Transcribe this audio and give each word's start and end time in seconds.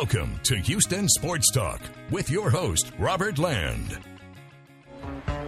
Welcome 0.00 0.40
to 0.44 0.56
Houston 0.56 1.10
Sports 1.10 1.52
Talk 1.52 1.78
with 2.10 2.30
your 2.30 2.48
host, 2.48 2.90
Robert 2.98 3.36
Land. 3.38 3.98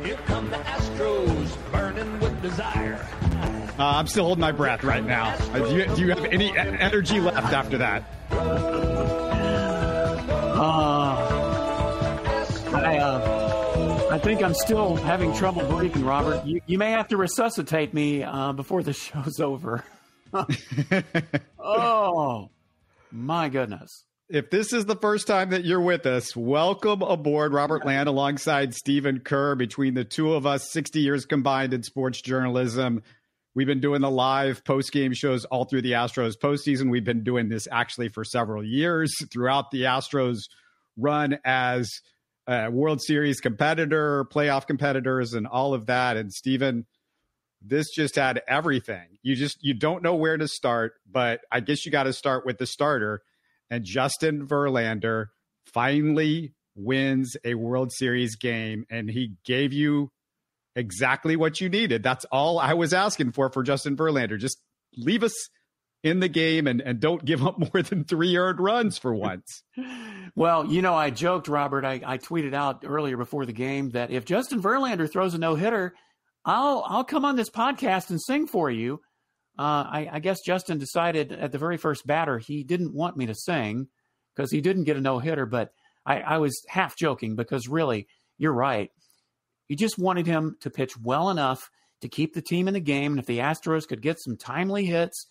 Here 0.05 0.19
come 0.27 0.51
the 0.51 0.57
Astros, 0.57 1.73
burning 1.73 2.21
with 2.21 2.43
desire. 2.43 3.01
Uh, 3.79 3.97
I'm 3.97 4.07
still 4.07 4.25
holding 4.25 4.43
my 4.43 4.53
breath 4.53 4.85
right 4.85 5.03
now. 5.03 5.35
Uh, 5.55 5.61
do, 5.61 5.75
you, 5.75 5.87
do 5.97 6.03
you 6.03 6.11
have 6.11 6.27
any 6.27 6.55
energy 6.59 7.19
left 7.19 7.51
after 7.55 7.79
that? 7.79 8.05
Uh, 8.31 8.45
I, 12.75 12.99
uh, 12.99 14.09
I 14.11 14.19
think 14.19 14.43
I'm 14.43 14.53
still 14.53 14.97
having 14.97 15.33
trouble 15.33 15.67
breathing, 15.67 16.05
Robert. 16.05 16.45
You, 16.45 16.61
you 16.67 16.77
may 16.77 16.91
have 16.91 17.09
to 17.09 17.17
resuscitate 17.17 17.95
me 17.95 18.23
uh, 18.23 18.53
before 18.53 18.83
the 18.83 18.93
show's 18.93 19.41
over. 19.41 19.83
oh, 21.59 22.51
my 23.11 23.49
goodness 23.49 24.05
if 24.29 24.51
this 24.51 24.73
is 24.73 24.87
the 24.87 24.97
first 24.97 25.27
time 25.27 25.51
that 25.51 25.65
you're 25.65 25.81
with 25.81 26.07
us, 26.07 26.35
welcome 26.37 27.03
aboard 27.03 27.53
Robert 27.53 27.85
Land 27.85 28.09
alongside 28.09 28.75
Stephen 28.75 29.21
Kerr. 29.21 29.55
Between 29.55 29.95
the 29.95 30.05
two 30.05 30.33
of 30.33 30.47
us, 30.47 30.71
60 30.73 31.01
years 31.01 31.27
combined 31.27 31.75
in 31.75 31.83
sports 31.83 32.21
journalism. 32.23 33.03
We've 33.55 33.67
been 33.67 33.81
doing 33.81 34.01
the 34.01 34.11
live 34.11 34.65
post 34.65 34.93
game 34.93 35.13
shows 35.13 35.45
all 35.45 35.65
through 35.65 35.83
the 35.83 35.93
Astros 35.93 36.39
postseason. 36.39 36.91
We've 36.91 37.05
been 37.05 37.25
doing 37.25 37.49
this 37.49 37.69
actually 37.71 38.09
for 38.09 38.25
several 38.25 38.65
years 38.65 39.13
throughout 39.31 39.71
the 39.71 39.83
Astros 39.83 40.45
run 40.97 41.39
as 41.45 41.91
a 42.47 42.71
World 42.71 43.03
Series 43.03 43.41
competitor, 43.41 44.25
playoff 44.33 44.67
competitors, 44.67 45.35
and 45.35 45.47
all 45.47 45.75
of 45.75 45.87
that. 45.87 46.17
And 46.17 46.33
Stephen, 46.33 46.87
this 47.61 47.91
just 47.91 48.17
had 48.17 48.41
everything. 48.49 49.19
You 49.23 49.37
just 49.37 49.59
you 49.61 49.75
don't 49.75 50.03
know 50.03 50.15
where 50.15 50.39
to 50.39 50.49
start, 50.49 50.95
but 51.11 51.41
I 51.51 51.61
guess 51.61 51.85
you 51.85 51.93
got 51.93 52.05
to 52.05 52.13
start 52.15 52.47
with 52.47 52.57
the 52.57 52.67
starter 52.67 53.23
and 53.73 53.87
Justin 53.87 54.47
Verlander 54.47 55.29
finally 55.73 56.53
wins 56.77 57.39
a 57.43 57.55
World 57.55 57.91
Series 57.91 58.37
game, 58.37 58.85
and 58.91 59.09
he 59.09 59.33
gave 59.47 59.73
you 59.73 60.11
exactly 60.77 61.37
what 61.37 61.59
you 61.59 61.71
needed. 61.71 62.03
That's 62.03 62.27
all 62.27 62.59
I 62.59 62.75
was 62.75 62.93
asking 62.93 63.33
for 63.33 63.49
for 63.51 63.63
Justin 63.63 63.97
Verlander. 63.97 64.39
Just 64.39 64.61
leave 64.95 65.23
us 65.25 65.33
in 66.05 66.21
the 66.21 66.29
game 66.29 66.67
and, 66.67 66.83
and 66.83 67.01
don't 67.01 67.25
give 67.25 67.47
up 67.47 67.59
more 67.75 67.83
than 67.83 68.05
three 68.05 68.37
earned 68.37 68.61
runs 68.61 68.99
for 68.99 69.15
once. 69.15 69.63
well, 70.37 70.67
you 70.67 70.83
know, 70.83 70.95
I 70.95 71.09
joked, 71.09 71.49
Robert. 71.49 71.87
I, 71.87 72.03
I 72.05 72.19
tweeted 72.19 72.53
out 72.53 72.85
earlier 72.87 73.17
before 73.17 73.47
the 73.47 73.55
game 73.55 73.91
that 73.91 74.11
if 74.11 74.27
Justin 74.27 74.61
Verlander 74.61 75.11
throws 75.11 75.33
a 75.33 75.39
no 75.39 75.55
hitter, 75.55 75.95
I'll 76.45 76.85
I'll 76.87 77.05
come 77.05 77.25
on 77.25 77.37
this 77.37 77.51
podcast 77.51 78.11
and 78.11 78.21
sing 78.21 78.47
for 78.47 78.71
you. 78.71 79.01
Uh, 79.59 79.85
I, 79.87 80.09
I, 80.13 80.19
guess 80.21 80.41
Justin 80.41 80.79
decided 80.79 81.31
at 81.31 81.53
the 81.53 81.59
very 81.59 81.77
first 81.77 82.07
batter 82.07 82.39
he 82.39 82.65
didn't 82.65 82.95
want 82.95 83.19
me 83.19 83.27
to 83.27 83.35
sing 83.35 83.89
because 84.35 84.51
he 84.51 84.63
didn't 84.63 84.85
get 84.85 84.97
a 84.97 85.01
no 85.01 85.19
hitter. 85.19 85.45
But 85.45 85.73
I, 86.07 86.21
I, 86.21 86.39
was 86.39 86.65
half 86.69 86.97
joking 86.97 87.37
because 87.37 87.69
really, 87.69 88.09
you're 88.39 88.55
right. 88.55 88.91
You 89.69 89.77
just 89.77 89.99
wanted 89.99 90.27
him 90.27 90.57
to 90.61 90.71
pitch 90.71 90.97
well 90.99 91.29
enough 91.29 91.71
to 92.01 92.09
keep 92.09 92.33
the 92.33 92.41
team 92.41 92.67
in 92.67 92.75
the 92.75 92.81
game. 92.81 93.13
And 93.13 93.19
if 93.19 93.27
the 93.27 93.39
Astros 93.41 93.87
could 93.87 94.01
get 94.01 94.21
some 94.21 94.39
timely 94.39 94.87
hits, 94.87 95.27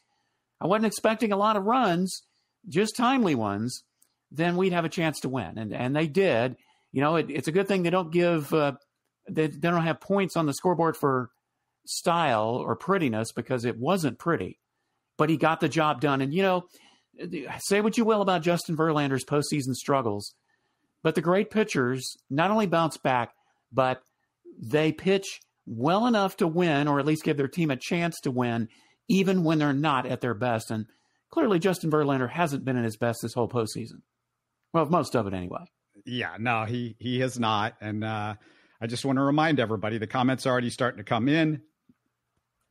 I 0.62 0.68
wasn't 0.68 0.86
expecting 0.86 1.32
a 1.32 1.38
lot 1.38 1.58
of 1.58 1.64
runs, 1.64 2.22
just 2.70 2.96
timely 2.96 3.34
ones, 3.34 3.84
then 4.30 4.56
we'd 4.56 4.74
have 4.74 4.86
a 4.86 4.90
chance 4.90 5.20
to 5.22 5.30
win. 5.30 5.58
And 5.58 5.74
and 5.74 5.96
they 5.96 6.08
did. 6.08 6.58
You 6.92 7.02
know, 7.02 7.16
it, 7.16 7.30
it's 7.30 7.48
a 7.48 7.52
good 7.52 7.68
thing 7.68 7.82
they 7.82 7.90
don't 7.90 8.12
give 8.12 8.54
uh, 8.54 8.74
they, 9.30 9.48
they 9.48 9.70
don't 9.70 9.84
have 9.84 10.00
points 10.00 10.36
on 10.36 10.46
the 10.46 10.54
scoreboard 10.54 10.96
for 10.98 11.30
style 11.86 12.56
or 12.56 12.76
prettiness 12.76 13.32
because 13.32 13.66
it 13.66 13.78
wasn't 13.78 14.20
pretty, 14.20 14.60
but 15.18 15.30
he 15.30 15.38
got 15.38 15.60
the 15.60 15.70
job 15.70 16.02
done. 16.02 16.22
And, 16.22 16.34
you 16.34 16.44
know, 16.44 16.64
say 17.60 17.82
what 17.82 17.98
you 17.98 18.06
will 18.06 18.22
about 18.22 18.44
Justin 18.44 18.78
Verlander's 18.78 19.26
postseason 19.26 19.76
struggles, 19.76 20.34
but 21.04 21.16
the 21.16 21.22
great 21.22 21.50
pitchers 21.50 22.16
not 22.30 22.52
only 22.52 22.68
bounce 22.68 22.98
back, 22.98 23.32
but 23.72 24.02
they 24.62 24.92
pitch 24.92 25.40
well 25.66 26.08
enough 26.08 26.38
to 26.38 26.48
win 26.48 26.88
or 26.88 27.00
at 27.00 27.06
least 27.06 27.24
give 27.24 27.38
their 27.38 27.48
team 27.48 27.72
a 27.72 27.76
chance 27.76 28.20
to 28.22 28.32
win, 28.32 28.68
even 29.08 29.44
when 29.44 29.60
they're 29.60 29.74
not 29.74 30.06
at 30.06 30.22
their 30.22 30.34
best. 30.34 30.72
And 30.72 30.86
clearly, 31.32 31.60
Justin 31.60 31.92
Verlander 31.92 32.30
hasn't 32.30 32.66
been 32.66 32.78
at 32.78 32.84
his 32.84 32.98
best 32.98 33.22
this 33.22 33.34
whole 33.34 33.50
postseason. 33.50 34.02
Well, 34.74 34.86
most 34.86 35.16
of 35.16 35.28
it 35.28 35.34
anyway. 35.34 35.66
Yeah, 36.06 36.36
no, 36.40 36.66
he 36.66 36.96
he 37.00 37.20
has 37.20 37.40
not. 37.40 37.76
And 37.82 38.04
uh, 38.04 38.36
I 38.82 38.88
just 38.88 39.06
want 39.06 39.18
to 39.18 39.24
remind 39.24 39.60
everybody 39.60 39.98
the 39.98 40.08
comments 40.08 40.46
are 40.46 40.52
already 40.52 40.70
starting 40.70 40.98
to 40.98 41.04
come 41.04 41.28
in. 41.28 41.62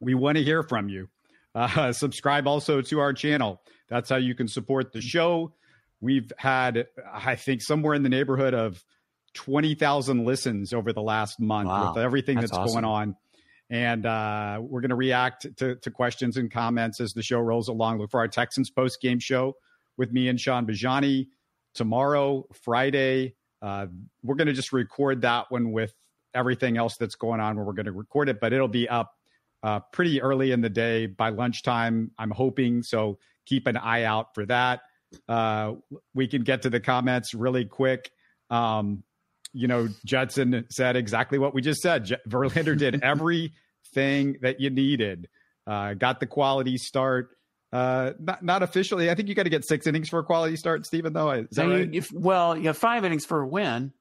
We 0.00 0.14
want 0.14 0.38
to 0.38 0.44
hear 0.44 0.62
from 0.62 0.88
you. 0.88 1.08
Uh, 1.54 1.92
subscribe 1.92 2.46
also 2.46 2.80
to 2.82 3.00
our 3.00 3.12
channel. 3.12 3.62
That's 3.88 4.08
how 4.08 4.16
you 4.16 4.34
can 4.34 4.48
support 4.48 4.92
the 4.92 5.00
show. 5.00 5.52
We've 6.00 6.32
had, 6.38 6.86
I 7.12 7.36
think, 7.36 7.60
somewhere 7.62 7.94
in 7.94 8.02
the 8.02 8.08
neighborhood 8.08 8.54
of 8.54 8.82
20,000 9.34 10.24
listens 10.24 10.72
over 10.72 10.92
the 10.92 11.02
last 11.02 11.38
month 11.40 11.68
wow. 11.68 11.92
with 11.92 12.02
everything 12.02 12.36
that's, 12.36 12.50
that's 12.50 12.58
awesome. 12.58 12.82
going 12.82 12.84
on. 12.84 13.16
And 13.68 14.04
uh, 14.04 14.58
we're 14.62 14.80
going 14.80 14.90
to 14.90 14.96
react 14.96 15.46
to, 15.58 15.76
to, 15.76 15.90
questions 15.92 16.36
and 16.36 16.50
comments 16.50 17.00
as 17.00 17.12
the 17.12 17.22
show 17.22 17.38
rolls 17.38 17.68
along. 17.68 17.98
Look 17.98 18.10
for 18.10 18.18
our 18.18 18.26
Texans 18.26 18.68
post 18.68 19.00
game 19.00 19.20
show 19.20 19.54
with 19.96 20.10
me 20.10 20.28
and 20.28 20.40
Sean 20.40 20.66
Bajani 20.66 21.28
tomorrow, 21.74 22.46
Friday. 22.64 23.36
Uh, 23.62 23.86
we're 24.24 24.34
going 24.34 24.48
to 24.48 24.54
just 24.54 24.72
record 24.72 25.22
that 25.22 25.50
one 25.50 25.70
with 25.70 25.94
everything 26.34 26.78
else 26.78 26.96
that's 26.96 27.14
going 27.14 27.40
on 27.40 27.56
where 27.56 27.64
we're 27.64 27.74
going 27.74 27.86
to 27.86 27.92
record 27.92 28.28
it, 28.28 28.40
but 28.40 28.52
it'll 28.52 28.66
be 28.66 28.88
up 28.88 29.12
uh, 29.62 29.80
pretty 29.92 30.22
early 30.22 30.52
in 30.52 30.60
the 30.60 30.70
day 30.70 31.06
by 31.06 31.30
lunchtime. 31.30 32.10
I'm 32.18 32.30
hoping 32.30 32.82
so. 32.82 33.18
Keep 33.46 33.66
an 33.66 33.76
eye 33.76 34.04
out 34.04 34.34
for 34.34 34.46
that. 34.46 34.80
Uh, 35.28 35.72
we 36.14 36.28
can 36.28 36.42
get 36.42 36.62
to 36.62 36.70
the 36.70 36.78
comments 36.78 37.34
really 37.34 37.64
quick. 37.64 38.10
Um, 38.48 39.02
you 39.52 39.66
know, 39.66 39.88
Judson 40.04 40.66
said 40.70 40.94
exactly 40.94 41.38
what 41.38 41.54
we 41.54 41.62
just 41.62 41.80
said. 41.80 42.04
J- 42.04 42.16
Verlander 42.28 42.78
did 42.78 43.00
everything 43.02 44.36
that 44.42 44.60
you 44.60 44.70
needed. 44.70 45.28
Uh, 45.66 45.94
got 45.94 46.20
the 46.20 46.26
quality 46.26 46.76
start. 46.76 47.30
Uh, 47.72 48.12
not 48.18 48.42
not 48.44 48.62
officially. 48.62 49.10
I 49.10 49.14
think 49.14 49.28
you 49.28 49.34
got 49.34 49.44
to 49.44 49.50
get 49.50 49.64
six 49.64 49.86
innings 49.86 50.08
for 50.08 50.18
a 50.18 50.24
quality 50.24 50.56
start, 50.56 50.86
Stephen. 50.86 51.12
Though, 51.12 51.30
is 51.30 51.48
that 51.52 51.66
right? 51.66 51.88
If, 51.92 52.12
well, 52.12 52.56
you 52.56 52.66
have 52.66 52.78
five 52.78 53.04
innings 53.04 53.24
for 53.24 53.40
a 53.40 53.46
win. 53.46 53.92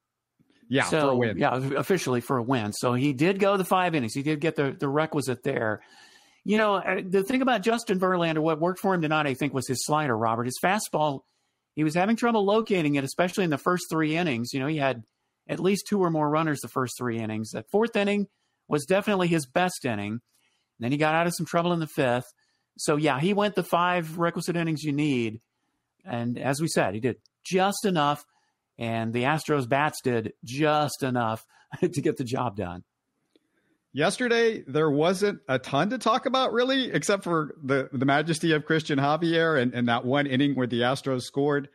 Yeah, 0.72 0.84
so, 0.84 1.02
for 1.02 1.10
a 1.10 1.16
win. 1.16 1.38
Yeah, 1.38 1.60
officially 1.78 2.22
for 2.22 2.38
a 2.38 2.44
win. 2.44 2.74
So 2.74 2.94
he 2.94 3.12
did 3.12 3.40
go 3.40 3.58
the 3.58 3.66
five 3.66 3.96
innings. 3.96 4.14
He 4.14 4.22
did 4.22 4.40
get 4.40 4.56
the, 4.56 4.72
the 4.72 4.88
requisite 4.88 5.42
there. 5.44 5.82
You 6.46 6.60
know, 6.60 6.76
uh, 6.76 7.02
the 7.04 7.24
thing 7.24 7.42
about 7.42 7.64
Justin 7.64 8.00
Verlander, 8.00 8.38
what 8.38 8.60
worked 8.60 8.80
for 8.80 8.94
him 8.94 9.02
tonight, 9.02 9.26
I 9.26 9.34
think, 9.34 9.52
was 9.52 9.68
his 9.68 9.84
slider, 9.84 10.16
Robert. 10.16 10.46
His 10.46 10.60
fastball, 10.64 11.22
he 11.74 11.84
was 11.84 11.96
having 11.96 12.16
trouble 12.16 12.46
locating 12.46 12.96
it, 12.96 13.04
especially 13.04 13.46
in 13.46 13.50
the 13.50 13.58
first 13.58 13.86
three 13.90 14.16
innings. 14.16 14.54
You 14.54 14.60
know, 14.60 14.68
he 14.68 14.78
had 14.78 15.04
at 15.48 15.60
least 15.60 15.88
two 15.88 16.00
or 16.00 16.12
more 16.12 16.30
runners 16.30 16.60
the 16.60 16.68
first 16.68 16.94
three 17.00 17.18
innings. 17.18 17.50
That 17.52 17.70
fourth 17.72 17.96
inning 17.96 18.28
was 18.68 18.86
definitely 18.86 19.28
his 19.28 19.48
best 19.48 19.84
inning. 19.86 20.12
And 20.12 20.22
then 20.80 20.92
he 20.92 21.00
got 21.00 21.16
out 21.16 21.26
of 21.26 21.34
some 21.36 21.48
trouble 21.48 21.74
in 21.74 21.80
the 21.80 21.88
fifth. 21.88 22.32
So, 22.78 22.96
yeah, 22.96 23.20
he 23.20 23.34
went 23.34 23.56
the 23.56 23.64
five 23.64 24.20
requisite 24.20 24.56
innings 24.56 24.84
you 24.84 24.94
need. 24.94 25.42
And 26.06 26.38
as 26.38 26.62
we 26.62 26.68
said, 26.68 26.94
he 26.94 27.00
did 27.00 27.18
just 27.44 27.86
enough– 27.86 28.24
and 28.80 29.14
the 29.14 29.24
Astros 29.24 29.68
bats 29.68 30.02
did 30.02 30.34
just 30.44 31.04
enough 31.04 31.46
to 31.82 32.02
get 32.02 32.18
the 32.18 32.24
job 32.24 32.56
done. 32.56 32.84
Yesterday, 33.92 34.64
there 34.68 34.90
wasn't 34.90 35.40
a 35.48 35.58
ton 35.60 35.90
to 35.90 35.98
talk 35.98 36.28
about, 36.28 36.54
really, 36.54 36.92
except 36.92 37.24
for 37.24 37.56
the, 37.62 37.90
the 37.92 38.06
majesty 38.06 38.54
of 38.54 38.66
Christian 38.66 39.00
Javier 39.00 39.60
and, 39.60 39.74
and 39.74 39.90
that 39.90 40.06
one 40.06 40.28
inning 40.28 40.56
where 40.56 40.68
the 40.68 40.82
Astros 40.82 41.24
scored. 41.24 41.70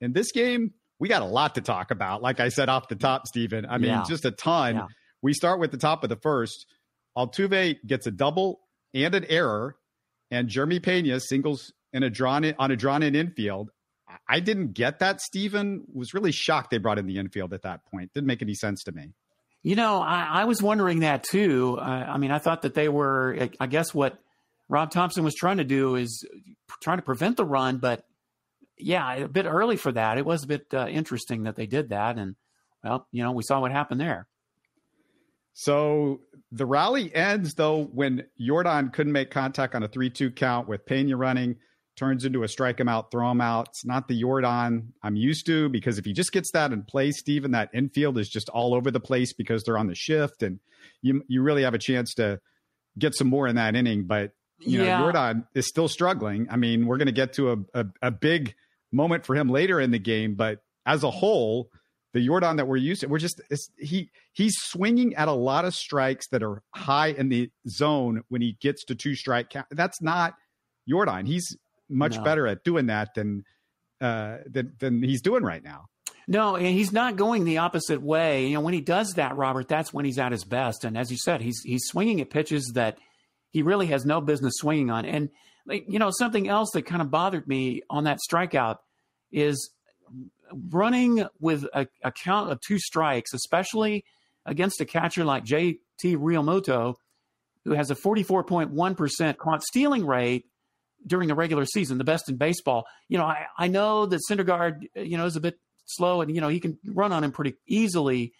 In 0.00 0.12
this 0.12 0.32
game, 0.32 0.72
we 0.98 1.08
got 1.08 1.20
a 1.20 1.26
lot 1.26 1.54
to 1.56 1.60
talk 1.60 1.90
about. 1.90 2.22
Like 2.22 2.40
I 2.40 2.48
said 2.48 2.70
off 2.70 2.88
the 2.88 2.96
top, 2.96 3.26
Stephen. 3.26 3.66
I 3.68 3.76
mean, 3.76 3.90
yeah. 3.90 4.04
just 4.08 4.24
a 4.24 4.30
ton. 4.30 4.76
Yeah. 4.76 4.86
We 5.20 5.34
start 5.34 5.60
with 5.60 5.70
the 5.70 5.76
top 5.76 6.04
of 6.04 6.08
the 6.08 6.16
first. 6.16 6.66
Altuve 7.16 7.76
gets 7.86 8.06
a 8.06 8.10
double 8.10 8.60
and 8.94 9.14
an 9.14 9.26
error, 9.28 9.76
and 10.30 10.48
Jeremy 10.48 10.80
Pena 10.80 11.20
singles 11.20 11.72
in 11.92 12.02
a 12.02 12.08
drawn 12.08 12.44
in, 12.44 12.54
on 12.58 12.70
a 12.70 12.76
drawn 12.76 13.02
in 13.02 13.14
infield. 13.14 13.70
I 14.28 14.40
didn't 14.40 14.74
get 14.74 14.98
that. 14.98 15.20
Stephen 15.20 15.84
was 15.92 16.12
really 16.12 16.32
shocked 16.32 16.70
they 16.70 16.78
brought 16.78 16.98
in 16.98 17.06
the 17.06 17.18
infield 17.18 17.54
at 17.54 17.62
that 17.62 17.84
point. 17.86 18.12
Didn't 18.12 18.26
make 18.26 18.42
any 18.42 18.54
sense 18.54 18.84
to 18.84 18.92
me. 18.92 19.14
You 19.62 19.74
know, 19.74 20.00
I, 20.00 20.42
I 20.42 20.44
was 20.44 20.62
wondering 20.62 21.00
that 21.00 21.24
too. 21.24 21.78
Uh, 21.80 21.82
I 21.82 22.18
mean, 22.18 22.30
I 22.30 22.38
thought 22.38 22.62
that 22.62 22.74
they 22.74 22.88
were. 22.88 23.48
I 23.58 23.66
guess 23.66 23.94
what 23.94 24.18
Rob 24.68 24.90
Thompson 24.90 25.24
was 25.24 25.34
trying 25.34 25.56
to 25.56 25.64
do 25.64 25.96
is 25.96 26.24
trying 26.82 26.98
to 26.98 27.02
prevent 27.02 27.36
the 27.36 27.44
run, 27.44 27.78
but 27.78 28.04
yeah, 28.78 29.14
a 29.14 29.28
bit 29.28 29.46
early 29.46 29.76
for 29.76 29.90
that. 29.92 30.18
It 30.18 30.24
was 30.24 30.44
a 30.44 30.46
bit 30.46 30.66
uh, 30.72 30.86
interesting 30.88 31.44
that 31.44 31.56
they 31.56 31.66
did 31.66 31.88
that, 31.88 32.18
and 32.18 32.36
well, 32.84 33.06
you 33.10 33.22
know, 33.22 33.32
we 33.32 33.42
saw 33.42 33.60
what 33.60 33.72
happened 33.72 34.00
there. 34.00 34.26
So 35.54 36.20
the 36.52 36.66
rally 36.66 37.12
ends 37.12 37.54
though 37.54 37.82
when 37.82 38.26
Yordan 38.40 38.92
couldn't 38.92 39.12
make 39.12 39.30
contact 39.30 39.74
on 39.74 39.82
a 39.82 39.88
three-two 39.88 40.30
count 40.30 40.68
with 40.68 40.86
Pena 40.86 41.16
running 41.16 41.56
turns 41.98 42.24
into 42.24 42.42
a 42.42 42.48
strike 42.48 42.78
him 42.78 42.88
out, 42.88 43.10
throw 43.10 43.30
him 43.30 43.40
out. 43.40 43.68
It's 43.68 43.84
not 43.84 44.08
the 44.08 44.22
Yordan 44.22 44.88
I'm 45.02 45.16
used 45.16 45.46
to 45.46 45.68
because 45.68 45.98
if 45.98 46.04
he 46.04 46.12
just 46.12 46.32
gets 46.32 46.50
that 46.52 46.72
in 46.72 46.82
play, 46.82 47.10
Steven, 47.10 47.50
that 47.50 47.70
infield 47.74 48.18
is 48.18 48.28
just 48.28 48.48
all 48.48 48.74
over 48.74 48.90
the 48.90 49.00
place 49.00 49.32
because 49.32 49.62
they're 49.64 49.78
on 49.78 49.88
the 49.88 49.94
shift 49.94 50.42
and 50.42 50.60
you 51.02 51.24
you 51.28 51.42
really 51.42 51.62
have 51.62 51.74
a 51.74 51.78
chance 51.78 52.14
to 52.14 52.40
get 52.98 53.14
some 53.14 53.28
more 53.28 53.46
in 53.46 53.56
that 53.56 53.74
inning. 53.74 54.04
But 54.04 54.32
you 54.60 54.82
yeah. 54.82 54.98
know, 54.98 55.06
Yordan 55.06 55.46
is 55.54 55.68
still 55.68 55.88
struggling. 55.88 56.48
I 56.50 56.56
mean, 56.56 56.86
we're 56.86 56.96
going 56.96 57.06
to 57.06 57.12
get 57.12 57.34
to 57.34 57.52
a, 57.52 57.56
a, 57.74 57.86
a 58.02 58.10
big 58.10 58.54
moment 58.92 59.24
for 59.24 59.34
him 59.34 59.48
later 59.48 59.80
in 59.80 59.90
the 59.90 59.98
game, 59.98 60.34
but 60.34 60.60
as 60.86 61.04
a 61.04 61.10
whole, 61.10 61.70
the 62.14 62.26
Yordan 62.26 62.56
that 62.56 62.66
we're 62.66 62.76
used 62.76 63.02
to, 63.02 63.06
we're 63.08 63.18
just 63.18 63.40
he 63.78 64.10
he's 64.32 64.54
swinging 64.56 65.14
at 65.14 65.28
a 65.28 65.32
lot 65.32 65.64
of 65.64 65.74
strikes 65.74 66.28
that 66.28 66.42
are 66.42 66.62
high 66.74 67.08
in 67.08 67.28
the 67.28 67.50
zone 67.68 68.22
when 68.28 68.40
he 68.40 68.56
gets 68.60 68.84
to 68.86 68.94
two 68.94 69.14
strike 69.14 69.50
count. 69.50 69.66
That's 69.70 70.00
not 70.00 70.34
Yordan. 70.90 71.26
He's 71.26 71.56
much 71.88 72.16
no. 72.16 72.22
better 72.22 72.46
at 72.46 72.64
doing 72.64 72.86
that 72.86 73.14
than 73.14 73.44
uh, 74.00 74.38
than 74.46 74.72
than 74.78 75.02
he's 75.02 75.22
doing 75.22 75.42
right 75.42 75.62
now. 75.62 75.86
No, 76.30 76.56
and 76.56 76.66
he's 76.66 76.92
not 76.92 77.16
going 77.16 77.44
the 77.44 77.58
opposite 77.58 78.02
way. 78.02 78.46
You 78.46 78.54
know, 78.54 78.60
when 78.60 78.74
he 78.74 78.82
does 78.82 79.14
that, 79.14 79.36
Robert, 79.36 79.66
that's 79.66 79.94
when 79.94 80.04
he's 80.04 80.18
at 80.18 80.30
his 80.30 80.44
best. 80.44 80.84
And 80.84 80.96
as 80.96 81.10
you 81.10 81.16
said, 81.16 81.40
he's 81.40 81.60
he's 81.64 81.86
swinging 81.86 82.20
at 82.20 82.30
pitches 82.30 82.72
that 82.74 82.98
he 83.50 83.62
really 83.62 83.86
has 83.86 84.04
no 84.04 84.20
business 84.20 84.54
swinging 84.56 84.90
on. 84.90 85.06
And 85.06 85.30
like, 85.66 85.86
you 85.88 85.98
know, 85.98 86.10
something 86.10 86.48
else 86.48 86.70
that 86.74 86.82
kind 86.82 87.00
of 87.00 87.10
bothered 87.10 87.48
me 87.48 87.82
on 87.88 88.04
that 88.04 88.18
strikeout 88.30 88.76
is 89.32 89.70
running 90.70 91.26
with 91.40 91.64
a, 91.74 91.86
a 92.04 92.12
count 92.12 92.50
of 92.50 92.60
two 92.60 92.78
strikes, 92.78 93.32
especially 93.32 94.04
against 94.46 94.80
a 94.80 94.84
catcher 94.84 95.24
like 95.24 95.44
JT 95.44 95.78
Realmuto, 96.04 96.94
who 97.64 97.72
has 97.72 97.90
a 97.90 97.94
44.1% 97.94 99.36
caught 99.36 99.62
stealing 99.62 100.06
rate 100.06 100.44
during 101.06 101.28
the 101.28 101.34
regular 101.34 101.64
season, 101.64 101.98
the 101.98 102.04
best 102.04 102.28
in 102.28 102.36
baseball. 102.36 102.86
You 103.08 103.18
know, 103.18 103.24
I, 103.24 103.46
I 103.56 103.68
know 103.68 104.06
that 104.06 104.20
Syndergaard, 104.30 104.82
you 104.94 105.16
know, 105.16 105.26
is 105.26 105.36
a 105.36 105.40
bit 105.40 105.58
slow, 105.86 106.20
and 106.20 106.34
you 106.34 106.40
know 106.40 106.48
he 106.48 106.60
can 106.60 106.78
run 106.86 107.12
on 107.12 107.24
him 107.24 107.32
pretty 107.32 107.54
easily. 107.66 108.32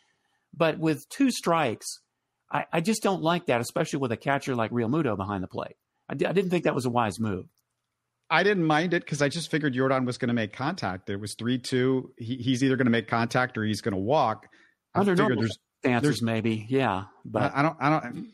But 0.55 0.79
with 0.79 1.09
two 1.09 1.31
strikes, 1.31 1.87
I, 2.51 2.65
I 2.73 2.81
just 2.81 3.03
don't 3.03 3.23
like 3.23 3.47
that, 3.47 3.61
especially 3.61 3.99
with 3.99 4.13
a 4.13 4.17
catcher 4.17 4.55
like 4.55 4.71
Realmuto 4.71 5.17
behind 5.17 5.43
the 5.45 5.49
plate. 5.49 5.77
I, 6.09 6.15
d- 6.15 6.27
I 6.27 6.33
didn't 6.33 6.51
think 6.51 6.65
that 6.65 6.75
was 6.75 6.87
a 6.87 6.91
wise 6.91 7.21
move. 7.21 7.47
I 8.31 8.43
didn't 8.43 8.65
mind 8.65 8.95
it 8.95 9.05
because 9.05 9.23
I 9.23 9.29
just 9.29 9.51
figured 9.51 9.75
Yordan 9.75 10.05
was 10.05 10.19
going 10.19 10.29
to 10.29 10.35
make 10.35 10.53
contact. 10.53 11.09
It 11.09 11.17
was 11.17 11.35
three 11.35 11.59
two. 11.59 12.13
He, 12.19 12.37
he's 12.37 12.63
either 12.63 12.77
going 12.77 12.87
to 12.87 12.91
make 12.91 13.09
contact 13.09 13.57
or 13.57 13.65
he's 13.65 13.81
going 13.81 13.95
to 13.95 14.01
walk. 14.01 14.49
I 14.95 15.01
Under 15.01 15.15
normal 15.15 15.41
there's, 15.41 15.59
there's, 15.83 16.23
maybe, 16.23 16.67
yeah, 16.69 17.05
but 17.25 17.55
I, 17.55 17.61
I, 17.61 17.63
don't, 17.63 17.77
I 17.81 17.91
don't, 17.91 18.33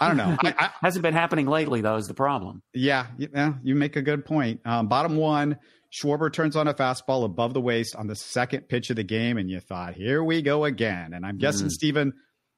I 0.00 0.08
don't 0.08 0.16
know. 0.16 0.36
I, 0.42 0.70
hasn't 0.80 1.02
been 1.02 1.14
happening 1.14 1.46
lately, 1.46 1.80
though. 1.80 1.96
Is 1.96 2.06
the 2.06 2.14
problem? 2.14 2.62
Yeah, 2.72 3.06
yeah, 3.18 3.54
you 3.62 3.74
make 3.74 3.96
a 3.96 4.02
good 4.02 4.24
point. 4.24 4.60
Um, 4.64 4.88
bottom 4.88 5.16
one, 5.16 5.58
Schwarber 5.92 6.32
turns 6.32 6.56
on 6.56 6.68
a 6.68 6.74
fastball 6.74 7.24
above 7.24 7.54
the 7.54 7.60
waist 7.60 7.94
on 7.94 8.06
the 8.06 8.16
second 8.16 8.68
pitch 8.68 8.90
of 8.90 8.96
the 8.96 9.04
game, 9.04 9.38
and 9.38 9.50
you 9.50 9.60
thought, 9.60 9.94
here 9.94 10.22
we 10.22 10.42
go 10.42 10.64
again. 10.64 11.12
And 11.14 11.24
I'm 11.24 11.38
guessing, 11.38 11.68
mm. 11.68 11.70
Stephen, 11.70 12.12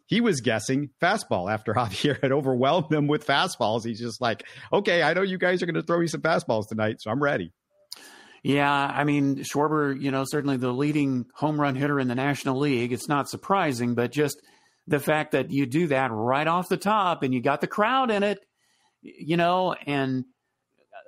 he 0.06 0.20
was 0.20 0.40
guessing 0.40 0.90
fastball 1.02 1.52
after 1.52 1.74
Javier 1.74 2.20
had 2.22 2.32
overwhelmed 2.32 2.92
him 2.92 3.08
with 3.08 3.26
fastballs. 3.26 3.84
He's 3.84 4.00
just 4.00 4.20
like, 4.20 4.44
okay, 4.72 5.02
I 5.02 5.12
know 5.14 5.22
you 5.22 5.38
guys 5.38 5.62
are 5.62 5.66
going 5.66 5.74
to 5.74 5.82
throw 5.82 6.00
me 6.00 6.06
some 6.06 6.22
fastballs 6.22 6.68
tonight, 6.68 6.96
so 7.00 7.10
I'm 7.10 7.22
ready. 7.22 7.52
Yeah, 8.46 8.72
I 8.72 9.02
mean, 9.02 9.38
Schwarber, 9.38 10.00
you 10.00 10.12
know, 10.12 10.22
certainly 10.24 10.56
the 10.56 10.70
leading 10.72 11.26
home 11.34 11.60
run 11.60 11.74
hitter 11.74 11.98
in 11.98 12.06
the 12.06 12.14
National 12.14 12.60
League. 12.60 12.92
It's 12.92 13.08
not 13.08 13.28
surprising, 13.28 13.96
but 13.96 14.12
just 14.12 14.40
the 14.86 15.00
fact 15.00 15.32
that 15.32 15.50
you 15.50 15.66
do 15.66 15.88
that 15.88 16.12
right 16.12 16.46
off 16.46 16.68
the 16.68 16.76
top 16.76 17.24
and 17.24 17.34
you 17.34 17.40
got 17.42 17.60
the 17.60 17.66
crowd 17.66 18.12
in 18.12 18.22
it, 18.22 18.46
you 19.02 19.36
know, 19.36 19.72
and 19.72 20.26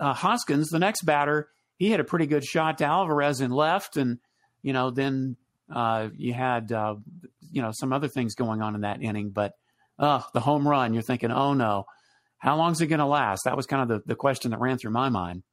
uh, 0.00 0.14
Hoskins, 0.14 0.70
the 0.70 0.81
next 0.81 1.02
batter, 1.02 1.49
he 1.76 1.93
had 1.93 2.00
a 2.00 2.05
pretty 2.05 2.26
good 2.26 2.44
shot 2.44 2.79
to 2.79 2.87
Alvarez 2.87 3.40
in 3.40 3.52
left, 3.52 3.96
and 3.96 4.19
you 4.62 4.73
know 4.73 4.90
then 4.90 5.37
uh, 5.73 6.08
you 6.17 6.35
had 6.35 6.73
uh, 6.73 6.96
you 7.52 7.62
know 7.62 7.70
some 7.73 7.93
other 7.93 8.08
things 8.08 8.35
going 8.35 8.62
on 8.62 8.75
in 8.75 8.81
that 8.81 9.00
inning. 9.00 9.31
But 9.31 9.52
uh, 9.96 10.23
the 10.35 10.40
home 10.40 10.67
run, 10.67 10.93
you're 10.93 11.05
thinking, 11.05 11.31
oh 11.31 11.55
no, 11.55 11.87
how 12.38 12.56
long 12.56 12.73
is 12.73 12.81
it 12.81 12.88
going 12.88 12.99
to 12.99 13.06
last? 13.06 13.43
That 13.44 13.56
was 13.56 13.67
kind 13.67 13.82
of 13.82 13.88
the, 13.88 14.08
the 14.08 14.17
question 14.17 14.50
that 14.50 14.58
ran 14.58 14.76
through 14.76 14.90
my 14.90 15.08
mind. 15.08 15.44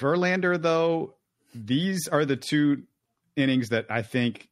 Verlander, 0.00 0.60
though, 0.60 1.14
these 1.54 2.08
are 2.08 2.24
the 2.24 2.36
two 2.36 2.84
innings 3.36 3.68
that 3.68 3.86
I 3.90 4.02
think 4.02 4.48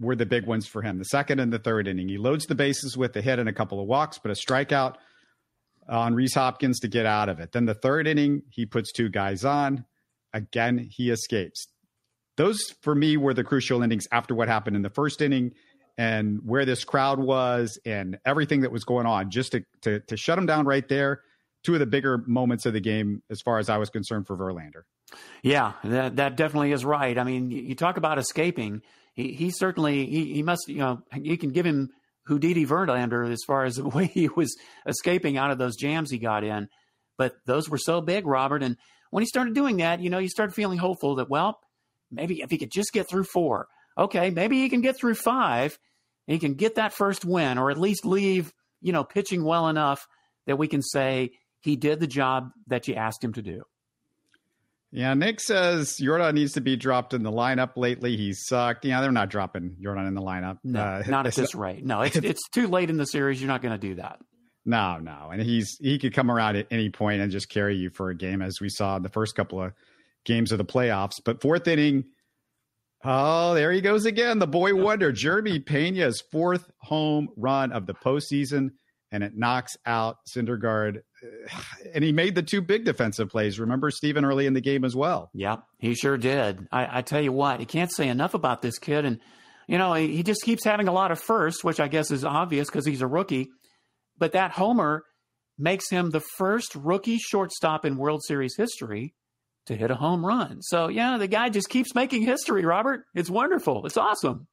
were 0.00 0.16
the 0.16 0.26
big 0.26 0.46
ones 0.46 0.66
for 0.66 0.82
him. 0.82 0.98
The 0.98 1.04
second 1.04 1.40
and 1.40 1.52
the 1.52 1.58
third 1.58 1.88
inning, 1.88 2.08
he 2.08 2.18
loads 2.18 2.46
the 2.46 2.54
bases 2.54 2.96
with 2.96 3.16
a 3.16 3.20
hit 3.20 3.38
and 3.38 3.48
a 3.48 3.52
couple 3.52 3.80
of 3.80 3.86
walks, 3.86 4.18
but 4.18 4.30
a 4.30 4.34
strikeout 4.34 4.96
on 5.88 6.14
Rhys 6.14 6.34
Hoskins 6.34 6.80
to 6.80 6.88
get 6.88 7.06
out 7.06 7.28
of 7.28 7.40
it. 7.40 7.52
Then 7.52 7.64
the 7.64 7.74
third 7.74 8.06
inning, 8.06 8.42
he 8.50 8.66
puts 8.66 8.92
two 8.92 9.08
guys 9.08 9.44
on. 9.44 9.84
Again, 10.32 10.88
he 10.90 11.10
escapes. 11.10 11.66
Those 12.36 12.62
for 12.82 12.94
me 12.94 13.16
were 13.16 13.34
the 13.34 13.42
crucial 13.42 13.82
innings 13.82 14.06
after 14.12 14.34
what 14.34 14.48
happened 14.48 14.76
in 14.76 14.82
the 14.82 14.90
first 14.90 15.20
inning 15.20 15.52
and 15.96 16.40
where 16.44 16.64
this 16.64 16.84
crowd 16.84 17.18
was 17.18 17.78
and 17.84 18.18
everything 18.24 18.60
that 18.60 18.70
was 18.70 18.84
going 18.84 19.06
on 19.06 19.30
just 19.30 19.52
to, 19.52 19.64
to, 19.82 20.00
to 20.00 20.16
shut 20.16 20.38
him 20.38 20.46
down 20.46 20.64
right 20.64 20.86
there. 20.88 21.22
Two 21.64 21.74
of 21.74 21.80
the 21.80 21.86
bigger 21.86 22.18
moments 22.26 22.66
of 22.66 22.72
the 22.72 22.80
game, 22.80 23.22
as 23.30 23.40
far 23.40 23.58
as 23.58 23.68
I 23.68 23.78
was 23.78 23.90
concerned, 23.90 24.26
for 24.26 24.36
Verlander. 24.36 24.82
Yeah, 25.42 25.72
that, 25.84 26.16
that 26.16 26.36
definitely 26.36 26.72
is 26.72 26.84
right. 26.84 27.18
I 27.18 27.24
mean, 27.24 27.50
you 27.50 27.74
talk 27.74 27.96
about 27.96 28.18
escaping. 28.18 28.82
He, 29.14 29.32
he 29.32 29.50
certainly 29.50 30.06
he, 30.06 30.34
he 30.34 30.42
must 30.42 30.68
you 30.68 30.78
know 30.78 31.02
you 31.16 31.36
can 31.36 31.50
give 31.50 31.66
him 31.66 31.90
Houdini 32.28 32.66
Verlander 32.66 33.30
as 33.30 33.42
far 33.46 33.64
as 33.64 33.76
the 33.76 33.88
way 33.88 34.06
he 34.06 34.28
was 34.28 34.56
escaping 34.86 35.36
out 35.36 35.50
of 35.50 35.58
those 35.58 35.76
jams 35.76 36.10
he 36.10 36.18
got 36.18 36.44
in. 36.44 36.68
But 37.16 37.34
those 37.46 37.68
were 37.68 37.78
so 37.78 38.00
big, 38.00 38.26
Robert. 38.26 38.62
And 38.62 38.76
when 39.10 39.22
he 39.22 39.26
started 39.26 39.54
doing 39.54 39.78
that, 39.78 40.00
you 40.00 40.10
know, 40.10 40.18
you 40.18 40.28
started 40.28 40.54
feeling 40.54 40.78
hopeful 40.78 41.16
that, 41.16 41.28
well, 41.28 41.58
maybe 42.10 42.42
if 42.42 42.50
he 42.50 42.58
could 42.58 42.70
just 42.70 42.92
get 42.92 43.08
through 43.08 43.24
four, 43.24 43.66
okay, 43.96 44.30
maybe 44.30 44.60
he 44.60 44.68
can 44.68 44.82
get 44.82 44.96
through 44.96 45.14
five. 45.14 45.78
he 46.26 46.38
can 46.38 46.54
get 46.54 46.76
that 46.76 46.92
first 46.92 47.24
win 47.24 47.58
or 47.58 47.70
at 47.70 47.78
least 47.78 48.04
leave, 48.06 48.52
you 48.80 48.92
know, 48.92 49.02
pitching 49.02 49.42
well 49.42 49.68
enough 49.68 50.06
that 50.46 50.58
we 50.58 50.68
can 50.68 50.82
say 50.82 51.32
he 51.60 51.76
did 51.76 52.00
the 52.00 52.06
job 52.06 52.50
that 52.66 52.88
you 52.88 52.94
asked 52.94 53.22
him 53.22 53.32
to 53.34 53.42
do. 53.42 53.62
Yeah, 54.90 55.12
Nick 55.14 55.40
says 55.40 55.98
Yordan 56.00 56.34
needs 56.34 56.54
to 56.54 56.62
be 56.62 56.76
dropped 56.76 57.12
in 57.12 57.22
the 57.22 57.30
lineup 57.30 57.76
lately. 57.76 58.16
He's 58.16 58.46
sucked. 58.46 58.86
Yeah, 58.86 59.02
they're 59.02 59.12
not 59.12 59.28
dropping 59.28 59.76
Yordan 59.82 60.08
in 60.08 60.14
the 60.14 60.22
lineup. 60.22 60.58
No, 60.64 60.80
uh, 60.80 61.02
not 61.06 61.26
at 61.26 61.34
this 61.34 61.54
rate. 61.54 61.84
No, 61.84 62.00
it's 62.02 62.16
it's 62.16 62.48
too 62.48 62.68
late 62.68 62.88
in 62.88 62.96
the 62.96 63.06
series. 63.06 63.40
You're 63.40 63.48
not 63.48 63.60
going 63.60 63.78
to 63.78 63.86
do 63.86 63.96
that. 63.96 64.18
No, 64.64 64.98
no, 64.98 65.30
and 65.30 65.42
he's 65.42 65.76
he 65.80 65.98
could 65.98 66.14
come 66.14 66.30
around 66.30 66.56
at 66.56 66.66
any 66.70 66.88
point 66.90 67.20
and 67.20 67.30
just 67.30 67.50
carry 67.50 67.76
you 67.76 67.90
for 67.90 68.10
a 68.10 68.14
game, 68.14 68.40
as 68.40 68.60
we 68.60 68.70
saw 68.70 68.96
in 68.96 69.02
the 69.02 69.08
first 69.10 69.34
couple 69.34 69.62
of 69.62 69.72
games 70.24 70.52
of 70.52 70.58
the 70.58 70.64
playoffs. 70.64 71.20
But 71.22 71.42
fourth 71.42 71.68
inning, 71.68 72.04
oh, 73.04 73.54
there 73.54 73.72
he 73.72 73.82
goes 73.82 74.06
again. 74.06 74.38
The 74.38 74.46
boy 74.46 74.74
wonder, 74.74 75.12
Jeremy 75.12 75.60
Pena's 75.60 76.22
fourth 76.32 76.70
home 76.80 77.28
run 77.36 77.72
of 77.72 77.86
the 77.86 77.94
postseason, 77.94 78.70
and 79.12 79.22
it 79.22 79.36
knocks 79.36 79.76
out 79.84 80.16
Syndergaard 80.26 81.02
and 81.94 82.04
he 82.04 82.12
made 82.12 82.34
the 82.34 82.42
two 82.42 82.60
big 82.60 82.84
defensive 82.84 83.28
plays. 83.28 83.58
Remember 83.58 83.90
Stephen 83.90 84.24
early 84.24 84.46
in 84.46 84.54
the 84.54 84.60
game 84.60 84.84
as 84.84 84.94
well. 84.94 85.30
Yep, 85.34 85.62
he 85.78 85.94
sure 85.94 86.16
did. 86.16 86.66
I, 86.72 86.98
I 86.98 87.02
tell 87.02 87.20
you 87.20 87.32
what, 87.32 87.60
he 87.60 87.66
can't 87.66 87.92
say 87.92 88.08
enough 88.08 88.34
about 88.34 88.62
this 88.62 88.78
kid, 88.78 89.04
and 89.04 89.20
you 89.66 89.78
know 89.78 89.94
he, 89.94 90.16
he 90.16 90.22
just 90.22 90.42
keeps 90.42 90.64
having 90.64 90.88
a 90.88 90.92
lot 90.92 91.10
of 91.10 91.20
firsts, 91.20 91.64
which 91.64 91.80
I 91.80 91.88
guess 91.88 92.10
is 92.10 92.24
obvious 92.24 92.68
because 92.68 92.86
he's 92.86 93.02
a 93.02 93.06
rookie. 93.06 93.48
But 94.16 94.32
that 94.32 94.52
homer 94.52 95.04
makes 95.58 95.90
him 95.90 96.10
the 96.10 96.22
first 96.36 96.74
rookie 96.74 97.18
shortstop 97.18 97.84
in 97.84 97.96
World 97.96 98.22
Series 98.24 98.56
history 98.56 99.14
to 99.66 99.76
hit 99.76 99.90
a 99.90 99.94
home 99.94 100.24
run. 100.24 100.62
So 100.62 100.88
yeah, 100.88 101.18
the 101.18 101.28
guy 101.28 101.50
just 101.50 101.68
keeps 101.68 101.94
making 101.94 102.22
history. 102.22 102.64
Robert, 102.64 103.04
it's 103.14 103.30
wonderful. 103.30 103.86
It's 103.86 103.96
awesome. 103.96 104.46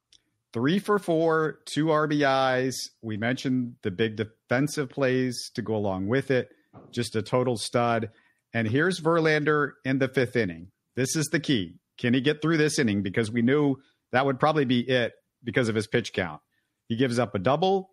Three 0.52 0.78
for 0.78 0.98
four, 0.98 1.60
two 1.66 1.86
RBIs. 1.86 2.74
We 3.02 3.16
mentioned 3.16 3.74
the 3.82 3.90
big 3.90 4.16
defensive 4.16 4.88
plays 4.88 5.50
to 5.54 5.62
go 5.62 5.76
along 5.76 6.08
with 6.08 6.30
it 6.30 6.50
just 6.90 7.16
a 7.16 7.22
total 7.22 7.56
stud. 7.56 8.10
And 8.52 8.68
here's 8.68 9.00
Verlander 9.00 9.72
in 9.84 9.98
the 9.98 10.08
fifth 10.08 10.36
inning. 10.36 10.68
This 10.94 11.16
is 11.16 11.26
the 11.26 11.40
key. 11.40 11.74
Can 11.98 12.14
he 12.14 12.20
get 12.20 12.42
through 12.42 12.56
this 12.58 12.78
inning? 12.78 13.02
Because 13.02 13.30
we 13.30 13.42
knew 13.42 13.76
that 14.12 14.24
would 14.26 14.38
probably 14.38 14.64
be 14.64 14.80
it 14.80 15.12
because 15.44 15.68
of 15.68 15.74
his 15.74 15.86
pitch 15.86 16.12
count. 16.12 16.40
He 16.88 16.96
gives 16.96 17.18
up 17.18 17.34
a 17.34 17.38
double, 17.38 17.90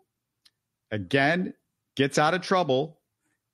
again, 0.92 1.54
gets 1.96 2.18
out 2.18 2.34
of 2.34 2.42
trouble, 2.42 3.00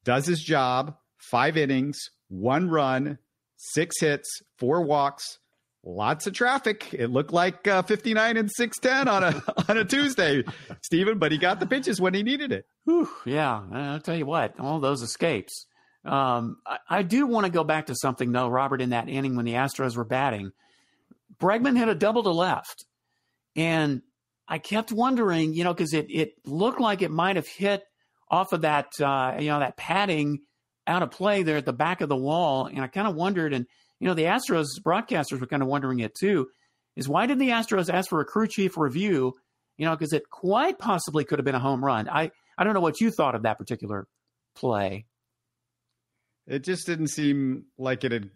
does 0.03 0.25
his 0.25 0.41
job, 0.41 0.95
five 1.17 1.57
innings, 1.57 2.09
one 2.27 2.69
run, 2.69 3.17
six 3.55 3.99
hits, 3.99 4.41
four 4.57 4.81
walks, 4.81 5.39
lots 5.89 6.27
of 6.27 6.33
traffic. 6.33 6.93
It 6.93 7.09
looked 7.09 7.33
like 7.33 7.67
uh, 7.67 7.81
59 7.81 8.37
and 8.37 8.51
610 8.51 9.07
on 9.07 9.23
a 9.23 9.43
on 9.69 9.77
a 9.77 9.85
Tuesday, 9.85 10.43
Stephen, 10.81 11.19
but 11.19 11.31
he 11.31 11.37
got 11.37 11.59
the 11.59 11.65
pitches 11.65 11.99
when 11.99 12.13
he 12.13 12.23
needed 12.23 12.51
it. 12.51 12.65
Whew, 12.85 13.09
yeah, 13.25 13.61
I'll 13.71 13.99
tell 13.99 14.15
you 14.15 14.25
what, 14.25 14.59
all 14.59 14.79
those 14.79 15.01
escapes. 15.01 15.65
Um, 16.05 16.57
I, 16.65 16.77
I, 16.89 17.01
do 17.01 17.27
want 17.27 17.45
to 17.45 17.51
go 17.51 17.65
back 17.65 17.87
to 17.87 17.95
something 17.95 18.31
though, 18.31 18.47
Robert, 18.47 18.81
in 18.81 18.91
that 18.91 19.09
inning 19.09 19.35
when 19.35 19.45
the 19.45 19.53
Astros 19.53 19.97
were 19.97 20.05
batting. 20.05 20.51
Bregman 21.41 21.77
hit 21.77 21.89
a 21.89 21.95
double 21.95 22.23
to 22.23 22.31
left, 22.31 22.85
and 23.55 24.01
I 24.47 24.59
kept 24.59 24.91
wondering, 24.91 25.53
you 25.53 25.63
know, 25.63 25.73
because 25.73 25.93
it 25.93 26.07
it 26.09 26.33
looked 26.45 26.79
like 26.79 27.01
it 27.01 27.11
might 27.11 27.35
have 27.35 27.47
hit 27.47 27.83
off 28.29 28.53
of 28.53 28.61
that 28.61 28.99
uh, 29.01 29.35
you 29.39 29.47
know 29.47 29.59
that 29.59 29.75
padding 29.75 30.39
out 30.87 31.03
of 31.03 31.11
play 31.11 31.43
there 31.43 31.57
at 31.57 31.65
the 31.65 31.73
back 31.73 32.01
of 32.01 32.09
the 32.09 32.15
wall, 32.15 32.65
and 32.67 32.79
I 32.79 32.87
kind 32.87 33.07
of 33.07 33.15
wondered 33.15 33.53
and 33.53 33.67
you 33.99 34.07
know, 34.07 34.13
the 34.13 34.23
Astros 34.23 34.67
broadcasters 34.81 35.39
were 35.39 35.47
kind 35.47 35.61
of 35.61 35.67
wondering 35.67 35.99
it 35.99 36.13
too, 36.15 36.47
is 36.95 37.07
why 37.07 37.25
did 37.25 37.39
the 37.39 37.49
Astros 37.49 37.93
ask 37.93 38.09
for 38.09 38.21
a 38.21 38.25
crew 38.25 38.47
chief 38.47 38.77
review? 38.77 39.33
You 39.77 39.85
know, 39.85 39.95
because 39.95 40.13
it 40.13 40.29
quite 40.29 40.77
possibly 40.79 41.23
could 41.23 41.39
have 41.39 41.45
been 41.45 41.55
a 41.55 41.59
home 41.59 41.83
run. 41.83 42.09
I, 42.09 42.31
I 42.57 42.63
don't 42.63 42.73
know 42.73 42.81
what 42.81 42.99
you 42.99 43.11
thought 43.11 43.35
of 43.35 43.43
that 43.43 43.57
particular 43.57 44.07
play. 44.55 45.05
It 46.47 46.63
just 46.63 46.85
didn't 46.85 47.07
seem 47.07 47.65
like 47.77 48.03
it 48.03 48.11
had 48.11 48.29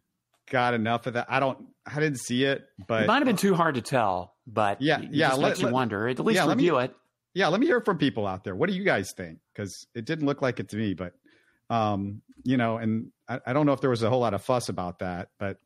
got 0.49 0.73
enough 0.73 1.07
of 1.07 1.13
that. 1.13 1.25
I 1.29 1.39
don't. 1.39 1.57
I 1.85 1.95
didn't 1.99 2.19
see 2.19 2.43
it, 2.45 2.63
but 2.87 3.03
it 3.03 3.07
might 3.07 3.17
have 3.17 3.25
been 3.25 3.35
too 3.35 3.55
hard 3.55 3.75
to 3.75 3.81
tell. 3.81 4.35
But 4.45 4.81
Yeah, 4.81 5.01
yeah, 5.09 5.33
let- 5.33 5.49
makes 5.49 5.61
you 5.61 5.69
wonder. 5.69 6.07
At 6.07 6.19
least 6.19 6.35
yeah, 6.37 6.43
let 6.45 6.57
me- 6.57 6.63
review 6.63 6.77
it. 6.79 6.95
yeah, 7.33 7.47
let 7.47 7.59
me 7.59 7.65
hear 7.65 7.81
from 7.81 7.97
people 7.97 8.27
out 8.27 8.43
there. 8.43 8.55
What 8.55 8.69
do 8.69 8.75
you 8.75 8.83
guys 8.83 9.11
think? 9.17 9.39
Because 9.53 9.87
it 9.95 10.05
didn't 10.05 10.25
look 10.25 10.41
like 10.41 10.59
it 10.59 10.69
to 10.69 10.77
me, 10.77 10.93
but 10.93 11.13
um, 11.73 12.21
you 12.43 12.57
know, 12.57 12.77
and 12.77 13.11
I, 13.27 13.39
I 13.47 13.53
don't 13.53 13.65
know 13.65 13.73
if 13.73 13.81
there 13.81 13.89
was 13.89 14.03
a 14.03 14.09
whole 14.09 14.19
lot 14.19 14.33
of 14.33 14.43
fuss 14.43 14.69
about 14.69 14.99
that. 14.99 15.29
But 15.39 15.57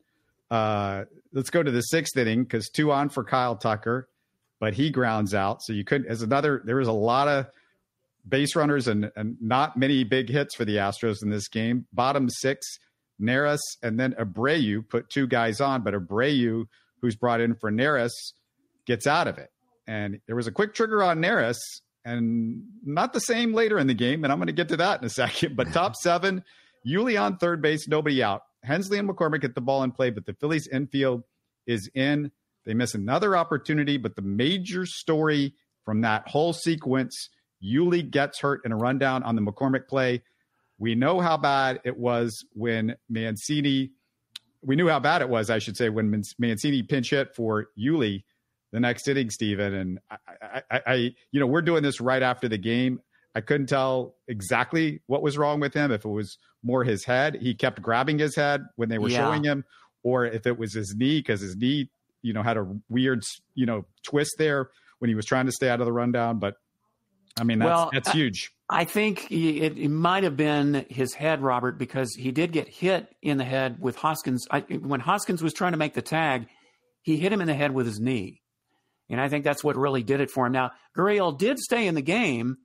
uh, 0.50 1.04
let's 1.32 1.50
go 1.50 1.62
to 1.62 1.70
the 1.70 1.82
sixth 1.82 2.16
inning 2.16 2.44
because 2.44 2.70
two 2.70 2.90
on 2.92 3.10
for 3.10 3.24
Kyle 3.24 3.56
Tucker, 3.56 4.08
but 4.58 4.74
he 4.74 4.90
grounds 4.90 5.34
out. 5.34 5.62
So 5.62 5.72
you 5.72 5.84
couldn't. 5.84 6.08
As 6.08 6.22
another, 6.22 6.62
there 6.64 6.76
was 6.76 6.88
a 6.88 6.92
lot 6.92 7.28
of 7.28 7.46
base 8.26 8.56
runners 8.56 8.88
and, 8.88 9.10
and 9.16 9.36
not 9.40 9.76
many 9.76 10.04
big 10.04 10.30
hits 10.30 10.54
for 10.54 10.64
the 10.64 10.76
Astros 10.76 11.22
in 11.22 11.30
this 11.30 11.48
game. 11.48 11.86
Bottom 11.92 12.30
six, 12.30 12.78
Neris 13.20 13.60
and 13.82 14.00
then 14.00 14.12
Abreu 14.12 14.88
put 14.88 15.10
two 15.10 15.26
guys 15.26 15.60
on, 15.60 15.82
but 15.82 15.94
Abreu, 15.94 16.64
who's 17.02 17.16
brought 17.16 17.40
in 17.40 17.54
for 17.54 17.70
Neris, 17.70 18.12
gets 18.86 19.06
out 19.06 19.28
of 19.28 19.38
it. 19.38 19.50
And 19.86 20.20
there 20.26 20.36
was 20.36 20.46
a 20.46 20.52
quick 20.52 20.74
trigger 20.74 21.02
on 21.02 21.18
Neris, 21.18 21.58
and 22.04 22.62
not 22.84 23.12
the 23.12 23.20
same 23.20 23.52
later 23.52 23.78
in 23.78 23.86
the 23.86 23.94
game. 23.94 24.24
And 24.24 24.32
I'm 24.32 24.38
going 24.38 24.46
to 24.46 24.52
get 24.52 24.68
to 24.68 24.76
that 24.78 25.00
in 25.00 25.06
a 25.06 25.10
second. 25.10 25.56
But 25.56 25.72
top 25.72 25.96
seven, 26.02 26.44
Yuli 26.86 27.20
on 27.20 27.36
third 27.36 27.60
base, 27.60 27.88
nobody 27.88 28.22
out. 28.22 28.42
Hensley 28.62 28.98
and 28.98 29.08
McCormick 29.08 29.40
get 29.40 29.54
the 29.54 29.60
ball 29.60 29.82
in 29.82 29.92
play, 29.92 30.10
but 30.10 30.26
the 30.26 30.34
Phillies 30.34 30.66
infield 30.66 31.22
is 31.66 31.88
in. 31.94 32.32
They 32.66 32.74
miss 32.74 32.94
another 32.94 33.36
opportunity, 33.36 33.96
but 33.96 34.16
the 34.16 34.22
major 34.22 34.84
story 34.84 35.54
from 35.84 36.02
that 36.02 36.28
whole 36.28 36.52
sequence, 36.52 37.30
Yuli 37.64 38.08
gets 38.08 38.40
hurt 38.40 38.62
in 38.64 38.72
a 38.72 38.76
rundown 38.76 39.22
on 39.22 39.36
the 39.36 39.42
McCormick 39.42 39.86
play. 39.88 40.22
We 40.78 40.94
know 40.94 41.20
how 41.20 41.36
bad 41.36 41.80
it 41.84 41.96
was 41.96 42.44
when 42.52 42.96
Mancini. 43.08 43.92
We 44.62 44.76
knew 44.76 44.88
how 44.88 45.00
bad 45.00 45.22
it 45.22 45.28
was, 45.28 45.50
I 45.50 45.58
should 45.58 45.76
say, 45.76 45.88
when 45.88 46.22
Mancini 46.38 46.82
pinch 46.82 47.10
hit 47.10 47.34
for 47.34 47.68
Yuli 47.78 48.24
the 48.72 48.80
next 48.80 49.06
inning, 49.08 49.30
Steven. 49.30 49.74
And 49.74 49.98
I, 50.10 50.62
I, 50.70 50.80
I, 50.86 50.94
you 51.32 51.40
know, 51.40 51.46
we're 51.46 51.62
doing 51.62 51.82
this 51.82 52.00
right 52.00 52.22
after 52.22 52.48
the 52.48 52.58
game. 52.58 53.00
I 53.34 53.40
couldn't 53.40 53.66
tell 53.68 54.16
exactly 54.26 55.00
what 55.06 55.22
was 55.22 55.38
wrong 55.38 55.60
with 55.60 55.74
him. 55.74 55.92
If 55.92 56.04
it 56.04 56.08
was 56.08 56.38
more 56.62 56.82
his 56.84 57.04
head, 57.04 57.36
he 57.40 57.54
kept 57.54 57.80
grabbing 57.80 58.18
his 58.18 58.34
head 58.34 58.62
when 58.76 58.88
they 58.88 58.98
were 58.98 59.08
Yeah. 59.08 59.18
showing 59.18 59.44
him, 59.44 59.64
or 60.02 60.24
if 60.26 60.46
it 60.46 60.58
was 60.58 60.74
his 60.74 60.94
knee 60.96 61.20
because 61.20 61.40
his 61.40 61.56
knee, 61.56 61.88
you 62.22 62.32
know, 62.32 62.42
had 62.42 62.56
a 62.56 62.66
weird, 62.88 63.22
you 63.54 63.66
know, 63.66 63.84
twist 64.02 64.32
there 64.38 64.70
when 64.98 65.08
he 65.08 65.14
was 65.14 65.24
trying 65.24 65.46
to 65.46 65.52
stay 65.52 65.68
out 65.68 65.80
of 65.80 65.86
the 65.86 65.92
rundown. 65.92 66.38
But 66.40 66.54
I 67.38 67.44
mean, 67.44 67.60
that's 67.60 67.68
Well, 67.68 67.90
that's 67.92 68.08
I- 68.08 68.12
huge. 68.12 68.52
I 68.70 68.84
think 68.84 69.20
he, 69.20 69.60
it, 69.62 69.78
it 69.78 69.88
might 69.88 70.24
have 70.24 70.36
been 70.36 70.84
his 70.90 71.14
head, 71.14 71.40
Robert, 71.40 71.78
because 71.78 72.14
he 72.14 72.32
did 72.32 72.52
get 72.52 72.68
hit 72.68 73.08
in 73.22 73.38
the 73.38 73.44
head 73.44 73.78
with 73.80 73.96
Hoskins. 73.96 74.46
I, 74.50 74.60
when 74.60 75.00
Hoskins 75.00 75.42
was 75.42 75.54
trying 75.54 75.72
to 75.72 75.78
make 75.78 75.94
the 75.94 76.02
tag, 76.02 76.48
he 77.00 77.16
hit 77.16 77.32
him 77.32 77.40
in 77.40 77.46
the 77.46 77.54
head 77.54 77.72
with 77.72 77.86
his 77.86 77.98
knee. 77.98 78.42
And 79.10 79.20
I 79.20 79.28
think 79.28 79.44
that's 79.44 79.64
what 79.64 79.76
really 79.76 80.02
did 80.02 80.20
it 80.20 80.30
for 80.30 80.46
him. 80.46 80.52
Now, 80.52 80.72
Gurriel 80.96 81.36
did 81.36 81.58
stay 81.58 81.86
in 81.86 81.94
the 81.94 82.02
game 82.02 82.56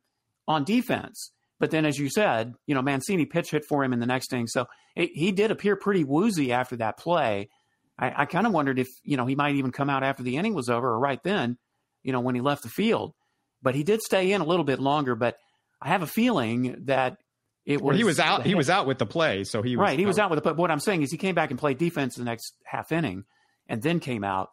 on 0.47 0.63
defense. 0.63 1.31
But 1.59 1.71
then, 1.71 1.85
as 1.85 1.97
you 1.97 2.09
said, 2.09 2.53
you 2.67 2.75
know, 2.75 2.81
Mancini 2.81 3.25
pitch 3.25 3.51
hit 3.51 3.63
for 3.63 3.83
him 3.83 3.93
in 3.93 3.99
the 3.99 4.05
next 4.05 4.33
inning. 4.33 4.47
So 4.47 4.65
it, 4.95 5.11
he 5.13 5.31
did 5.31 5.51
appear 5.51 5.75
pretty 5.77 6.03
woozy 6.03 6.51
after 6.51 6.75
that 6.77 6.97
play. 6.97 7.49
I, 7.97 8.23
I 8.23 8.25
kind 8.25 8.45
of 8.45 8.51
wondered 8.51 8.79
if, 8.79 8.87
you 9.03 9.15
know, 9.15 9.25
he 9.25 9.35
might 9.35 9.55
even 9.55 9.71
come 9.71 9.89
out 9.89 10.03
after 10.03 10.23
the 10.23 10.35
inning 10.35 10.53
was 10.53 10.67
over 10.67 10.89
or 10.89 10.99
right 10.99 11.21
then, 11.23 11.57
you 12.01 12.11
know, 12.11 12.19
when 12.19 12.35
he 12.35 12.41
left 12.41 12.63
the 12.63 12.69
field. 12.69 13.13
But 13.61 13.75
he 13.75 13.83
did 13.83 14.01
stay 14.01 14.33
in 14.33 14.41
a 14.41 14.45
little 14.45 14.65
bit 14.65 14.79
longer. 14.79 15.15
But 15.15 15.37
I 15.81 15.89
have 15.89 16.01
a 16.01 16.07
feeling 16.07 16.83
that 16.85 17.17
it 17.65 17.81
was. 17.81 17.91
Well, 17.91 17.97
he 17.97 18.03
was 18.03 18.19
out. 18.19 18.45
He 18.45 18.55
was 18.55 18.69
out 18.69 18.85
with 18.85 18.97
the 18.97 19.05
play, 19.05 19.45
so 19.45 19.61
he 19.61 19.77
was 19.77 19.83
right. 19.83 19.97
He 19.97 20.05
was 20.05 20.19
out 20.19 20.29
with 20.29 20.39
it. 20.39 20.43
But 20.43 20.57
what 20.57 20.69
I'm 20.71 20.81
saying 20.81 21.03
is 21.03 21.11
he 21.11 21.17
came 21.17 21.35
back 21.35 21.49
and 21.49 21.59
played 21.59 21.77
defense 21.77 22.15
the 22.15 22.25
next 22.25 22.55
half 22.65 22.91
inning 22.91 23.23
and 23.69 23.81
then 23.81 24.01
came 24.01 24.25
out. 24.25 24.49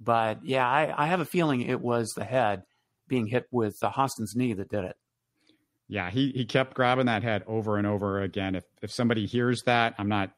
But 0.00 0.44
yeah, 0.44 0.66
I, 0.66 0.94
I 0.96 1.06
have 1.06 1.20
a 1.20 1.24
feeling 1.24 1.60
it 1.62 1.80
was 1.80 2.12
the 2.16 2.24
head 2.24 2.62
being 3.06 3.26
hit 3.26 3.46
with 3.50 3.78
the 3.80 3.90
Hoskins' 3.90 4.34
knee 4.34 4.54
that 4.54 4.70
did 4.70 4.84
it. 4.84 4.96
Yeah, 5.88 6.08
he 6.08 6.30
he 6.30 6.44
kept 6.44 6.74
grabbing 6.74 7.06
that 7.06 7.22
head 7.22 7.42
over 7.46 7.76
and 7.76 7.86
over 7.86 8.22
again. 8.22 8.54
If 8.54 8.64
if 8.80 8.92
somebody 8.92 9.26
hears 9.26 9.62
that, 9.66 9.94
I'm 9.98 10.08
not. 10.08 10.30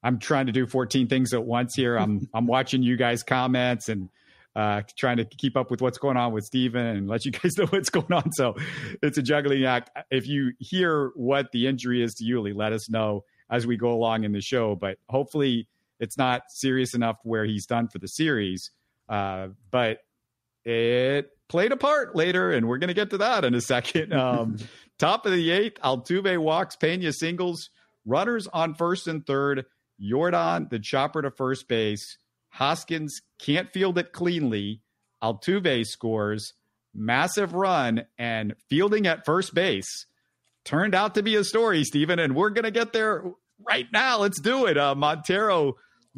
I'm 0.00 0.18
trying 0.20 0.46
to 0.46 0.52
do 0.52 0.64
14 0.64 1.08
things 1.08 1.34
at 1.34 1.44
once 1.44 1.74
here. 1.74 1.96
I'm 1.96 2.28
I'm 2.34 2.46
watching 2.46 2.82
you 2.82 2.96
guys 2.96 3.22
comments 3.22 3.88
and 3.88 4.10
uh, 4.56 4.82
trying 4.96 5.18
to 5.18 5.24
keep 5.24 5.56
up 5.56 5.70
with 5.70 5.80
what's 5.80 5.98
going 5.98 6.16
on 6.16 6.32
with 6.32 6.44
Steven 6.44 6.84
and 6.84 7.08
let 7.08 7.24
you 7.24 7.30
guys 7.42 7.56
know 7.56 7.66
what's 7.66 7.90
going 7.90 8.12
on. 8.12 8.32
So 8.32 8.56
it's 9.00 9.16
a 9.16 9.22
juggling 9.22 9.64
act. 9.64 9.90
If 10.10 10.26
you 10.26 10.52
hear 10.58 11.12
what 11.14 11.52
the 11.52 11.68
injury 11.68 12.02
is 12.02 12.14
to 12.14 12.24
Yuli, 12.24 12.54
let 12.54 12.72
us 12.72 12.90
know 12.90 13.24
as 13.48 13.66
we 13.66 13.76
go 13.76 13.92
along 13.92 14.24
in 14.24 14.32
the 14.32 14.40
show. 14.40 14.74
But 14.74 14.98
hopefully, 15.08 15.68
it's 16.00 16.18
not 16.18 16.42
serious 16.48 16.94
enough 16.94 17.18
where 17.22 17.44
he's 17.44 17.66
done 17.66 17.86
for 17.86 18.00
the 18.00 18.08
series. 18.08 18.72
Uh, 19.08 19.48
but 19.70 19.98
it 20.64 21.30
played 21.48 21.72
a 21.72 21.76
part 21.76 22.14
later, 22.14 22.52
and 22.52 22.68
we're 22.68 22.78
going 22.78 22.88
to 22.88 22.94
get 22.94 23.10
to 23.10 23.18
that 23.18 23.44
in 23.44 23.54
a 23.54 23.60
second. 23.60 24.12
Um, 24.12 24.56
top 24.98 25.26
of 25.26 25.32
the 25.32 25.50
eighth, 25.50 25.80
Altuve 25.80 26.38
walks, 26.38 26.76
Pena 26.76 27.12
singles, 27.12 27.70
runners 28.04 28.46
on 28.48 28.74
first 28.74 29.08
and 29.08 29.26
third. 29.26 29.64
Yordan, 30.00 30.70
the 30.70 30.78
chopper 30.78 31.22
to 31.22 31.30
first 31.30 31.68
base. 31.68 32.18
Hoskins 32.50 33.20
can't 33.40 33.72
field 33.72 33.98
it 33.98 34.12
cleanly. 34.12 34.82
Altuve 35.22 35.84
scores, 35.84 36.54
massive 36.94 37.52
run, 37.52 38.04
and 38.16 38.54
fielding 38.68 39.06
at 39.06 39.24
first 39.24 39.54
base 39.54 40.06
turned 40.64 40.94
out 40.94 41.14
to 41.14 41.22
be 41.22 41.34
a 41.34 41.44
story, 41.44 41.82
Stephen, 41.82 42.18
and 42.18 42.34
we're 42.34 42.50
going 42.50 42.64
to 42.64 42.70
get 42.70 42.92
there 42.92 43.24
right 43.66 43.86
now. 43.92 44.18
Let's 44.18 44.40
do 44.40 44.66
it. 44.66 44.76
Uh, 44.76 44.94
Montero 44.94 45.74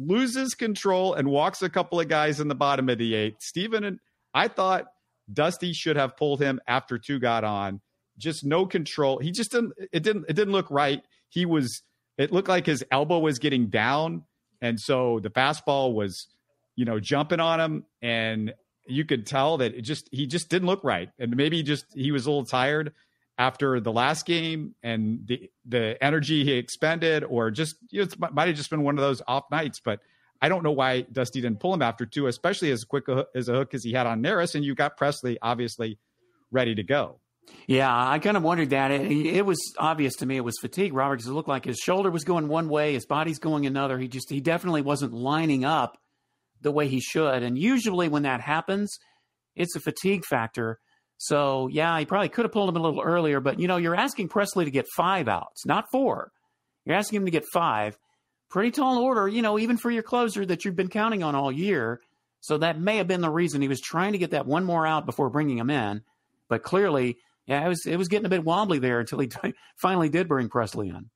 loses 0.07 0.53
control 0.53 1.13
and 1.13 1.29
walks 1.29 1.61
a 1.61 1.69
couple 1.69 1.99
of 1.99 2.07
guys 2.07 2.39
in 2.39 2.47
the 2.47 2.55
bottom 2.55 2.89
of 2.89 2.97
the 2.97 3.15
eighth. 3.15 3.41
Stephen 3.41 3.83
and 3.83 3.99
I 4.33 4.47
thought 4.47 4.85
Dusty 5.31 5.73
should 5.73 5.97
have 5.97 6.17
pulled 6.17 6.41
him 6.41 6.59
after 6.67 6.97
two 6.97 7.19
got 7.19 7.43
on. 7.43 7.81
Just 8.17 8.45
no 8.45 8.65
control. 8.65 9.19
He 9.19 9.31
just 9.31 9.51
didn't. 9.51 9.73
It 9.91 10.03
didn't. 10.03 10.25
It 10.29 10.35
didn't 10.35 10.53
look 10.53 10.69
right. 10.69 11.01
He 11.29 11.45
was. 11.45 11.81
It 12.17 12.31
looked 12.31 12.49
like 12.49 12.65
his 12.65 12.83
elbow 12.91 13.19
was 13.19 13.39
getting 13.39 13.67
down, 13.67 14.25
and 14.61 14.79
so 14.79 15.19
the 15.21 15.29
fastball 15.29 15.93
was, 15.93 16.27
you 16.75 16.85
know, 16.85 16.99
jumping 16.99 17.39
on 17.39 17.59
him, 17.59 17.85
and 18.01 18.53
you 18.85 19.05
could 19.05 19.25
tell 19.25 19.57
that 19.57 19.73
it 19.73 19.81
just 19.81 20.09
he 20.11 20.27
just 20.27 20.49
didn't 20.49 20.67
look 20.67 20.83
right, 20.83 21.09
and 21.17 21.35
maybe 21.35 21.63
just 21.63 21.85
he 21.95 22.11
was 22.11 22.25
a 22.25 22.29
little 22.29 22.45
tired 22.45 22.93
after 23.41 23.79
the 23.79 23.91
last 23.91 24.27
game 24.27 24.75
and 24.83 25.21
the 25.25 25.49
the 25.65 25.97
energy 25.99 26.43
he 26.43 26.51
expended, 26.51 27.23
or 27.23 27.49
just 27.49 27.75
you 27.89 28.01
know, 28.01 28.07
it 28.07 28.33
might 28.33 28.47
have 28.47 28.55
just 28.55 28.69
been 28.69 28.83
one 28.83 28.99
of 28.99 29.01
those 29.01 29.19
off 29.27 29.45
nights. 29.49 29.81
But 29.83 29.99
I 30.39 30.47
don't 30.47 30.63
know 30.63 30.71
why 30.71 31.01
Dusty 31.01 31.41
didn't 31.41 31.59
pull 31.59 31.73
him 31.73 31.81
after 31.81 32.05
two, 32.05 32.27
especially 32.27 32.69
as 32.69 32.83
quick 32.83 33.07
a, 33.07 33.25
as 33.33 33.49
a 33.49 33.53
hook 33.53 33.73
as 33.73 33.83
he 33.83 33.93
had 33.93 34.05
on 34.05 34.21
Neris, 34.21 34.53
and 34.53 34.63
you 34.63 34.75
got 34.75 34.95
Pressly 34.95 35.37
obviously 35.41 35.97
ready 36.51 36.75
to 36.75 36.83
go. 36.83 37.19
Yeah, 37.65 37.91
I 37.91 38.19
kind 38.19 38.37
of 38.37 38.43
wondered 38.43 38.69
that. 38.69 38.91
It, 38.91 39.11
it 39.11 39.45
was 39.45 39.59
obvious 39.79 40.17
to 40.17 40.27
me 40.27 40.37
it 40.37 40.43
was 40.43 40.59
fatigue, 40.61 40.93
Robert, 40.93 41.15
because 41.15 41.27
it 41.27 41.33
looked 41.33 41.49
like 41.49 41.65
his 41.65 41.77
shoulder 41.77 42.11
was 42.11 42.23
going 42.23 42.47
one 42.47 42.69
way, 42.69 42.93
his 42.93 43.07
body's 43.07 43.39
going 43.39 43.65
another. 43.65 43.97
He 43.97 44.07
just 44.07 44.29
he 44.29 44.39
definitely 44.39 44.83
wasn't 44.83 45.13
lining 45.13 45.65
up 45.65 45.97
the 46.61 46.71
way 46.71 46.87
he 46.87 47.01
should. 47.01 47.41
And 47.41 47.57
usually 47.57 48.07
when 48.07 48.21
that 48.21 48.39
happens, 48.39 48.99
it's 49.55 49.75
a 49.75 49.79
fatigue 49.79 50.25
factor. 50.25 50.79
So 51.23 51.67
yeah, 51.67 51.99
he 51.99 52.05
probably 52.05 52.29
could 52.29 52.45
have 52.45 52.51
pulled 52.51 52.67
him 52.69 52.77
a 52.77 52.81
little 52.81 52.99
earlier, 53.01 53.39
but 53.39 53.59
you 53.59 53.67
know, 53.67 53.77
you're 53.77 53.95
asking 53.95 54.29
Pressly 54.29 54.65
to 54.65 54.71
get 54.71 54.87
five 54.87 55.27
outs, 55.27 55.67
not 55.67 55.85
four. 55.91 56.31
You're 56.83 56.95
asking 56.95 57.17
him 57.17 57.25
to 57.25 57.31
get 57.31 57.45
five. 57.45 57.95
Pretty 58.49 58.71
tall 58.71 58.97
order, 58.97 59.27
you 59.27 59.43
know, 59.43 59.59
even 59.59 59.77
for 59.77 59.91
your 59.91 60.01
closer 60.01 60.43
that 60.47 60.65
you've 60.65 60.75
been 60.75 60.87
counting 60.89 61.21
on 61.21 61.35
all 61.35 61.51
year. 61.51 62.01
So 62.39 62.57
that 62.57 62.79
may 62.79 62.97
have 62.97 63.07
been 63.07 63.21
the 63.21 63.29
reason 63.29 63.61
he 63.61 63.67
was 63.67 63.79
trying 63.79 64.13
to 64.13 64.17
get 64.17 64.31
that 64.31 64.47
one 64.47 64.63
more 64.65 64.87
out 64.87 65.05
before 65.05 65.29
bringing 65.29 65.59
him 65.59 65.69
in. 65.69 66.01
But 66.49 66.63
clearly, 66.63 67.17
yeah, 67.45 67.63
it 67.63 67.67
was 67.67 67.85
it 67.85 67.97
was 67.97 68.07
getting 68.07 68.25
a 68.25 68.29
bit 68.29 68.43
wobbly 68.43 68.79
there 68.79 68.99
until 68.99 69.19
he 69.19 69.29
finally 69.77 70.09
did 70.09 70.27
bring 70.27 70.49
Pressly 70.49 70.89
in. 70.89 71.11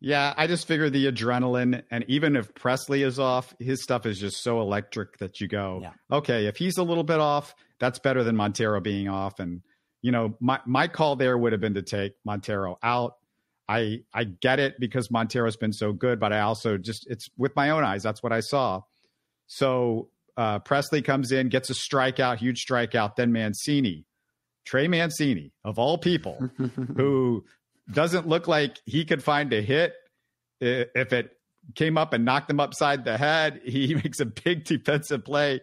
Yeah, 0.00 0.32
I 0.36 0.46
just 0.46 0.68
figure 0.68 0.90
the 0.90 1.10
adrenaline, 1.10 1.82
and 1.90 2.04
even 2.08 2.36
if 2.36 2.52
Pressly 2.54 3.04
is 3.04 3.18
off, 3.18 3.52
his 3.58 3.82
stuff 3.82 4.06
is 4.06 4.20
just 4.20 4.42
so 4.44 4.60
electric 4.60 5.16
that 5.18 5.40
you 5.40 5.48
go, 5.48 5.80
Yeah. 5.82 5.92
okay, 6.12 6.46
if 6.46 6.56
he's 6.56 6.76
a 6.76 6.82
little 6.82 7.04
bit 7.04 7.20
off, 7.20 7.54
that's 7.80 7.98
better 7.98 8.24
than 8.24 8.36
Montero 8.36 8.80
being 8.80 9.08
off. 9.08 9.38
And 9.38 9.62
you 10.02 10.12
know, 10.12 10.36
my 10.40 10.60
my 10.66 10.88
call 10.88 11.16
there 11.16 11.36
would 11.36 11.52
have 11.52 11.60
been 11.60 11.74
to 11.74 11.82
take 11.82 12.14
Montero 12.24 12.78
out. 12.82 13.16
I 13.68 14.00
I 14.12 14.24
get 14.24 14.60
it 14.60 14.78
because 14.78 15.10
Montero's 15.10 15.56
been 15.56 15.72
so 15.72 15.92
good, 15.92 16.20
but 16.20 16.32
I 16.32 16.40
also 16.40 16.76
just 16.76 17.06
it's 17.08 17.28
with 17.36 17.56
my 17.56 17.70
own 17.70 17.84
eyes. 17.84 18.02
That's 18.02 18.22
what 18.22 18.32
I 18.32 18.40
saw. 18.40 18.82
So 19.46 20.10
uh, 20.36 20.58
Pressly 20.60 21.04
comes 21.04 21.32
in, 21.32 21.48
gets 21.48 21.70
a 21.70 21.74
strikeout, 21.74 22.38
huge 22.38 22.64
strikeout. 22.66 23.16
Then 23.16 23.32
Mancini, 23.32 24.04
Trey 24.64 24.88
Mancini, 24.88 25.52
of 25.64 25.78
all 25.78 25.98
people, 25.98 26.50
who 26.96 27.44
doesn't 27.90 28.26
look 28.26 28.48
like 28.48 28.80
he 28.86 29.04
could 29.04 29.22
find 29.22 29.52
a 29.52 29.62
hit. 29.62 29.94
If 30.60 31.12
it 31.12 31.36
came 31.74 31.98
up 31.98 32.12
and 32.12 32.24
knocked 32.24 32.50
him 32.50 32.60
upside 32.60 33.04
the 33.04 33.16
head, 33.16 33.60
he 33.64 33.94
makes 33.94 34.20
a 34.20 34.26
big 34.26 34.64
defensive 34.64 35.24
play 35.24 35.60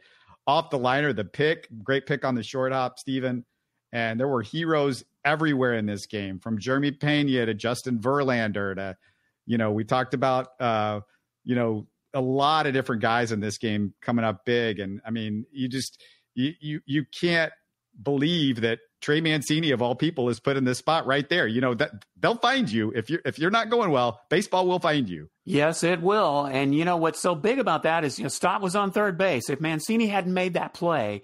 off 0.48 0.70
the 0.70 0.80
liner. 0.80 1.14
The 1.14 1.26
pick, 1.26 1.68
great 1.84 2.06
pick 2.06 2.26
on 2.26 2.36
the 2.36 2.44
short 2.44 2.72
hop, 2.72 3.00
Steven. 3.00 3.46
And 3.92 4.20
there 4.20 4.28
were 4.28 4.42
heroes 4.42 5.04
everywhere 5.26 5.74
in 5.74 5.86
this 5.86 6.06
game, 6.06 6.40
from 6.40 6.58
Jeremy 6.58 6.92
Pena 6.92 7.46
to 7.46 7.54
Justin 7.54 8.00
Verlander 8.00 8.76
to, 8.76 8.98
you 9.46 9.58
know, 9.58 9.72
we 9.72 9.84
talked 9.84 10.14
about, 10.14 10.48
uh, 10.60 11.02
you 11.44 11.56
know, 11.56 11.88
a 12.14 12.22
lot 12.22 12.68
of 12.68 12.74
different 12.74 13.02
guys 13.02 13.32
in 13.32 13.40
this 13.40 13.58
game 13.58 13.94
coming 14.02 14.26
up 14.26 14.46
big, 14.46 14.80
and 14.80 15.02
I 15.06 15.12
mean, 15.12 15.46
you 15.52 15.70
just 15.70 16.02
you 16.34 16.54
you 16.60 16.82
you 16.86 17.06
can't 17.06 17.54
believe 18.02 18.62
that 18.62 18.80
Trey 19.02 19.20
Mancini 19.20 19.72
of 19.72 19.82
all 19.82 19.96
people 19.96 20.30
is 20.30 20.40
put 20.40 20.58
in 20.58 20.64
this 20.64 20.78
spot 20.78 21.08
right 21.08 21.28
there. 21.28 21.48
You 21.48 21.60
know 21.60 21.74
that 21.74 22.06
they'll 22.18 22.38
find 22.38 22.72
you 22.72 22.92
if 22.96 23.10
you're 23.10 23.22
if 23.26 23.40
you're 23.40 23.52
not 23.52 23.70
going 23.70 23.92
well. 23.92 24.22
Baseball 24.30 24.68
will 24.68 24.80
find 24.80 25.10
you. 25.10 25.30
Yes, 25.44 25.84
it 25.84 26.02
will. 26.02 26.46
And 26.46 26.74
you 26.74 26.86
know 26.86 26.98
what's 26.98 27.20
so 27.20 27.34
big 27.34 27.60
about 27.60 27.84
that 27.84 28.04
is 28.04 28.20
you 28.20 28.24
know 28.24 28.30
Stott 28.30 28.62
was 28.62 28.76
on 28.76 28.92
third 28.92 29.18
base. 29.18 29.50
If 29.50 29.60
Mancini 29.60 30.08
hadn't 30.08 30.34
made 30.34 30.54
that 30.54 30.74
play, 30.74 31.24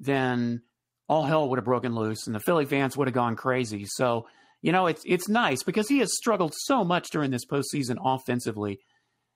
then 0.00 0.62
all 1.08 1.24
hell 1.24 1.48
would 1.48 1.58
have 1.58 1.64
broken 1.64 1.94
loose, 1.94 2.26
and 2.26 2.34
the 2.34 2.40
Philly 2.40 2.64
fans 2.64 2.96
would 2.96 3.08
have 3.08 3.14
gone 3.14 3.36
crazy. 3.36 3.84
So 3.86 4.26
you 4.62 4.72
know 4.72 4.86
it's 4.86 5.02
it's 5.04 5.28
nice 5.28 5.62
because 5.62 5.88
he 5.88 5.98
has 5.98 6.16
struggled 6.16 6.54
so 6.56 6.82
much 6.82 7.10
during 7.10 7.30
this 7.30 7.46
postseason 7.46 7.98
offensively. 8.02 8.80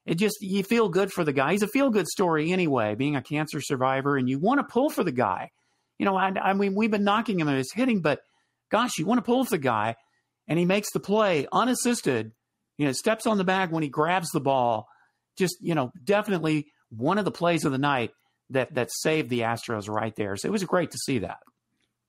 It 0.07 0.15
just 0.17 0.39
you 0.41 0.65
feel 0.65 0.89
good 0.89 1.13
for 1.13 1.25
the 1.25 1.33
guy. 1.33 1.53
He's 1.53 1.63
a 1.63 1.69
feel 1.69 1.91
good 1.91 2.09
story 2.09 2.53
anyway, 2.53 2.95
being 2.95 3.17
a 3.17 3.23
cancer 3.23 3.61
survivor, 3.61 4.17
and 4.17 4.29
you 4.29 4.39
want 4.39 4.61
to 4.61 4.65
pull 4.65 4.89
for 4.89 5.05
the 5.05 5.13
guy 5.13 5.51
you 6.02 6.06
know, 6.06 6.16
I, 6.16 6.32
I 6.42 6.52
mean, 6.54 6.75
we've 6.75 6.90
been 6.90 7.04
knocking 7.04 7.38
him 7.38 7.47
at 7.47 7.56
his 7.56 7.73
hitting, 7.73 8.00
but 8.00 8.23
gosh, 8.73 8.99
you 8.99 9.06
want 9.06 9.18
to 9.18 9.23
pull 9.23 9.44
for 9.44 9.50
the 9.50 9.59
guy, 9.59 9.94
and 10.49 10.59
he 10.59 10.64
makes 10.64 10.90
the 10.92 10.99
play 10.99 11.47
unassisted. 11.52 12.32
You 12.76 12.87
know, 12.87 12.92
steps 12.92 13.25
on 13.25 13.38
the 13.38 13.44
bag 13.44 13.71
when 13.71 13.85
he 13.85 13.88
grabs 13.88 14.28
the 14.30 14.40
ball. 14.40 14.88
Just 15.38 15.59
you 15.61 15.76
know, 15.76 15.92
definitely 16.02 16.66
one 16.90 17.18
of 17.18 17.25
the 17.25 17.30
plays 17.30 17.64
of 17.64 17.71
the 17.71 17.78
night 17.78 18.11
that 18.50 18.75
that 18.75 18.90
saved 18.90 19.30
the 19.30 19.42
Astros 19.42 19.88
right 19.88 20.12
there. 20.16 20.37
So 20.37 20.49
it 20.49 20.50
was 20.50 20.64
great 20.64 20.90
to 20.90 20.99
see 20.99 21.21
that. 21.21 21.38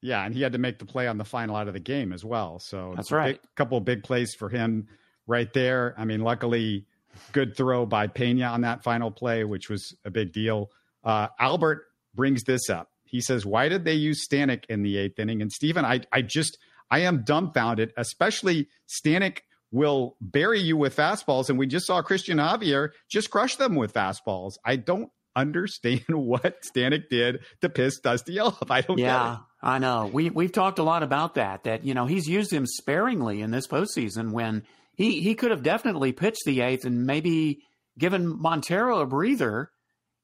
Yeah, 0.02 0.26
and 0.26 0.34
he 0.34 0.42
had 0.42 0.54
to 0.54 0.58
make 0.58 0.80
the 0.80 0.86
play 0.86 1.08
on 1.08 1.20
the 1.20 1.24
final 1.24 1.56
out 1.56 1.68
of 1.68 1.76
the 1.76 1.80
game 1.80 2.14
as 2.14 2.26
well. 2.26 2.58
So 2.60 2.94
that's 2.96 3.12
right. 3.12 3.36
A 3.36 3.48
couple 3.56 3.78
of 3.78 3.86
big 3.86 4.02
plays 4.02 4.34
for 4.34 4.50
him 4.50 4.88
right 5.28 5.54
there. 5.54 5.94
I 6.00 6.06
mean, 6.06 6.22
luckily, 6.22 6.88
good 7.32 7.56
throw 7.56 7.86
by 7.86 8.08
Pena 8.08 8.46
on 8.46 8.62
that 8.62 8.82
final 8.82 9.12
play, 9.12 9.44
which 9.44 9.70
was 9.70 9.96
a 10.04 10.10
big 10.10 10.34
deal. 10.34 10.72
Uh, 11.04 11.28
Albert 11.40 11.84
brings 12.16 12.42
this 12.42 12.72
up. 12.72 12.90
He 13.14 13.22
says, 13.22 13.46
Why 13.46 13.70
did 13.70 13.86
they 13.86 13.94
use 13.94 14.28
Stanek 14.28 14.66
in 14.70 14.82
the 14.82 14.98
eighth 14.98 15.20
inning? 15.20 15.44
And 15.44 15.52
Stephen, 15.52 15.86
I, 15.86 16.02
I 16.12 16.24
just, 16.24 16.58
I 16.90 17.02
am 17.02 17.24
dumbfounded, 17.24 17.94
especially 17.96 18.70
Stanek 18.90 19.42
will 19.72 20.18
bury 20.20 20.60
you 20.60 20.76
with 20.78 20.96
fastballs. 20.96 21.48
And 21.48 21.60
we 21.60 21.68
just 21.68 21.86
saw 21.86 22.02
Christian 22.02 22.40
Javier 22.40 22.90
just 23.12 23.30
crush 23.30 23.56
them 23.56 23.76
with 23.76 23.94
fastballs. 23.94 24.54
I 24.66 24.78
don't 24.78 25.12
understand 25.36 26.02
what 26.10 26.64
Stanek 26.64 27.08
did 27.12 27.42
to 27.62 27.70
piss 27.70 28.00
Dusty 28.00 28.40
off. 28.40 28.72
I 28.72 28.82
don't 28.82 28.98
yeah, 28.98 29.38
I 29.62 29.78
know. 29.78 30.10
We 30.12 30.32
we've 30.32 30.52
talked 30.52 30.80
a 30.80 30.84
lot 30.84 31.04
about 31.04 31.36
that. 31.36 31.66
That 31.66 31.86
you 31.86 31.94
know 31.94 32.08
he's 32.08 32.28
used 32.28 32.52
him 32.52 32.66
sparingly 32.66 33.42
in 33.42 33.52
this 33.52 33.68
postseason 33.68 34.32
when 34.32 34.64
he 34.96 35.22
he 35.22 35.36
could 35.36 35.52
have 35.52 35.62
definitely 35.62 36.14
pitched 36.14 36.46
the 36.48 36.62
eighth 36.62 36.84
and 36.84 37.06
maybe 37.06 37.60
given 38.00 38.42
Montero 38.42 39.02
a 39.02 39.06
breather 39.06 39.70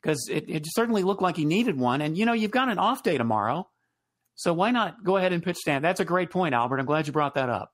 because 0.01 0.27
it, 0.29 0.50
it 0.50 0.63
certainly 0.68 1.03
looked 1.03 1.22
like 1.22 1.36
he 1.36 1.46
needed 1.46 1.77
one. 1.77 2.01
And, 2.01 2.18
you 2.18 2.25
know, 2.25 2.34
you've 2.34 2.51
got 2.51 2.70
an 2.70 2.79
off 2.79 3.03
day 3.03 3.18
tomorrow. 3.18 3.68
So 4.36 4.53
why 4.53 4.72
not 4.72 5.03
go 5.03 5.18
ahead 5.18 5.34
and 5.34 5.44
pitch 5.44 5.58
stand? 5.58 5.84
That's 5.84 6.00
a 6.00 6.06
great 6.06 6.29
point, 6.29 6.56
Albert. 6.56 6.79
I'm 6.79 6.86
glad 6.86 7.08
you 7.08 7.13
brought 7.13 7.36
that 7.36 7.50
up. 7.50 7.74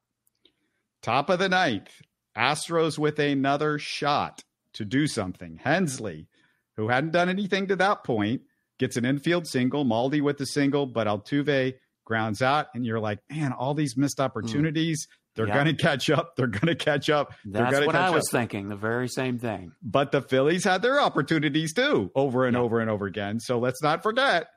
Top 1.01 1.29
of 1.29 1.37
the 1.37 1.49
ninth, 1.49 1.91
Astros 2.35 2.97
with 2.97 3.19
another 3.19 3.77
shot 3.77 4.43
to 4.73 4.85
do 4.85 5.05
something. 5.05 5.59
Hensley, 5.63 6.27
who 6.75 6.87
hadn't 6.87 7.11
done 7.11 7.29
anything 7.29 7.67
to 7.67 7.75
that 7.75 8.03
point, 8.03 8.41
gets 8.79 8.97
an 8.97 9.05
infield 9.05 9.45
single. 9.45 9.85
Maldi 9.85 10.21
with 10.21 10.37
the 10.37 10.47
single, 10.47 10.87
but 10.87 11.05
Altuve 11.05 11.75
grounds 12.03 12.41
out. 12.41 12.67
And 12.73 12.85
you're 12.85 12.99
like, 12.99 13.19
man, 13.29 13.53
all 13.53 13.75
these 13.75 13.95
missed 13.95 14.17
hmm. 14.17 14.23
opportunities. 14.23 15.05
Mm. 15.05 15.09
They're 15.35 15.47
going 15.47 15.65
to 15.65 15.73
catch 15.73 16.09
up. 16.09 16.35
They're 16.37 16.47
going 16.47 16.67
to 16.67 16.75
catch 16.75 17.09
up. 17.09 17.33
That's 17.43 17.85
what 17.85 17.95
I 17.95 18.09
was 18.09 18.27
up. 18.27 18.31
thinking. 18.31 18.69
The 18.69 18.75
very 18.75 19.09
same 19.09 19.37
thing. 19.37 19.73
But 19.83 20.11
the 20.11 20.21
Phillies 20.21 20.63
had 20.63 20.81
their 20.81 20.99
opportunities 20.99 21.73
too, 21.73 22.11
over 22.15 22.45
and 22.45 22.55
over 22.55 22.79
and 22.79 22.89
over 22.89 23.05
again. 23.05 23.39
So 23.39 23.59
let's 23.59 23.83
not 23.83 24.01
forget. 24.01 24.47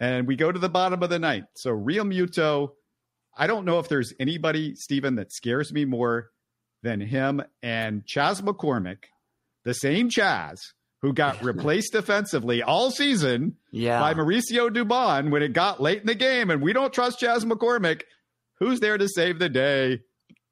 And 0.00 0.26
we 0.26 0.36
go 0.36 0.50
to 0.50 0.58
the 0.58 0.68
bottom 0.68 1.02
of 1.02 1.10
the 1.10 1.18
ninth. 1.18 1.46
So 1.54 1.70
Realmuto, 1.70 2.70
I 3.36 3.46
don't 3.46 3.64
know 3.64 3.78
if 3.78 3.88
there's 3.88 4.12
anybody, 4.18 4.74
Stephen, 4.74 5.14
that 5.14 5.32
scares 5.32 5.72
me 5.72 5.84
more 5.84 6.30
than 6.82 7.00
him 7.00 7.42
and 7.62 8.04
Chas 8.04 8.40
McCormick, 8.40 9.04
the 9.64 9.74
same 9.74 10.10
Chas 10.10 10.72
who 11.02 11.12
got 11.12 11.42
replaced 11.44 11.92
defensively 11.92 12.62
all 12.62 12.90
season 12.90 13.56
yeah. 13.70 14.00
by 14.00 14.12
Mauricio 14.12 14.70
Dubon 14.70 15.30
when 15.30 15.42
it 15.42 15.52
got 15.52 15.80
late 15.80 16.00
in 16.00 16.06
the 16.06 16.14
game. 16.14 16.50
And 16.50 16.60
we 16.60 16.72
don't 16.72 16.92
trust 16.92 17.20
Chas 17.20 17.44
McCormick. 17.44 18.02
Who's 18.58 18.80
there 18.80 18.98
to 18.98 19.08
save 19.08 19.38
the 19.38 19.48
day? 19.48 20.00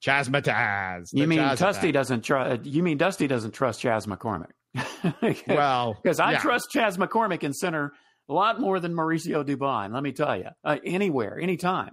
Chasmataz. 0.05 1.09
You 1.13 1.27
mean 1.27 1.39
Dusty 1.39 1.93
doesn't 1.93 2.23
trust? 2.23 2.67
You 2.67 2.83
mean 2.83 2.99
Dusty 2.99 3.27
doesn't 3.27 3.53
trust 3.53 3.81
Chas 3.81 4.07
McCormick? 4.07 4.53
well, 5.49 5.97
because 6.03 6.21
I 6.21 6.33
yeah. 6.33 6.39
trust 6.39 6.71
Chas 6.71 6.97
McCormick 6.97 7.43
in 7.43 7.53
center 7.53 7.93
a 8.29 8.33
lot 8.33 8.61
more 8.61 8.81
than 8.81 8.93
Mauricio 8.95 9.45
Dubon. 9.45 9.93
Let 9.93 10.03
me 10.03 10.13
tell 10.13 10.37
you, 10.37 10.49
uh, 10.65 10.79
anywhere, 10.85 11.39
anytime. 11.39 11.93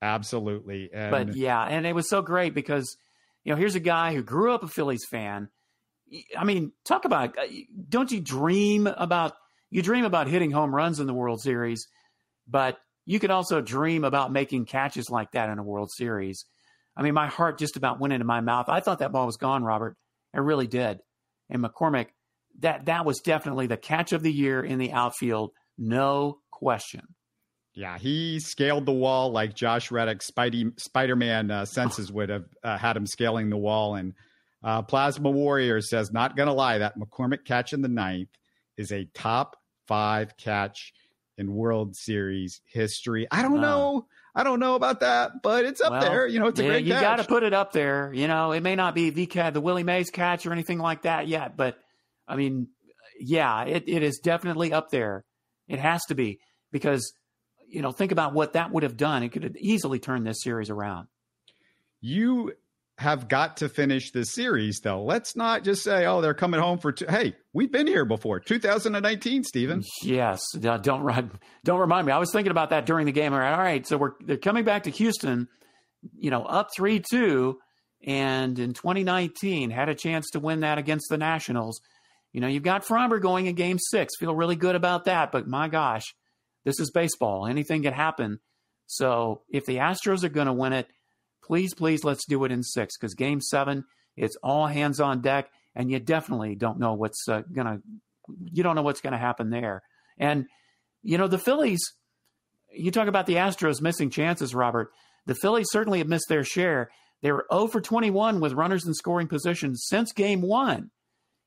Absolutely. 0.00 0.90
And... 0.92 1.10
But 1.10 1.36
yeah, 1.36 1.62
and 1.62 1.86
it 1.86 1.94
was 1.94 2.08
so 2.08 2.22
great 2.22 2.54
because 2.54 2.96
you 3.44 3.52
know 3.52 3.56
here's 3.56 3.74
a 3.74 3.80
guy 3.80 4.14
who 4.14 4.22
grew 4.22 4.52
up 4.52 4.62
a 4.62 4.68
Phillies 4.68 5.04
fan. 5.10 5.48
I 6.36 6.44
mean, 6.44 6.72
talk 6.84 7.04
about 7.04 7.38
uh, 7.38 7.46
don't 7.88 8.10
you 8.10 8.20
dream 8.20 8.86
about 8.86 9.34
you 9.70 9.82
dream 9.82 10.04
about 10.04 10.28
hitting 10.28 10.50
home 10.50 10.74
runs 10.74 11.00
in 11.00 11.06
the 11.06 11.14
World 11.14 11.40
Series, 11.40 11.88
but 12.48 12.78
you 13.04 13.18
could 13.18 13.30
also 13.30 13.60
dream 13.60 14.04
about 14.04 14.32
making 14.32 14.66
catches 14.66 15.10
like 15.10 15.32
that 15.32 15.50
in 15.50 15.58
a 15.58 15.62
World 15.62 15.90
Series. 15.90 16.44
I 16.96 17.02
mean, 17.02 17.14
my 17.14 17.26
heart 17.26 17.58
just 17.58 17.76
about 17.76 18.00
went 18.00 18.12
into 18.12 18.26
my 18.26 18.40
mouth. 18.40 18.68
I 18.68 18.80
thought 18.80 18.98
that 18.98 19.12
ball 19.12 19.26
was 19.26 19.36
gone, 19.36 19.64
Robert. 19.64 19.96
I 20.34 20.38
really 20.38 20.66
did. 20.66 21.00
And 21.50 21.62
McCormick, 21.62 22.08
that 22.60 22.86
that 22.86 23.04
was 23.04 23.20
definitely 23.20 23.66
the 23.66 23.76
catch 23.76 24.12
of 24.12 24.22
the 24.22 24.32
year 24.32 24.62
in 24.62 24.78
the 24.78 24.92
outfield, 24.92 25.52
no 25.78 26.38
question. 26.50 27.02
Yeah, 27.74 27.96
he 27.96 28.38
scaled 28.40 28.84
the 28.84 28.92
wall 28.92 29.32
like 29.32 29.54
Josh 29.54 29.90
Reddick, 29.90 30.20
Spidey, 30.20 30.78
Spider-Man 30.78 31.50
uh, 31.50 31.64
senses 31.64 32.12
would 32.12 32.28
have 32.28 32.44
uh, 32.62 32.76
had 32.76 32.96
him 32.96 33.06
scaling 33.06 33.48
the 33.48 33.56
wall. 33.56 33.94
And 33.94 34.12
uh, 34.62 34.82
Plasma 34.82 35.30
Warrior 35.30 35.80
says, 35.80 36.12
not 36.12 36.36
going 36.36 36.48
to 36.48 36.52
lie, 36.52 36.78
that 36.78 36.98
McCormick 36.98 37.46
catch 37.46 37.72
in 37.72 37.80
the 37.80 37.88
ninth 37.88 38.28
is 38.76 38.92
a 38.92 39.06
top 39.14 39.56
five 39.88 40.36
catch 40.36 40.92
in 41.42 41.54
World 41.54 41.96
Series 41.96 42.60
history. 42.64 43.26
I 43.30 43.42
don't 43.42 43.60
know. 43.60 44.06
I 44.34 44.44
don't 44.44 44.60
know 44.60 44.76
about 44.76 45.00
that, 45.00 45.42
but 45.42 45.66
it's 45.66 45.80
up 45.82 45.90
well, 45.92 46.00
there. 46.00 46.26
You 46.26 46.38
know, 46.38 46.46
it's 46.46 46.58
a 46.58 46.62
yeah, 46.62 46.68
great. 46.70 46.84
You 46.86 46.92
got 46.92 47.16
to 47.16 47.24
put 47.24 47.42
it 47.42 47.52
up 47.52 47.72
there. 47.72 48.10
You 48.14 48.28
know, 48.28 48.52
it 48.52 48.62
may 48.62 48.76
not 48.76 48.94
be 48.94 49.10
the 49.10 49.26
the 49.50 49.60
Willie 49.60 49.82
Mays 49.82 50.10
catch 50.10 50.46
or 50.46 50.52
anything 50.52 50.78
like 50.78 51.02
that 51.02 51.28
yet, 51.28 51.56
but 51.56 51.78
I 52.26 52.36
mean, 52.36 52.68
yeah, 53.20 53.64
it, 53.64 53.84
it 53.86 54.02
is 54.02 54.20
definitely 54.20 54.72
up 54.72 54.90
there. 54.90 55.24
It 55.68 55.78
has 55.78 56.02
to 56.06 56.14
be 56.14 56.38
because 56.70 57.12
you 57.68 57.80
know, 57.80 57.90
think 57.90 58.12
about 58.12 58.34
what 58.34 58.52
that 58.52 58.70
would 58.70 58.82
have 58.82 58.96
done. 58.96 59.22
It 59.22 59.30
could 59.30 59.44
have 59.44 59.56
easily 59.56 59.98
turned 59.98 60.26
this 60.26 60.42
series 60.42 60.70
around. 60.70 61.08
You 62.00 62.52
have 63.02 63.28
got 63.28 63.58
to 63.58 63.68
finish 63.68 64.12
this 64.12 64.32
series, 64.32 64.80
though. 64.80 65.02
Let's 65.02 65.36
not 65.36 65.64
just 65.64 65.82
say, 65.82 66.06
"Oh, 66.06 66.20
they're 66.20 66.34
coming 66.34 66.60
home 66.60 66.78
for." 66.78 66.92
Two. 66.92 67.06
Hey, 67.08 67.36
we've 67.52 67.70
been 67.70 67.86
here 67.86 68.04
before, 68.04 68.40
2019, 68.40 69.44
Stephen. 69.44 69.84
Yes, 70.02 70.40
don't 70.52 70.84
don't 71.64 71.80
remind 71.80 72.06
me. 72.06 72.12
I 72.12 72.18
was 72.18 72.32
thinking 72.32 72.50
about 72.50 72.70
that 72.70 72.86
during 72.86 73.06
the 73.06 73.12
game. 73.12 73.34
All 73.34 73.40
right. 73.40 73.86
So 73.86 73.98
we're 73.98 74.12
they're 74.20 74.36
coming 74.36 74.64
back 74.64 74.84
to 74.84 74.90
Houston, 74.90 75.48
you 76.16 76.30
know, 76.30 76.42
up 76.44 76.68
three 76.74 77.00
two, 77.00 77.58
and 78.06 78.58
in 78.58 78.72
2019 78.72 79.70
had 79.70 79.88
a 79.88 79.94
chance 79.94 80.30
to 80.30 80.40
win 80.40 80.60
that 80.60 80.78
against 80.78 81.08
the 81.10 81.18
Nationals. 81.18 81.80
You 82.32 82.40
know, 82.40 82.48
you've 82.48 82.62
got 82.62 82.86
Framber 82.86 83.20
going 83.20 83.46
in 83.46 83.54
Game 83.54 83.78
Six. 83.78 84.16
Feel 84.18 84.34
really 84.34 84.56
good 84.56 84.76
about 84.76 85.04
that, 85.04 85.32
but 85.32 85.46
my 85.46 85.68
gosh, 85.68 86.14
this 86.64 86.80
is 86.80 86.90
baseball. 86.90 87.46
Anything 87.46 87.82
can 87.82 87.92
happen. 87.92 88.40
So 88.86 89.42
if 89.50 89.66
the 89.66 89.76
Astros 89.76 90.24
are 90.24 90.28
going 90.28 90.46
to 90.46 90.52
win 90.52 90.72
it 90.72 90.86
please, 91.44 91.74
please, 91.74 92.04
let's 92.04 92.26
do 92.26 92.44
it 92.44 92.52
in 92.52 92.62
six 92.62 92.96
because 92.96 93.14
game 93.14 93.40
seven, 93.40 93.84
it's 94.16 94.36
all 94.42 94.66
hands 94.66 95.00
on 95.00 95.22
deck, 95.22 95.50
and 95.74 95.90
you 95.90 95.98
definitely 95.98 96.54
don't 96.54 96.78
know 96.78 96.94
what's 96.94 97.28
uh, 97.28 97.42
gonna, 97.52 97.78
you 98.44 98.62
don't 98.62 98.76
know 98.76 98.82
what's 98.82 99.00
gonna 99.00 99.18
happen 99.18 99.50
there. 99.50 99.82
And 100.18 100.46
you 101.02 101.18
know 101.18 101.28
the 101.28 101.38
Phillies. 101.38 101.82
You 102.74 102.90
talk 102.90 103.08
about 103.08 103.26
the 103.26 103.34
Astros 103.34 103.82
missing 103.82 104.08
chances, 104.08 104.54
Robert. 104.54 104.90
The 105.26 105.34
Phillies 105.34 105.68
certainly 105.70 105.98
have 105.98 106.08
missed 106.08 106.28
their 106.28 106.44
share. 106.44 106.90
They 107.20 107.30
were 107.30 107.46
0 107.52 107.68
for 107.68 107.80
21 107.80 108.40
with 108.40 108.54
runners 108.54 108.86
in 108.86 108.94
scoring 108.94 109.28
position 109.28 109.76
since 109.76 110.12
game 110.12 110.40
one. 110.40 110.90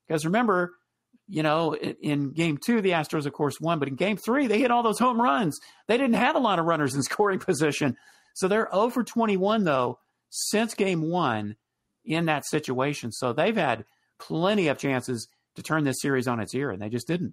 Because 0.06 0.24
remember, 0.24 0.72
you 1.28 1.42
know, 1.42 1.74
in 1.74 2.32
game 2.32 2.58
two, 2.64 2.80
the 2.80 2.90
Astros, 2.90 3.26
of 3.26 3.32
course, 3.32 3.60
won, 3.60 3.78
but 3.78 3.88
in 3.88 3.96
game 3.96 4.16
three, 4.16 4.46
they 4.46 4.60
hit 4.60 4.70
all 4.70 4.82
those 4.82 4.98
home 4.98 5.20
runs. 5.20 5.58
They 5.88 5.96
didn't 5.96 6.14
have 6.14 6.36
a 6.36 6.40
lot 6.40 6.58
of 6.58 6.66
runners 6.66 6.94
in 6.94 7.02
scoring 7.02 7.40
position. 7.40 7.96
So 8.36 8.48
they're 8.48 8.72
over 8.74 9.02
21, 9.02 9.64
though, 9.64 9.98
since 10.28 10.74
game 10.74 11.08
one 11.08 11.56
in 12.04 12.26
that 12.26 12.46
situation. 12.46 13.10
So 13.10 13.32
they've 13.32 13.56
had 13.56 13.86
plenty 14.18 14.68
of 14.68 14.76
chances 14.76 15.26
to 15.54 15.62
turn 15.62 15.84
this 15.84 16.02
series 16.02 16.28
on 16.28 16.38
its 16.38 16.54
ear, 16.54 16.70
and 16.70 16.80
they 16.80 16.90
just 16.90 17.06
didn't. 17.06 17.32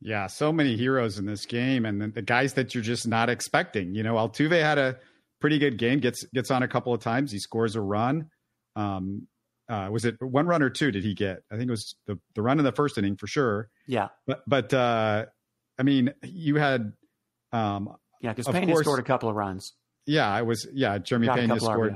Yeah, 0.00 0.28
so 0.28 0.52
many 0.52 0.76
heroes 0.76 1.18
in 1.18 1.26
this 1.26 1.44
game, 1.44 1.84
and 1.86 2.00
the, 2.00 2.06
the 2.06 2.22
guys 2.22 2.54
that 2.54 2.72
you're 2.72 2.84
just 2.84 3.08
not 3.08 3.28
expecting. 3.28 3.96
You 3.96 4.04
know, 4.04 4.14
Altuve 4.14 4.62
had 4.62 4.78
a 4.78 4.96
pretty 5.40 5.58
good 5.58 5.76
game, 5.76 5.98
gets 5.98 6.24
gets 6.32 6.52
on 6.52 6.62
a 6.62 6.68
couple 6.68 6.94
of 6.94 7.00
times, 7.00 7.32
he 7.32 7.40
scores 7.40 7.74
a 7.74 7.80
run. 7.80 8.30
Um, 8.76 9.26
uh, 9.68 9.88
was 9.90 10.04
it 10.04 10.14
one 10.20 10.46
run 10.46 10.62
or 10.62 10.70
two 10.70 10.92
did 10.92 11.02
he 11.02 11.14
get? 11.14 11.38
I 11.50 11.56
think 11.56 11.66
it 11.66 11.72
was 11.72 11.96
the, 12.06 12.16
the 12.36 12.42
run 12.42 12.60
in 12.60 12.64
the 12.64 12.70
first 12.70 12.96
inning 12.96 13.16
for 13.16 13.26
sure. 13.26 13.70
Yeah. 13.88 14.08
But, 14.24 14.42
but, 14.46 14.72
uh, 14.72 15.24
I 15.78 15.82
mean, 15.82 16.12
you 16.22 16.56
had, 16.56 16.92
um, 17.52 17.96
yeah, 18.24 18.32
because 18.32 18.48
Pena 18.48 18.72
course- 18.72 18.84
scored 18.84 18.98
a 18.98 19.02
couple 19.04 19.28
of 19.28 19.36
runs. 19.36 19.72
yeah, 20.06 20.28
I 20.28 20.42
was, 20.42 20.66
yeah, 20.72 20.98
Jeremy 20.98 21.28
Pena 21.28 21.60
scored. 21.60 21.94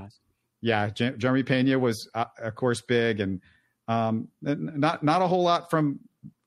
Yeah, 0.61 0.91
J- 0.91 1.15
Jeremy 1.17 1.43
Pena 1.43 1.79
was, 1.79 2.09
uh, 2.15 2.25
of 2.43 2.55
course, 2.55 2.81
big, 2.83 3.21
and 3.21 3.41
um, 3.89 4.29
not 4.43 5.03
not 5.03 5.23
a 5.23 5.27
whole 5.27 5.43
lot 5.43 5.71
from 5.71 6.01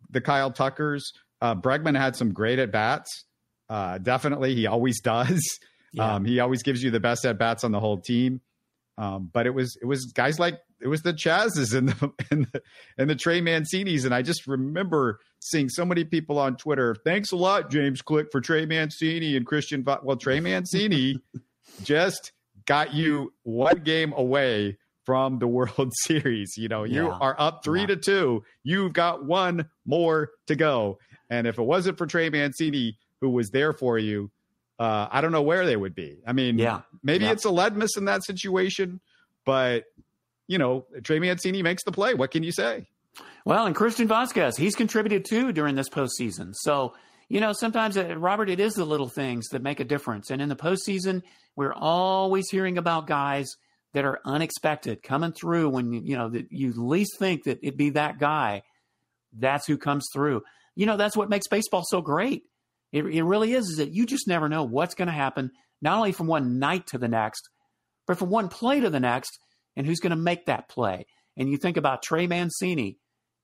the 0.10 0.22
Kyle 0.22 0.52
Tuckers. 0.52 1.12
Uh, 1.42 1.56
Bregman 1.56 1.98
had 1.98 2.16
some 2.16 2.34
great 2.34 2.60
at 2.60 2.72
bats. 2.72 3.26
Uh, 3.70 3.98
definitely, 3.98 4.54
he 4.54 4.68
always 4.68 5.00
does. 5.04 5.42
Yeah. 5.94 6.16
Um, 6.16 6.26
he 6.26 6.40
always 6.40 6.62
gives 6.64 6.84
you 6.84 6.92
the 6.92 7.00
best 7.00 7.26
at 7.26 7.38
bats 7.38 7.64
on 7.64 7.72
the 7.72 7.80
whole 7.80 8.00
team. 8.02 8.42
Um, 8.98 9.30
but 9.32 9.46
it 9.48 9.54
was 9.54 9.78
it 9.82 9.86
was 9.86 10.12
guys 10.14 10.40
like 10.40 10.60
it 10.82 10.88
was 10.88 11.02
the 11.04 11.14
Chas's 11.14 11.74
and 11.74 11.90
the 11.90 12.12
and 12.32 12.48
the, 12.52 12.62
and 12.98 13.10
the 13.10 13.16
Trey 13.16 13.42
Mancinis, 13.42 14.06
and 14.06 14.14
I 14.14 14.22
just 14.22 14.48
remember 14.48 15.20
seeing 15.40 15.70
so 15.70 15.86
many 15.86 16.04
people 16.04 16.38
on 16.40 16.58
Twitter. 16.58 16.96
Thanks 17.06 17.32
a 17.32 17.36
lot, 17.36 17.70
James 17.70 18.02
Click, 18.02 18.28
for 18.32 18.42
Trey 18.42 18.66
Mancini 18.66 19.36
and 19.36 19.46
Christian. 19.46 19.84
Va-" 19.84 20.00
Well, 20.04 20.18
Trey 20.18 20.40
Mancini 20.40 21.20
just 21.84 22.32
got 22.66 22.94
you 22.94 23.34
one 23.44 23.80
game 23.80 24.14
away 24.16 24.78
from 25.06 25.40
the 25.40 25.48
World 25.48 25.92
Series. 26.04 26.54
You 26.58 26.68
know, 26.68 26.84
you 26.84 27.06
Yeah. 27.06 27.18
are 27.20 27.36
up 27.40 27.64
three 27.64 27.82
Yeah. 27.82 27.88
to 27.88 27.96
two. 27.98 28.44
You've 28.64 28.94
got 28.94 29.26
one 29.26 29.70
more 29.86 30.32
to 30.48 30.56
go. 30.56 31.00
And 31.30 31.48
if 31.48 31.58
it 31.58 31.64
wasn't 31.64 31.98
for 31.98 32.06
Trey 32.06 32.30
Mancini, 32.30 32.98
who 33.20 33.30
was 33.30 33.50
there 33.50 33.74
for 33.74 33.98
you, 33.98 34.30
uh, 34.80 35.08
I 35.12 35.22
don't 35.22 35.32
know 35.32 35.42
where 35.42 35.66
they 35.66 35.76
would 35.76 35.96
be. 35.96 36.20
I 36.28 36.34
mean, 36.34 36.58
Yeah. 36.60 36.82
maybe 37.04 37.26
Yeah. 37.26 37.32
it's 37.32 37.46
a 37.46 37.50
Ledmus 37.50 37.98
in 37.98 38.06
that 38.06 38.24
situation, 38.24 39.00
but 39.46 39.86
you 40.52 40.58
know, 40.58 40.86
Trey 41.04 41.20
Mancini 41.20 41.64
makes 41.64 41.86
the 41.86 41.94
play. 41.94 42.14
What 42.14 42.32
can 42.32 42.44
you 42.44 42.52
say? 42.52 42.86
Well, 43.46 43.66
and 43.66 43.74
Christian 43.74 44.10
Vasquez, 44.10 44.58
he's 44.58 44.76
contributed 44.76 45.24
too 45.24 45.54
during 45.54 45.76
this 45.76 45.88
postseason. 45.88 46.54
So, 46.54 46.94
you 47.30 47.40
know, 47.40 47.54
sometimes, 47.54 47.96
uh, 47.96 48.18
Robert, 48.18 48.50
it 48.50 48.60
is 48.60 48.74
the 48.74 48.84
little 48.84 49.08
things 49.08 49.48
that 49.50 49.64
make 49.64 49.80
a 49.80 49.86
difference. 49.86 50.30
And 50.30 50.42
in 50.42 50.50
the 50.50 50.58
postseason, 50.58 51.24
we're 51.56 51.74
always 51.74 52.50
hearing 52.50 52.78
about 52.78 53.08
guys 53.08 53.48
that 53.94 54.04
are 54.04 54.20
unexpected 54.26 55.04
coming 55.04 55.32
through 55.32 55.70
when, 55.70 55.94
you 55.94 56.18
know, 56.18 56.28
that 56.30 56.48
you 56.52 56.74
least 56.74 57.18
think 57.18 57.46
that 57.46 57.60
it'd 57.64 57.78
be 57.78 57.92
that 57.92 58.20
guy. 58.20 58.64
That's 59.32 59.66
who 59.66 59.78
comes 59.78 60.10
through. 60.14 60.42
You 60.76 60.86
know, 60.86 60.98
that's 60.98 61.16
what 61.16 61.30
makes 61.30 61.48
baseball 61.48 61.84
so 61.88 62.02
great. 62.02 62.44
It, 62.92 63.06
it 63.06 63.24
really 63.24 63.54
is, 63.54 63.70
is 63.70 63.78
that 63.78 63.94
you 63.94 64.06
just 64.06 64.28
never 64.28 64.50
know 64.50 64.64
what's 64.66 64.96
going 64.96 65.08
to 65.08 65.14
happen, 65.14 65.52
not 65.82 65.96
only 65.96 66.12
from 66.12 66.28
one 66.28 66.60
night 66.60 66.88
to 66.88 66.98
the 66.98 67.08
next, 67.08 67.48
but 68.06 68.18
from 68.18 68.30
one 68.30 68.50
play 68.50 68.82
to 68.82 68.90
the 68.90 69.00
next, 69.00 69.40
and 69.76 69.86
who's 69.86 70.00
going 70.00 70.12
to 70.12 70.16
make 70.16 70.46
that 70.46 70.70
play. 70.70 71.06
And 71.38 71.50
you 71.50 71.58
think 71.58 71.78
about 71.78 72.04
Trey 72.04 72.28
Mancini, 72.28 72.98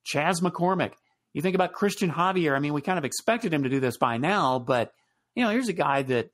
Chas 0.04 0.42
McCormick. 0.42 0.94
You 1.34 1.42
think 1.42 1.56
about 1.56 1.74
Christian 1.74 2.10
Javier. 2.10 2.56
I 2.56 2.60
mean, 2.60 2.74
we 2.74 2.82
kind 2.82 2.98
of 2.98 3.06
expected 3.06 3.54
him 3.54 3.64
to 3.64 3.70
do 3.70 3.80
this 3.80 3.98
by 3.98 4.18
now, 4.18 4.60
but 4.60 4.92
you 5.36 5.44
know, 5.44 5.52
here's 5.52 5.70
a 5.70 5.74
guy 5.74 6.02
that 6.02 6.32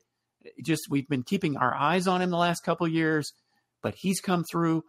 just 0.64 0.86
we've 0.88 1.08
been 1.08 1.22
keeping 1.22 1.56
our 1.56 1.74
eyes 1.74 2.06
on 2.06 2.22
him 2.22 2.30
the 2.30 2.36
last 2.36 2.64
couple 2.64 2.88
years, 2.88 3.32
but 3.82 3.94
he's 3.96 4.20
come 4.20 4.44
through. 4.50 4.84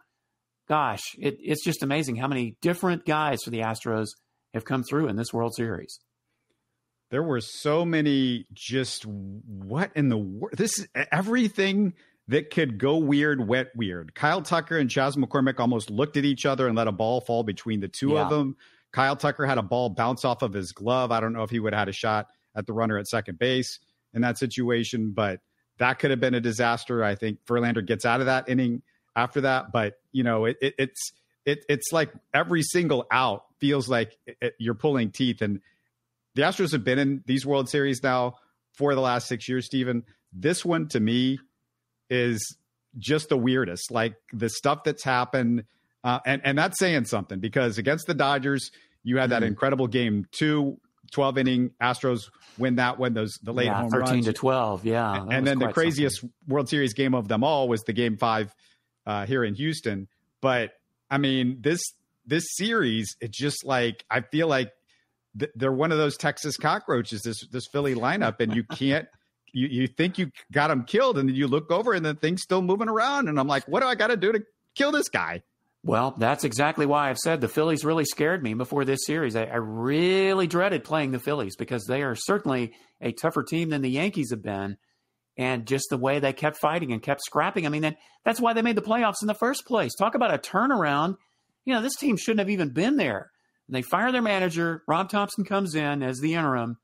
Gosh, 0.68 1.02
it, 1.18 1.36
it's 1.40 1.64
just 1.64 1.82
amazing 1.82 2.16
how 2.16 2.26
many 2.26 2.56
different 2.60 3.04
guys 3.04 3.42
for 3.44 3.50
the 3.50 3.60
Astros 3.60 4.08
have 4.54 4.64
come 4.64 4.82
through 4.82 5.08
in 5.08 5.16
this 5.16 5.32
World 5.32 5.54
Series. 5.54 6.00
There 7.10 7.22
were 7.22 7.40
so 7.40 7.84
many 7.84 8.46
just 8.52 9.06
what 9.06 9.92
in 9.94 10.08
the 10.08 10.16
world? 10.16 10.56
This 10.56 10.78
is 10.78 10.88
everything 11.12 11.94
that 12.28 12.50
could 12.50 12.78
go 12.78 12.96
weird 12.96 13.46
wet 13.46 13.68
weird. 13.76 14.14
Kyle 14.14 14.42
Tucker 14.42 14.78
and 14.78 14.90
Chas 14.90 15.16
McCormick 15.16 15.60
almost 15.60 15.90
looked 15.90 16.16
at 16.16 16.24
each 16.24 16.44
other 16.44 16.66
and 16.66 16.76
let 16.76 16.88
a 16.88 16.92
ball 16.92 17.20
fall 17.20 17.42
between 17.44 17.80
the 17.80 17.88
two 17.88 18.18
of 18.18 18.30
them. 18.30 18.56
Kyle 18.92 19.16
Tucker 19.16 19.46
had 19.46 19.58
a 19.58 19.62
ball 19.62 19.90
bounce 19.90 20.24
off 20.24 20.42
of 20.42 20.52
his 20.52 20.72
glove. 20.72 21.12
I 21.12 21.20
don't 21.20 21.32
know 21.32 21.42
if 21.42 21.50
he 21.50 21.60
would 21.60 21.72
have 21.72 21.80
had 21.80 21.88
a 21.88 21.92
shot 21.92 22.28
at 22.54 22.66
the 22.66 22.72
runner 22.72 22.98
at 22.98 23.06
second 23.06 23.38
base 23.38 23.78
in 24.14 24.22
that 24.22 24.38
situation, 24.38 25.12
but 25.12 25.40
that 25.78 25.98
could 25.98 26.10
have 26.10 26.20
been 26.20 26.34
a 26.34 26.40
disaster. 26.40 27.04
I 27.04 27.14
think 27.14 27.38
Verlander 27.46 27.84
gets 27.84 28.04
out 28.04 28.20
of 28.20 28.26
that 28.26 28.48
inning 28.48 28.82
after 29.14 29.42
that, 29.42 29.72
but 29.72 29.94
you 30.12 30.24
know, 30.24 30.46
it, 30.46 30.56
it, 30.60 30.74
it's 30.78 31.12
it, 31.44 31.64
it's 31.68 31.92
like 31.92 32.10
every 32.34 32.62
single 32.62 33.06
out 33.10 33.44
feels 33.60 33.88
like 33.88 34.18
you're 34.58 34.74
pulling 34.74 35.10
teeth. 35.10 35.42
And 35.42 35.60
the 36.34 36.42
Astros 36.42 36.72
have 36.72 36.82
been 36.82 36.98
in 36.98 37.22
these 37.26 37.46
World 37.46 37.68
Series 37.68 38.02
now 38.02 38.36
for 38.72 38.94
the 38.94 39.00
last 39.00 39.28
six 39.28 39.48
years, 39.48 39.66
Steven. 39.66 40.02
This 40.32 40.64
one 40.64 40.88
to 40.88 41.00
me 41.00 41.38
is 42.10 42.56
just 42.98 43.28
the 43.28 43.36
weirdest. 43.36 43.90
Like 43.90 44.14
the 44.32 44.48
stuff 44.48 44.84
that's 44.84 45.04
happened, 45.04 45.64
uh, 46.04 46.20
and 46.26 46.40
and 46.44 46.56
that's 46.58 46.78
saying 46.78 47.04
something 47.06 47.40
because 47.40 47.78
against 47.78 48.06
the 48.06 48.14
Dodgers, 48.14 48.70
you 49.02 49.18
had 49.18 49.30
that 49.30 49.42
Mhm. 49.42 49.46
incredible 49.48 49.86
game 49.86 50.26
two. 50.32 50.78
12 51.12 51.38
inning 51.38 51.70
Astros 51.80 52.22
win 52.58 52.74
that 52.76 52.98
one, 52.98 53.14
those 53.14 53.38
the 53.40 53.52
late 53.52 53.66
yeah, 53.66 53.80
home 53.82 53.90
13 53.90 54.10
runs 54.14 54.26
to 54.26 54.32
12. 54.32 54.84
Yeah. 54.84 55.20
was 55.22 55.28
and 55.30 55.46
then 55.46 55.60
the 55.60 55.68
craziest 55.72 56.16
something. 56.20 56.34
World 56.48 56.68
Series 56.68 56.94
game 56.94 57.14
of 57.14 57.28
them 57.28 57.44
all 57.44 57.68
was 57.68 57.82
the 57.84 57.92
Game 57.92 58.16
Five 58.16 58.52
uh, 59.06 59.24
here 59.24 59.44
in 59.44 59.54
Houston. 59.54 60.08
But 60.40 60.72
I 61.08 61.18
mean, 61.18 61.58
this 61.60 61.80
this 62.26 62.44
series, 62.56 63.14
it's 63.20 63.38
just 63.38 63.64
like 63.64 64.04
I 64.10 64.22
feel 64.22 64.48
like 64.48 64.72
th- 65.38 65.52
they're 65.54 65.70
one 65.70 65.92
of 65.92 65.98
those 65.98 66.16
Texas 66.16 66.56
cockroaches. 66.56 67.22
This 67.22 67.46
this 67.52 67.68
Philly 67.70 67.94
lineup, 67.94 68.40
and 68.40 68.52
you 68.56 68.64
can't. 68.64 69.06
You, 69.56 69.68
you 69.68 69.86
think 69.86 70.18
you 70.18 70.30
got 70.52 70.70
him 70.70 70.84
killed, 70.84 71.16
and 71.16 71.30
then 71.30 71.34
you 71.34 71.46
look 71.46 71.70
over, 71.70 71.94
and 71.94 72.04
the 72.04 72.12
thing's 72.12 72.42
still 72.42 72.60
moving 72.60 72.90
around, 72.90 73.30
and 73.30 73.40
I'm 73.40 73.48
like, 73.48 73.66
what 73.66 73.80
do 73.80 73.86
I 73.86 73.94
got 73.94 74.08
to 74.08 74.16
do 74.18 74.32
to 74.32 74.42
kill 74.74 74.92
this 74.92 75.08
guy? 75.08 75.42
Well, 75.82 76.14
that's 76.18 76.44
exactly 76.44 76.84
why 76.84 77.08
I've 77.08 77.16
said 77.16 77.40
the 77.40 77.48
Phillies 77.48 77.82
really 77.82 78.04
scared 78.04 78.42
me 78.42 78.52
before 78.52 78.84
this 78.84 79.06
series. 79.06 79.34
I, 79.34 79.44
I 79.44 79.56
really 79.56 80.46
dreaded 80.46 80.84
playing 80.84 81.12
the 81.12 81.18
Phillies 81.18 81.56
because 81.56 81.86
they 81.86 82.02
are 82.02 82.14
certainly 82.14 82.74
a 83.00 83.12
tougher 83.12 83.44
team 83.44 83.70
than 83.70 83.80
the 83.80 83.88
Yankees 83.88 84.30
have 84.30 84.42
been. 84.42 84.76
And 85.38 85.66
just 85.66 85.86
the 85.88 85.96
way 85.96 86.18
they 86.18 86.32
kept 86.32 86.58
fighting 86.58 86.92
and 86.92 87.02
kept 87.02 87.22
scrapping. 87.22 87.66
I 87.66 87.68
mean, 87.70 87.82
that, 87.82 87.96
that's 88.24 88.40
why 88.40 88.52
they 88.52 88.62
made 88.62 88.76
the 88.76 88.82
playoffs 88.82 89.22
in 89.22 89.28
the 89.28 89.34
first 89.34 89.64
place. 89.64 89.94
Talk 89.94 90.14
about 90.14 90.34
a 90.34 90.38
turnaround. 90.38 91.16
You 91.64 91.74
know, 91.74 91.82
this 91.82 91.96
team 91.96 92.16
shouldn't 92.16 92.40
have 92.40 92.50
even 92.50 92.70
been 92.70 92.96
there. 92.96 93.30
They 93.68 93.82
fire 93.82 94.12
their 94.12 94.22
manager. 94.22 94.82
Rob 94.88 95.08
Thompson 95.08 95.44
comes 95.44 95.74
in 95.74 96.02
as 96.02 96.20
the 96.20 96.34
interim. 96.34 96.78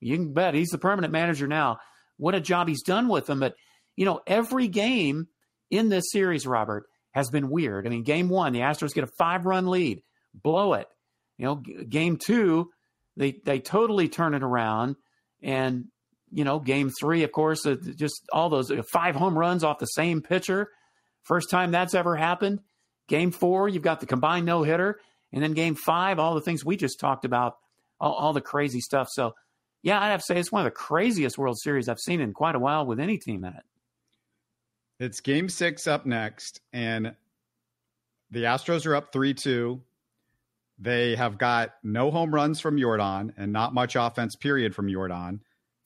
You 0.00 0.16
can 0.16 0.32
bet 0.32 0.54
he's 0.54 0.70
the 0.70 0.78
permanent 0.78 1.12
manager 1.12 1.46
now. 1.46 1.78
What 2.18 2.34
a 2.34 2.40
job 2.40 2.68
he's 2.68 2.82
done 2.82 3.08
with 3.08 3.26
them. 3.26 3.40
But, 3.40 3.54
you 3.96 4.04
know, 4.04 4.20
every 4.26 4.68
game 4.68 5.28
in 5.70 5.88
this 5.88 6.10
series, 6.12 6.46
Robert, 6.46 6.84
has 7.12 7.30
been 7.30 7.48
weird. 7.48 7.86
I 7.86 7.90
mean, 7.90 8.02
game 8.02 8.28
one, 8.28 8.52
the 8.52 8.60
Astros 8.60 8.94
get 8.94 9.04
a 9.04 9.10
five 9.18 9.46
run 9.46 9.68
lead, 9.68 10.02
blow 10.34 10.74
it. 10.74 10.86
You 11.38 11.46
know, 11.46 11.62
g- 11.64 11.84
game 11.84 12.16
two, 12.16 12.70
they 13.16 13.40
they 13.44 13.60
totally 13.60 14.08
turn 14.08 14.34
it 14.34 14.42
around, 14.42 14.96
and 15.42 15.86
you 16.30 16.44
know, 16.44 16.60
game 16.60 16.90
three, 16.90 17.22
of 17.22 17.32
course, 17.32 17.64
uh, 17.66 17.76
just 17.96 18.22
all 18.32 18.50
those 18.50 18.70
uh, 18.70 18.82
five 18.92 19.14
home 19.14 19.36
runs 19.36 19.64
off 19.64 19.78
the 19.78 19.86
same 19.86 20.20
pitcher, 20.20 20.68
first 21.22 21.50
time 21.50 21.70
that's 21.70 21.94
ever 21.94 22.16
happened. 22.16 22.60
Game 23.08 23.30
four, 23.30 23.68
you've 23.68 23.82
got 23.82 24.00
the 24.00 24.06
combined 24.06 24.44
no 24.44 24.62
hitter, 24.62 25.00
and 25.32 25.42
then 25.42 25.54
game 25.54 25.74
five, 25.74 26.18
all 26.18 26.34
the 26.34 26.40
things 26.42 26.64
we 26.64 26.76
just 26.76 27.00
talked 27.00 27.24
about, 27.24 27.54
all, 27.98 28.12
all 28.12 28.32
the 28.32 28.40
crazy 28.40 28.80
stuff. 28.80 29.08
So, 29.10 29.34
yeah, 29.82 30.00
I'd 30.00 30.10
have 30.10 30.20
to 30.20 30.26
say 30.26 30.38
it's 30.38 30.52
one 30.52 30.62
of 30.62 30.66
the 30.66 30.76
craziest 30.76 31.38
World 31.38 31.58
Series 31.58 31.88
I've 31.88 32.00
seen 32.00 32.20
in 32.20 32.32
quite 32.32 32.54
a 32.54 32.58
while 32.58 32.86
with 32.86 33.00
any 33.00 33.18
team 33.18 33.44
in 33.44 33.52
it. 33.54 33.62
It's 35.00 35.20
game 35.20 35.48
six 35.48 35.86
up 35.86 36.06
next, 36.06 36.60
and 36.72 37.14
the 38.30 38.44
Astros 38.44 38.86
are 38.86 38.96
up 38.96 39.12
3 39.12 39.34
2. 39.34 39.80
They 40.80 41.16
have 41.16 41.38
got 41.38 41.74
no 41.82 42.10
home 42.10 42.32
runs 42.34 42.60
from 42.60 42.76
Yordan 42.76 43.32
and 43.36 43.52
not 43.52 43.74
much 43.74 43.96
offense, 43.96 44.36
period, 44.36 44.74
from 44.74 44.86
Yordan. 44.86 45.40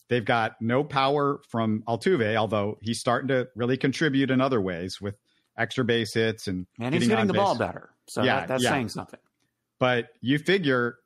They've 0.08 0.24
got 0.24 0.60
no 0.60 0.84
power 0.84 1.40
from 1.48 1.82
Altuve, 1.88 2.36
although 2.36 2.76
he's 2.82 3.00
starting 3.00 3.28
to 3.28 3.48
really 3.56 3.78
contribute 3.78 4.30
in 4.30 4.42
other 4.42 4.60
ways 4.60 5.00
with 5.00 5.14
extra 5.56 5.84
base 5.84 6.12
hits 6.14 6.48
and, 6.48 6.66
And 6.78 6.94
he's 6.94 7.04
getting 7.04 7.16
hitting 7.16 7.20
on 7.20 7.26
the 7.28 7.32
ball 7.34 7.56
better. 7.56 7.90
So 8.08 8.22
Yeah, 8.22 8.40
that, 8.40 8.48
that's 8.48 8.64
yeah. 8.64 8.70
saying 8.70 8.90
something. 8.90 9.20
But 9.78 10.08
you 10.20 10.38
figure 10.38 10.98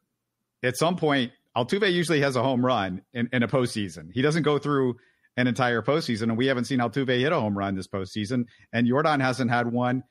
at 0.62 0.76
some 0.76 0.96
point, 0.96 1.32
Altuve 1.56 1.92
usually 1.92 2.20
has 2.20 2.36
a 2.36 2.42
home 2.42 2.64
run 2.64 3.02
in, 3.14 3.28
in 3.32 3.42
a 3.42 3.48
postseason. 3.48 4.08
He 4.12 4.22
doesn't 4.22 4.42
go 4.42 4.58
through 4.58 4.96
an 5.36 5.46
entire 5.46 5.82
postseason, 5.82 6.24
and 6.24 6.36
we 6.36 6.46
haven't 6.46 6.64
seen 6.64 6.78
Altuve 6.80 7.18
hit 7.20 7.32
a 7.32 7.40
home 7.40 7.56
run 7.56 7.74
this 7.74 7.88
postseason. 7.88 8.44
And 8.72 8.86
Yordan 8.88 9.20
hasn't 9.20 9.50
had 9.50 9.70
one, 9.72 10.02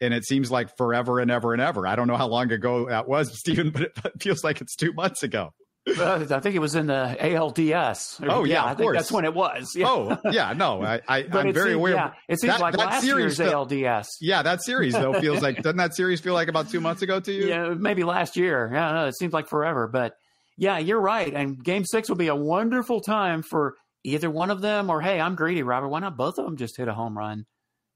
and 0.00 0.12
it 0.14 0.24
seems 0.24 0.50
like 0.50 0.76
forever 0.76 1.20
and 1.20 1.30
ever 1.30 1.52
and 1.52 1.60
ever. 1.62 1.86
I 1.86 1.96
don't 1.96 2.08
know 2.08 2.16
how 2.16 2.28
long 2.28 2.50
ago 2.52 2.88
that 2.88 3.08
was, 3.08 3.38
Stephen, 3.38 3.70
but 3.70 3.82
it 3.82 3.92
feels 4.20 4.42
like 4.44 4.60
it's 4.60 4.76
two 4.76 4.92
months 4.92 5.22
ago. 5.22 5.50
Uh, 5.86 6.24
I 6.30 6.40
think 6.40 6.54
it 6.56 6.60
was 6.60 6.74
in 6.76 6.86
the 6.86 7.14
ALDS. 7.20 8.26
Oh, 8.26 8.44
yeah, 8.44 8.64
I 8.64 8.72
of 8.72 8.78
think 8.78 8.94
that's 8.94 9.12
when 9.12 9.26
it 9.26 9.34
was. 9.34 9.74
Yeah. 9.76 9.86
Oh, 9.86 10.18
yeah, 10.30 10.54
no, 10.54 10.82
I, 10.82 11.02
I, 11.06 11.26
I'm 11.30 11.52
very 11.52 11.74
aware. 11.74 11.92
Yeah, 11.92 12.12
it 12.26 12.40
seems 12.40 12.54
that- 12.54 12.60
like 12.60 12.74
that 12.76 12.86
last 12.86 13.04
series 13.04 13.38
year's 13.38 13.52
ALDS. 13.52 14.06
Yeah, 14.22 14.42
that 14.42 14.62
series 14.62 14.94
though 14.94 15.12
feels 15.20 15.42
like 15.42 15.56
doesn't 15.62 15.76
that 15.76 15.94
series 15.94 16.20
feel 16.22 16.32
like 16.32 16.48
about 16.48 16.70
two 16.70 16.80
months 16.80 17.02
ago 17.02 17.20
to 17.20 17.30
you? 17.32 17.48
Yeah, 17.48 17.74
maybe 17.78 18.02
last 18.02 18.36
year. 18.38 18.70
Yeah, 18.72 18.92
no, 18.92 19.06
it 19.08 19.16
seems 19.18 19.34
like 19.34 19.46
forever. 19.46 19.86
But 19.86 20.14
yeah, 20.56 20.78
you're 20.78 21.00
right. 21.00 21.32
And 21.32 21.62
Game 21.62 21.84
Six 21.84 22.08
will 22.08 22.16
be 22.16 22.28
a 22.28 22.36
wonderful 22.36 23.00
time 23.00 23.42
for 23.42 23.74
either 24.04 24.30
one 24.30 24.50
of 24.50 24.60
them, 24.60 24.90
or 24.90 25.00
hey, 25.00 25.20
I'm 25.20 25.34
greedy, 25.34 25.62
Robert. 25.62 25.88
Why 25.88 26.00
not 26.00 26.16
both 26.16 26.38
of 26.38 26.44
them 26.44 26.56
just 26.56 26.76
hit 26.76 26.88
a 26.88 26.94
home 26.94 27.16
run? 27.16 27.46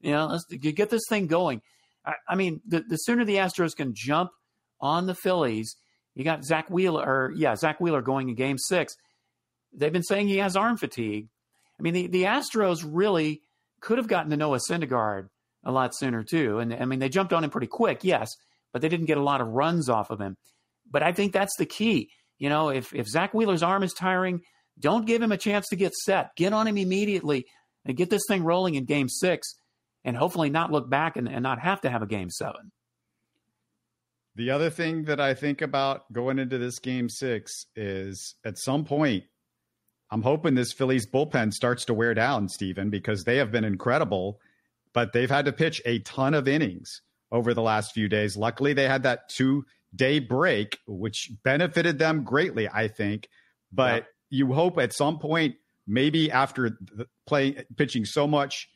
You 0.01 0.11
know, 0.11 0.27
let's 0.27 0.45
you 0.49 0.71
get 0.71 0.89
this 0.89 1.03
thing 1.09 1.27
going. 1.27 1.61
I, 2.05 2.13
I 2.27 2.35
mean, 2.35 2.61
the, 2.65 2.83
the 2.87 2.97
sooner 2.97 3.25
the 3.25 3.35
Astros 3.35 3.75
can 3.75 3.93
jump 3.93 4.31
on 4.81 5.07
the 5.07 5.15
Phillies, 5.15 5.75
you 6.15 6.23
got 6.23 6.43
Zack 6.43 6.69
Wheeler, 6.69 7.01
or 7.01 7.33
yeah, 7.35 7.55
Zack 7.55 7.79
Wheeler 7.79 8.01
going 8.01 8.29
in 8.29 8.35
game 8.35 8.57
six. 8.57 8.95
They've 9.73 9.93
been 9.93 10.03
saying 10.03 10.27
he 10.27 10.37
has 10.37 10.55
arm 10.55 10.77
fatigue. 10.77 11.27
I 11.79 11.83
mean, 11.83 11.93
the, 11.93 12.07
the 12.07 12.23
Astros 12.23 12.83
really 12.85 13.41
could 13.81 13.97
have 13.97 14.07
gotten 14.07 14.29
to 14.31 14.37
Noah 14.37 14.59
Syndergaard 14.69 15.29
a 15.63 15.71
lot 15.71 15.95
sooner 15.95 16.23
too. 16.23 16.59
And 16.59 16.73
I 16.73 16.85
mean, 16.85 16.99
they 16.99 17.09
jumped 17.09 17.33
on 17.33 17.43
him 17.43 17.49
pretty 17.49 17.67
quick, 17.67 18.03
yes, 18.03 18.29
but 18.73 18.81
they 18.81 18.89
didn't 18.89 19.05
get 19.05 19.17
a 19.17 19.23
lot 19.23 19.41
of 19.41 19.47
runs 19.47 19.89
off 19.89 20.09
of 20.09 20.19
him. 20.19 20.35
But 20.89 21.03
I 21.03 21.11
think 21.11 21.33
that's 21.33 21.55
the 21.57 21.65
key. 21.65 22.09
You 22.39 22.49
know, 22.49 22.69
if 22.69 22.93
if 22.95 23.07
Zack 23.07 23.33
Wheeler's 23.33 23.63
arm 23.63 23.83
is 23.83 23.93
tiring, 23.93 24.41
don't 24.79 25.05
give 25.05 25.21
him 25.21 25.31
a 25.31 25.37
chance 25.37 25.67
to 25.67 25.75
get 25.75 25.93
set. 25.93 26.35
Get 26.35 26.53
on 26.53 26.67
him 26.67 26.77
immediately 26.77 27.45
and 27.85 27.97
get 27.97 28.09
this 28.09 28.23
thing 28.27 28.43
rolling 28.43 28.75
in 28.75 28.85
game 28.85 29.09
six 29.09 29.55
and 30.03 30.15
hopefully 30.15 30.49
not 30.49 30.71
look 30.71 30.89
back 30.89 31.17
and, 31.17 31.27
and 31.27 31.43
not 31.43 31.59
have 31.59 31.81
to 31.81 31.89
have 31.89 32.01
a 32.01 32.07
game 32.07 32.29
seven. 32.29 32.71
The 34.35 34.51
other 34.51 34.69
thing 34.69 35.03
that 35.03 35.19
I 35.19 35.33
think 35.33 35.61
about 35.61 36.11
going 36.13 36.39
into 36.39 36.57
this 36.57 36.79
game 36.79 37.09
six 37.09 37.65
is 37.75 38.35
at 38.45 38.57
some 38.57 38.85
point, 38.85 39.25
I'm 40.11 40.21
hoping 40.21 40.55
this 40.55 40.71
Phillies 40.71 41.05
bullpen 41.05 41.51
starts 41.51 41.85
to 41.85 41.93
wear 41.93 42.13
down, 42.13 42.47
Stephen, 42.47 42.89
because 42.89 43.25
they 43.25 43.37
have 43.37 43.51
been 43.51 43.65
incredible, 43.65 44.39
but 44.93 45.11
they've 45.11 45.29
had 45.29 45.45
to 45.45 45.51
pitch 45.51 45.81
a 45.85 45.99
ton 45.99 46.33
of 46.33 46.47
innings 46.47 47.01
over 47.31 47.53
the 47.53 47.61
last 47.61 47.93
few 47.93 48.07
days. 48.07 48.37
Luckily, 48.37 48.73
they 48.73 48.87
had 48.87 49.03
that 49.03 49.27
two 49.29 49.65
day 49.95 50.19
break, 50.19 50.79
which 50.87 51.31
benefited 51.43 51.99
them 51.99 52.23
greatly, 52.23 52.67
I 52.71 52.87
think. 52.87 53.27
But 53.71 54.03
yeah. 54.29 54.37
you 54.45 54.53
hope 54.53 54.77
at 54.77 54.93
some 54.93 55.19
point, 55.19 55.55
maybe 55.87 56.31
after 56.31 56.77
playing 57.27 57.63
pitching 57.75 58.05
so 58.05 58.27
much 58.27 58.69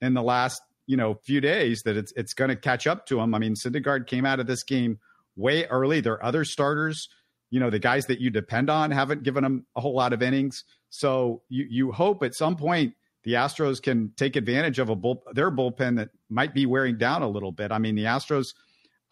in 0.00 0.14
the 0.14 0.22
last 0.22 0.62
you 0.86 0.96
know 0.96 1.14
few 1.14 1.40
days, 1.40 1.82
that 1.82 1.96
it's 1.96 2.12
it's 2.16 2.34
going 2.34 2.50
to 2.50 2.56
catch 2.56 2.86
up 2.86 3.06
to 3.06 3.16
them. 3.16 3.34
I 3.34 3.38
mean, 3.38 3.54
Syndergaard 3.54 4.06
came 4.06 4.26
out 4.26 4.40
of 4.40 4.46
this 4.46 4.62
game 4.62 4.98
way 5.36 5.66
early. 5.66 6.00
There 6.00 6.14
are 6.14 6.24
other 6.24 6.44
starters, 6.44 7.08
you 7.50 7.60
know, 7.60 7.70
the 7.70 7.78
guys 7.78 8.06
that 8.06 8.20
you 8.20 8.30
depend 8.30 8.70
on 8.70 8.90
haven't 8.90 9.22
given 9.22 9.42
them 9.42 9.66
a 9.76 9.80
whole 9.80 9.94
lot 9.94 10.12
of 10.12 10.22
innings. 10.22 10.64
So 10.88 11.42
you 11.48 11.66
you 11.68 11.92
hope 11.92 12.22
at 12.22 12.34
some 12.34 12.56
point 12.56 12.94
the 13.24 13.34
Astros 13.34 13.82
can 13.82 14.12
take 14.16 14.36
advantage 14.36 14.78
of 14.78 14.88
a 14.88 14.96
bull, 14.96 15.22
their 15.32 15.50
bullpen 15.50 15.96
that 15.96 16.10
might 16.28 16.54
be 16.54 16.66
wearing 16.66 16.96
down 16.96 17.22
a 17.22 17.28
little 17.28 17.52
bit. 17.52 17.70
I 17.70 17.78
mean, 17.78 17.94
the 17.94 18.04
Astros 18.04 18.54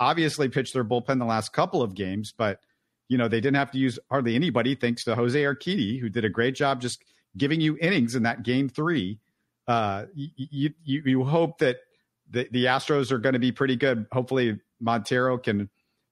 obviously 0.00 0.48
pitched 0.48 0.74
their 0.74 0.84
bullpen 0.84 1.18
the 1.18 1.24
last 1.24 1.52
couple 1.52 1.82
of 1.82 1.94
games, 1.94 2.32
but 2.36 2.60
you 3.08 3.18
know 3.18 3.28
they 3.28 3.40
didn't 3.40 3.56
have 3.56 3.70
to 3.72 3.78
use 3.78 3.98
hardly 4.10 4.34
anybody 4.34 4.74
thanks 4.74 5.04
to 5.04 5.14
Jose 5.14 5.40
Urquidy, 5.40 6.00
who 6.00 6.08
did 6.08 6.24
a 6.24 6.28
great 6.28 6.54
job 6.54 6.80
just 6.80 7.02
giving 7.36 7.60
you 7.60 7.76
innings 7.80 8.14
in 8.14 8.24
that 8.24 8.42
game 8.42 8.68
three. 8.68 9.18
Uh, 9.66 10.06
you, 10.14 10.70
you 10.84 11.02
you 11.04 11.24
hope 11.24 11.58
that 11.58 11.76
the, 12.30 12.48
the 12.50 12.66
Astros 12.66 13.10
are 13.10 13.18
going 13.18 13.34
to 13.34 13.38
be 13.38 13.52
pretty 13.52 13.76
good. 13.76 14.06
Hopefully, 14.12 14.58
Montero 14.80 15.38
can 15.38 15.70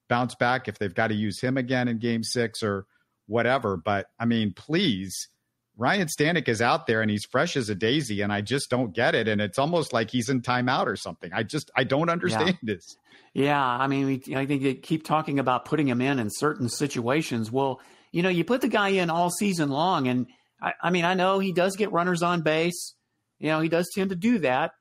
bounce 0.09 0.35
back 0.35 0.68
if 0.68 0.79
they've 0.79 0.94
got 0.94 1.09
to 1.09 1.14
use 1.14 1.40
him 1.40 1.57
again 1.57 1.88
in 1.88 1.99
Game 1.99 2.22
Six 2.22 2.62
or 2.62 2.87
whatever. 3.27 3.77
But 3.77 4.07
I 4.18 4.25
mean, 4.25 4.53
please 4.53 5.29
Ryan 5.77 6.09
Stanek 6.09 6.49
is 6.49 6.62
out 6.62 6.87
there 6.87 7.03
and 7.03 7.11
he's 7.11 7.25
fresh 7.25 7.57
as 7.57 7.69
a 7.69 7.75
daisy, 7.75 8.23
and 8.23 8.33
I 8.33 8.41
just 8.41 8.71
don't 8.71 8.95
get 8.95 9.15
it. 9.15 9.29
And 9.29 9.41
it's 9.41 9.59
almost 9.59 9.93
like 9.93 10.11
he's 10.11 10.29
in 10.29 10.41
timeout 10.41 10.87
or 10.87 10.97
something. 10.97 11.31
I 11.33 11.43
just 11.43 11.71
I 11.77 11.85
don't 11.85 12.09
understand 12.09 12.59
yeah. 12.62 12.75
this. 12.75 12.97
Yeah, 13.35 13.62
I 13.62 13.87
mean, 13.87 14.07
we, 14.07 14.35
I 14.35 14.47
think 14.47 14.62
they 14.62 14.75
keep 14.75 15.05
talking 15.05 15.39
about 15.39 15.67
putting 15.67 15.87
him 15.87 16.01
in 16.01 16.19
in 16.19 16.31
certain 16.31 16.71
situations. 16.71 17.53
Well, 17.53 17.81
you 18.11 18.23
know, 18.23 18.31
you 18.31 18.45
put 18.45 18.62
the 18.62 18.69
guy 18.69 18.89
in 18.89 19.11
all 19.11 19.29
season 19.31 19.69
long, 19.69 20.09
and 20.09 20.27
I, 20.62 20.73
I 20.83 20.91
mean, 20.91 21.05
I 21.05 21.12
know 21.12 21.39
he 21.39 21.53
does 21.53 21.77
get 21.77 21.93
runners 21.93 22.23
on 22.23 22.41
base. 22.41 22.95
You 23.39 23.49
know, 23.49 23.61
he 23.61 23.69
does 23.69 23.91
tend 23.95 24.11
to 24.11 24.17
do 24.17 24.39
that, 24.39 24.73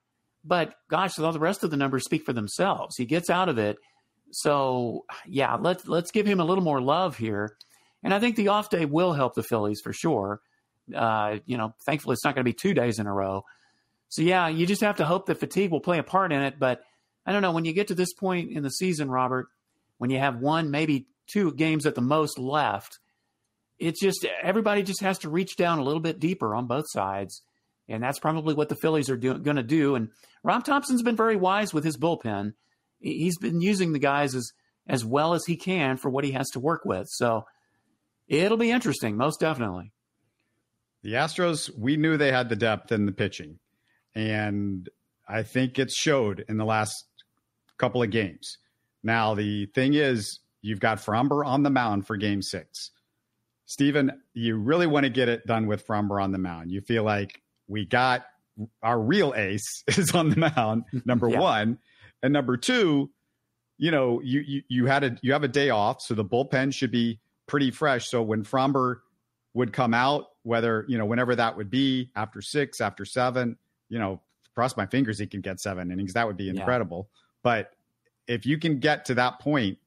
but 0.46 0.74
gosh, 0.90 1.20
all 1.20 1.34
the 1.34 1.40
rest 1.40 1.66
of 1.66 1.72
the 1.72 1.78
numbers 1.78 2.06
speak 2.06 2.24
for 2.24 2.32
themselves. 2.32 2.96
He 2.96 3.06
gets 3.06 3.30
out 3.30 3.50
of 3.50 3.58
it. 3.58 3.78
So 4.32 5.04
yeah, 5.28 5.56
let's 5.56 5.88
let's 5.88 6.12
give 6.12 6.26
him 6.26 6.40
a 6.40 6.46
little 6.46 6.64
more 6.64 6.80
love 6.80 7.18
here. 7.18 7.58
And 8.04 8.14
I 8.14 8.20
think 8.20 8.36
the 8.36 8.50
off 8.50 8.70
day 8.70 8.86
will 8.86 9.14
help 9.14 9.34
the 9.34 9.44
Phillies 9.44 9.82
for 9.84 9.92
sure. 9.92 10.40
Uh, 10.94 11.38
you 11.46 11.58
know, 11.58 11.74
thankfully 11.86 12.14
it's 12.14 12.26
not 12.26 12.36
going 12.36 12.44
to 12.44 12.50
be 12.50 12.54
two 12.54 12.74
days 12.74 13.00
in 13.00 13.08
a 13.08 13.14
row. 13.14 13.44
So 14.10 14.22
yeah, 14.22 14.48
you 14.48 14.66
just 14.66 14.82
have 14.82 14.98
to 14.98 15.06
hope 15.06 15.26
that 15.26 15.40
fatigue 15.40 15.72
will 15.72 15.80
play 15.80 15.98
a 15.98 16.04
part 16.04 16.32
in 16.32 16.42
it. 16.42 16.60
But 16.60 16.82
I 17.26 17.32
don't 17.32 17.42
know 17.42 17.52
when 17.52 17.66
you 17.66 17.74
get 17.74 17.88
to 17.88 17.96
this 17.96 18.14
point 18.14 18.52
in 18.52 18.64
the 18.64 18.70
season, 18.70 19.10
Robert, 19.10 19.48
when 19.98 20.10
you 20.10 20.20
have 20.20 20.38
one, 20.38 20.72
maybe 20.72 21.08
two 21.28 21.54
games 21.54 21.86
at 21.86 21.96
the 21.96 22.02
most 22.02 22.38
left, 22.38 23.00
it's 23.80 24.00
just 24.00 24.26
everybody 24.42 24.84
just 24.84 25.02
has 25.02 25.20
to 25.20 25.30
reach 25.30 25.56
down 25.58 25.80
a 25.80 25.84
little 25.84 26.00
bit 26.00 26.20
deeper 26.20 26.56
on 26.56 26.68
both 26.68 26.86
sides. 26.88 27.42
And 27.88 28.02
that's 28.02 28.20
probably 28.20 28.54
what 28.54 28.70
the 28.70 28.76
Phillies 28.76 29.10
are 29.10 29.18
going 29.18 29.58
to 29.58 29.64
do. 29.64 29.96
And 29.96 30.10
Rob 30.44 30.64
Thompson's 30.64 31.04
been 31.04 31.16
very 31.16 31.36
wise 31.36 31.74
with 31.74 31.84
his 31.84 31.98
bullpen. 31.98 32.54
He's 33.00 33.38
been 33.38 33.62
using 33.62 33.94
the 33.94 34.00
guys 34.00 34.34
as 34.36 34.52
as 34.88 35.04
well 35.04 35.34
as 35.34 35.46
he 35.46 35.58
can 35.58 35.98
for 35.98 36.10
what 36.10 36.24
he 36.24 36.32
has 36.32 36.50
to 36.52 36.60
work 36.60 36.86
with. 36.86 37.08
So 37.10 37.46
it'll 38.28 38.58
be 38.58 38.72
interesting, 38.72 39.18
most 39.18 39.40
definitely. 39.40 39.92
The 41.06 41.14
Astros, 41.14 41.70
we 41.78 41.98
knew 41.98 42.18
they 42.18 42.32
had 42.32 42.50
the 42.50 42.56
depth 42.56 42.92
in 42.92 43.06
the 43.06 43.12
pitching. 43.12 43.60
And 44.16 44.90
I 45.30 45.44
think 45.44 45.78
it 45.78 45.92
showed 45.92 46.44
in 46.50 46.58
the 46.58 46.66
last 46.66 46.96
couple 47.78 48.02
of 48.02 48.10
games. 48.10 48.58
Now, 49.04 49.36
the 49.36 49.68
thing 49.68 49.94
is, 49.94 50.40
you've 50.64 50.80
got 50.80 50.98
Framber 50.98 51.46
on 51.46 51.62
the 51.62 51.70
mound 51.70 52.08
for 52.08 52.18
game 52.18 52.42
six. 52.42 52.90
Stephen, 53.68 54.20
you 54.34 54.58
really 54.58 54.88
want 54.88 55.04
to 55.04 55.12
get 55.12 55.30
it 55.30 55.46
done 55.46 55.68
with 55.68 55.86
Framber 55.86 56.20
on 56.20 56.32
the 56.32 56.40
mound. 56.40 56.72
You 56.72 56.82
feel 56.82 57.04
like 57.04 57.40
we 57.68 57.86
got 57.86 58.26
our 58.82 59.00
real 59.00 59.32
ace 59.38 59.84
is 59.88 60.10
on 60.10 60.32
the 60.32 60.52
mound, 60.56 60.86
number 61.06 61.30
yeah. 61.30 61.40
one. 61.40 61.78
And 62.24 62.34
number 62.34 62.58
two, 62.58 63.12
you 63.78 63.92
know, 63.92 64.22
you, 64.22 64.40
you 64.40 64.62
you 64.70 64.86
had 64.88 65.04
a 65.04 65.18
you 65.22 65.34
have 65.34 65.44
a 65.44 65.48
day 65.48 65.70
off, 65.70 66.02
so 66.02 66.16
the 66.16 66.26
bullpen 66.26 66.74
should 66.74 66.92
be 66.92 67.20
pretty 67.46 67.70
fresh. 67.70 68.10
So 68.10 68.24
when 68.24 68.44
Framber 68.44 69.02
would 69.54 69.72
come 69.72 69.94
out, 69.94 70.30
whether, 70.46 70.86
you 70.88 70.98
know, 70.98 71.06
whenever 71.06 71.36
that 71.36 71.58
would 71.58 71.72
be 71.72 72.12
after 72.16 72.40
six, 72.40 72.80
after 72.80 73.04
seven, 73.04 73.58
you 73.90 73.98
know, 73.98 74.22
cross 74.54 74.78
my 74.78 74.86
fingers 74.86 75.18
he 75.18 75.26
can 75.26 75.42
get 75.42 75.60
seven 75.60 75.92
innings. 75.92 76.14
That 76.14 76.28
would 76.28 76.38
be 76.38 76.50
incredible. 76.50 77.10
Yeah. 77.10 77.20
But 77.44 77.72
if 78.28 78.46
you 78.46 78.60
can 78.60 78.80
get 78.80 79.06
to 79.06 79.16
that 79.16 79.40
point, 79.40 79.80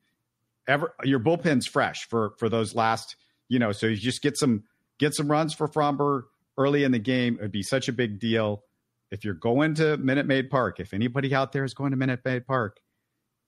ever 0.67 0.95
your 1.05 1.21
bullpen's 1.21 1.67
fresh 1.67 2.09
for 2.09 2.33
for 2.39 2.49
those 2.49 2.75
last, 2.75 3.17
you 3.49 3.59
know, 3.59 3.71
so 3.71 3.87
you 3.87 3.97
just 3.97 4.21
get 4.21 4.37
some 4.37 4.65
get 4.99 5.15
some 5.15 5.31
runs 5.31 5.55
for 5.55 5.69
Framber 5.69 6.25
early 6.59 6.83
in 6.83 6.91
the 6.91 6.99
game. 6.99 7.35
It 7.35 7.43
would 7.43 7.53
be 7.53 7.63
such 7.63 7.89
a 7.89 7.93
big 7.93 8.19
deal. 8.19 8.65
If 9.11 9.25
you're 9.25 9.35
going 9.35 9.75
to 9.77 9.97
Minute 9.97 10.27
Maid 10.27 10.51
Park, 10.51 10.81
if 10.81 10.93
anybody 10.93 11.33
out 11.33 11.53
there 11.53 11.65
is 11.65 11.73
going 11.73 11.93
to 11.93 11.97
Minute 11.97 12.21
Maid 12.25 12.47
Park, 12.47 12.81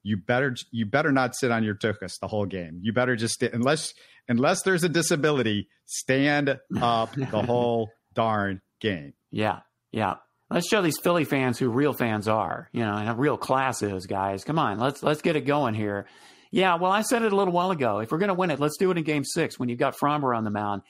you 0.02 0.16
better 0.16 0.56
you 0.70 0.86
better 0.86 1.12
not 1.12 1.34
sit 1.34 1.50
on 1.50 1.62
your 1.62 1.74
tuchus 1.74 2.18
the 2.20 2.28
whole 2.28 2.46
game. 2.46 2.80
You 2.82 2.92
better 2.92 3.16
just 3.16 3.34
stay, 3.34 3.50
unless 3.52 3.92
unless 4.28 4.62
there's 4.62 4.84
a 4.84 4.88
disability, 4.88 5.68
stand 5.86 6.58
up 6.80 7.14
the 7.14 7.42
whole 7.46 7.90
darn 8.14 8.60
game. 8.80 9.12
Yeah, 9.30 9.60
yeah. 9.92 10.16
Let's 10.50 10.68
show 10.68 10.82
these 10.82 10.98
Philly 10.98 11.24
fans 11.24 11.58
who 11.58 11.70
real 11.70 11.92
fans 11.92 12.26
are. 12.26 12.68
You 12.72 12.80
know, 12.80 12.94
and 12.94 13.08
a 13.08 13.14
real 13.14 13.36
class 13.36 13.82
is, 13.82 14.06
guys. 14.06 14.44
Come 14.44 14.58
on, 14.58 14.78
let's 14.78 15.02
let's 15.02 15.22
get 15.22 15.36
it 15.36 15.42
going 15.42 15.74
here. 15.74 16.06
Yeah, 16.50 16.76
well, 16.76 16.90
I 16.90 17.02
said 17.02 17.22
it 17.22 17.32
a 17.32 17.36
little 17.36 17.54
while 17.54 17.70
ago. 17.70 18.00
If 18.00 18.10
we're 18.10 18.18
going 18.18 18.28
to 18.28 18.34
win 18.34 18.50
it, 18.50 18.58
let's 18.58 18.76
do 18.76 18.90
it 18.90 18.98
in 18.98 19.04
Game 19.04 19.24
Six 19.24 19.58
when 19.58 19.68
you've 19.68 19.78
got 19.78 19.96
Framber 19.96 20.36
on 20.36 20.42
the 20.44 20.50
mound. 20.50 20.82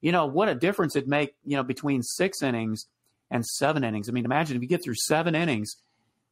You 0.00 0.10
know 0.10 0.26
what 0.26 0.48
a 0.48 0.54
difference 0.54 0.96
it 0.96 1.06
make. 1.06 1.34
You 1.44 1.56
know 1.56 1.62
between 1.62 2.02
six 2.02 2.42
innings 2.42 2.86
and 3.30 3.44
seven 3.44 3.84
innings. 3.84 4.08
I 4.08 4.12
mean, 4.12 4.24
imagine 4.24 4.56
if 4.56 4.62
you 4.62 4.68
get 4.68 4.82
through 4.82 4.96
seven 4.96 5.34
innings 5.34 5.76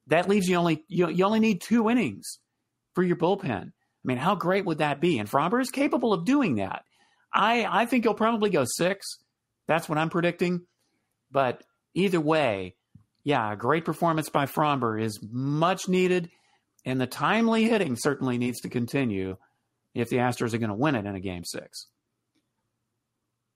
that 0.09 0.29
leaves 0.29 0.49
you 0.49 0.57
only 0.57 0.85
you, 0.89 1.09
you 1.09 1.25
only 1.25 1.41
need 1.41 1.61
two 1.61 1.89
innings 1.89 2.39
for 2.95 3.03
your 3.03 3.17
bullpen. 3.17 3.69
I 3.69 4.05
mean, 4.05 4.19
how 4.19 4.35
great 4.35 4.65
would 4.65 4.79
that 4.79 5.01
be? 5.01 5.19
And 5.19 5.31
Framber 5.31 5.61
is 5.61 5.71
capable 5.71 6.13
of 6.13 6.25
doing 6.25 6.57
that. 6.57 6.83
I 7.33 7.67
I 7.69 7.87
think 7.87 8.05
he'll 8.05 8.15
probably 8.15 8.51
go 8.51 8.65
six. 8.65 9.19
That's 9.69 9.89
what 9.89 9.99
I'm 9.99 10.11
predicting. 10.11 10.63
But 11.31 11.63
either 11.95 12.21
way, 12.21 12.77
yeah, 13.25 13.53
a 13.53 13.57
great 13.57 13.85
performance 13.85 14.29
by 14.29 14.47
Framber 14.47 15.01
is 15.01 15.21
much 15.31 15.89
needed, 15.89 16.31
and 16.85 17.01
the 17.01 17.07
timely 17.07 17.65
hitting 17.65 17.97
certainly 17.97 18.39
needs 18.39 18.61
to 18.61 18.69
continue 18.69 19.37
if 19.95 20.09
the 20.09 20.17
Astros 20.17 20.55
are 20.55 20.59
going 20.59 20.71
to 20.71 20.75
win 20.75 20.95
it 20.95 21.07
in 21.07 21.15
a 21.15 21.21
game 21.21 21.45
six. 21.45 21.87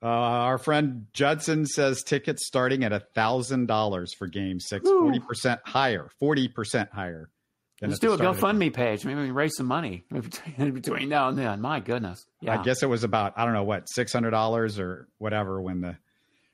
Uh, 0.07 0.09
our 0.09 0.59
friend 0.59 1.07
Judson 1.13 1.67
says 1.67 2.05
tickets 2.05 2.47
starting 2.47 2.85
at 2.85 2.93
a 2.93 3.01
thousand 3.01 3.67
dollars 3.67 4.15
for 4.15 4.29
Game 4.29 4.61
Six, 4.61 4.89
forty 4.89 5.19
percent 5.19 5.61
higher, 5.65 6.09
forty 6.21 6.47
percent 6.47 6.91
higher. 6.93 7.29
Let's 7.83 7.99
do 7.99 8.13
a 8.13 8.17
GoFundMe 8.17 8.73
page. 8.73 9.05
Maybe 9.05 9.21
we 9.21 9.33
raise 9.33 9.57
some 9.57 9.67
money 9.67 10.05
between 10.13 11.09
now 11.09 11.29
and 11.29 11.37
then. 11.37 11.61
My 11.61 11.81
goodness, 11.81 12.25
yeah. 12.41 12.57
I 12.57 12.63
guess 12.63 12.85
it 12.85 12.87
was 12.87 13.03
about 13.03 13.33
I 13.37 13.45
don't 13.45 13.53
know 13.53 13.65
what 13.65 13.89
six 13.89 14.13
hundred 14.13 14.31
dollars 14.31 14.79
or 14.79 15.09
whatever 15.19 15.61
when 15.61 15.81
the 15.81 15.97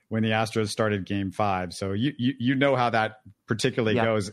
when 0.09 0.23
the 0.23 0.31
Astros 0.31 0.71
started 0.71 1.05
Game 1.05 1.31
Five. 1.31 1.75
So 1.75 1.93
you 1.93 2.15
you, 2.17 2.33
you 2.39 2.55
know 2.55 2.75
how 2.75 2.89
that 2.89 3.17
particularly 3.47 3.97
yeah. 3.97 4.07
goes. 4.07 4.31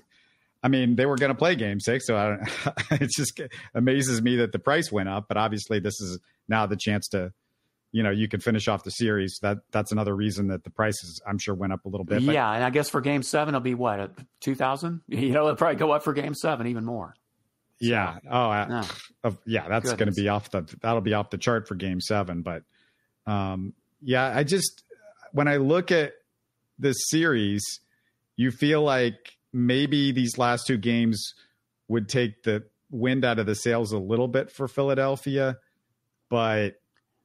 I 0.64 0.70
mean, 0.70 0.96
they 0.96 1.06
were 1.06 1.18
going 1.18 1.32
to 1.32 1.38
play 1.38 1.56
Game 1.56 1.82
Six, 1.82 2.08
so 2.08 2.16
I 2.16 2.28
don't, 2.30 2.92
it 3.02 3.10
just 3.14 3.42
amazes 3.76 4.22
me 4.22 4.38
that 4.38 4.54
the 4.54 4.60
price 4.60 4.94
went 4.94 5.10
up. 5.10 5.26
But 5.28 5.36
obviously, 5.36 5.82
this 5.82 6.00
is 6.00 6.20
now 6.48 6.68
the 6.68 6.78
chance 6.78 7.10
to 7.10 7.34
you 7.92 8.04
know 8.04 8.12
you 8.12 8.28
could 8.28 8.44
finish 8.44 8.68
off 8.68 8.84
the 8.84 8.92
series. 8.92 9.40
That 9.42 9.60
that's 9.72 9.92
another 9.92 10.16
reason 10.16 10.48
that 10.50 10.64
the 10.64 10.70
prices 10.70 11.22
I'm 11.28 11.38
sure 11.38 11.56
went 11.56 11.74
up 11.74 11.86
a 11.86 11.90
little 11.90 12.06
bit. 12.06 12.26
But, 12.26 12.36
yeah, 12.36 12.52
and 12.52 12.64
I 12.64 12.70
guess 12.70 12.90
for 12.90 13.02
Game 13.02 13.24
Seven 13.24 13.56
it'll 13.56 13.64
be 13.64 13.76
what 13.76 14.12
two 14.40 14.56
thousand. 14.56 15.02
You 15.08 15.32
know, 15.32 15.44
it'll 15.46 15.56
probably 15.56 15.78
go 15.78 15.92
up 15.92 16.04
for 16.04 16.14
Game 16.14 16.34
Seven 16.34 16.68
even 16.68 16.86
more. 16.86 17.16
yeah. 17.80 18.18
Oh, 18.30 18.50
uh, 18.50 18.84
yeah. 19.46 19.68
That's 19.68 19.94
going 19.94 20.10
to 20.10 20.22
be 20.22 20.28
off 20.28 20.52
the. 20.52 20.64
That'll 20.82 21.02
be 21.02 21.14
off 21.14 21.30
the 21.30 21.38
chart 21.38 21.68
for 21.68 21.76
Game 21.76 22.02
Seven. 22.02 22.42
But 22.42 22.64
um, 23.26 23.74
yeah, 24.02 24.32
I 24.36 24.44
just 24.44 24.84
when 25.32 25.48
I 25.48 25.58
look 25.58 25.92
at 25.92 26.14
this 26.78 26.98
series, 27.10 27.64
you 28.36 28.52
feel 28.52 28.82
like 28.82 29.38
maybe 29.52 30.12
these 30.12 30.38
last 30.38 30.68
two 30.68 30.78
games 30.78 31.34
would 31.88 32.08
take 32.08 32.44
the 32.44 32.64
wind 32.92 33.26
out 33.26 33.40
of 33.40 33.46
the 33.46 33.56
sails 33.56 33.92
a 33.92 33.98
little 33.98 34.28
bit 34.28 34.52
for 34.52 34.68
Philadelphia, 34.68 35.58
but 36.30 36.79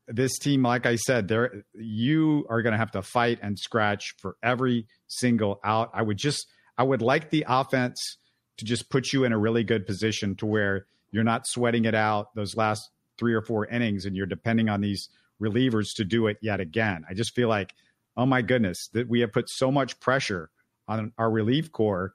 this 0.07 0.39
team, 0.39 0.63
like 0.63 0.87
I 0.87 0.97
said, 0.97 1.29
there 1.29 1.65
you 1.75 2.47
are 2.49 2.63
going 2.63 2.73
to 2.73 2.79
have 2.79 2.93
to 2.93 3.03
fight 3.03 3.39
and 3.43 3.59
scratch 3.59 4.15
for 4.19 4.37
every 4.43 4.87
single 5.07 5.61
out. 5.65 5.91
I 5.95 6.03
would 6.03 6.19
just, 6.19 6.47
I 6.77 6.83
would 6.83 7.03
like 7.03 7.31
the 7.31 7.45
offense 7.49 8.19
to 8.59 8.65
just 8.65 8.91
put 8.91 9.13
you 9.13 9.25
in 9.25 9.33
a 9.33 9.39
really 9.39 9.65
good 9.65 9.87
position 9.87 10.37
to 10.37 10.47
where 10.47 10.87
you're 11.11 11.25
not 11.25 11.47
sweating 11.47 11.85
it 11.85 11.95
out 11.95 12.35
those 12.35 12.57
last 12.57 12.91
three 13.19 13.35
or 13.35 13.43
four 13.43 13.67
innings, 13.67 14.05
and 14.05 14.17
you're 14.17 14.27
depending 14.27 14.69
on 14.69 14.81
these 14.81 15.09
relievers 15.41 15.95
to 15.97 16.05
do 16.05 16.27
it 16.27 16.39
yet 16.41 16.61
again. 16.61 17.05
I 17.09 17.15
just 17.15 17.35
feel 17.35 17.49
like, 17.49 17.75
oh 18.17 18.27
my 18.27 18.43
goodness, 18.43 18.89
that 18.93 19.09
we 19.09 19.21
have 19.21 19.33
put 19.33 19.49
so 19.49 19.71
much 19.71 19.99
pressure 20.01 20.51
on 20.87 21.13
our 21.19 21.31
relief 21.31 21.73
corps 21.73 22.15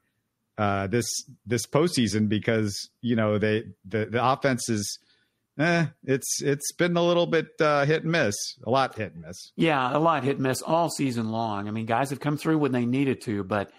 uh, 0.60 0.88
this 0.88 1.08
this 1.46 1.66
postseason 1.66 2.28
because 2.28 2.90
you 3.02 3.16
know 3.16 3.38
they 3.38 3.64
the 3.86 4.06
the 4.06 4.24
offense 4.24 4.68
is 4.68 5.00
eh, 5.60 5.86
it's 6.04 6.42
it's 6.42 6.72
been 6.74 6.96
a 6.98 7.04
little 7.04 7.28
bit 7.28 7.48
uh, 7.60 7.86
hit 7.86 8.04
and 8.04 8.12
miss, 8.12 8.36
a 8.66 8.70
lot 8.70 8.96
hit 8.96 9.14
and 9.14 9.24
miss. 9.24 9.52
Yeah, 9.56 9.96
a 9.96 10.00
lot 10.00 10.24
hit 10.24 10.38
and 10.38 10.44
miss 10.44 10.62
all 10.62 10.90
season 10.90 11.30
long. 11.30 11.68
I 11.68 11.72
mean, 11.72 11.86
guys 11.86 12.10
have 12.10 12.20
come 12.20 12.38
through 12.38 12.58
when 12.60 12.72
they 12.72 12.86
needed 12.86 13.22
to, 13.22 13.44
but 13.44 13.72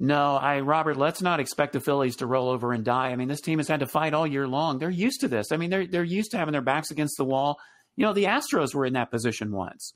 no, 0.00 0.36
I 0.36 0.60
Robert, 0.60 0.96
let's 0.96 1.22
not 1.22 1.40
expect 1.40 1.72
the 1.72 1.80
Phillies 1.80 2.16
to 2.16 2.26
roll 2.26 2.48
over 2.48 2.72
and 2.72 2.84
die. 2.84 3.08
I 3.08 3.16
mean, 3.16 3.28
this 3.28 3.40
team 3.40 3.58
has 3.58 3.68
had 3.68 3.80
to 3.80 3.86
fight 3.86 4.14
all 4.14 4.26
year 4.26 4.46
long. 4.46 4.78
They're 4.78 4.90
used 4.90 5.20
to 5.20 5.28
this. 5.28 5.52
I 5.52 5.56
mean, 5.56 5.70
they're 5.70 5.86
they're 5.86 6.04
used 6.04 6.32
to 6.32 6.38
having 6.38 6.52
their 6.52 6.60
backs 6.60 6.90
against 6.90 7.16
the 7.16 7.24
wall. 7.24 7.58
You 7.96 8.06
know, 8.06 8.12
the 8.12 8.24
Astros 8.24 8.74
were 8.74 8.86
in 8.86 8.92
that 8.92 9.10
position 9.10 9.52
once, 9.52 9.94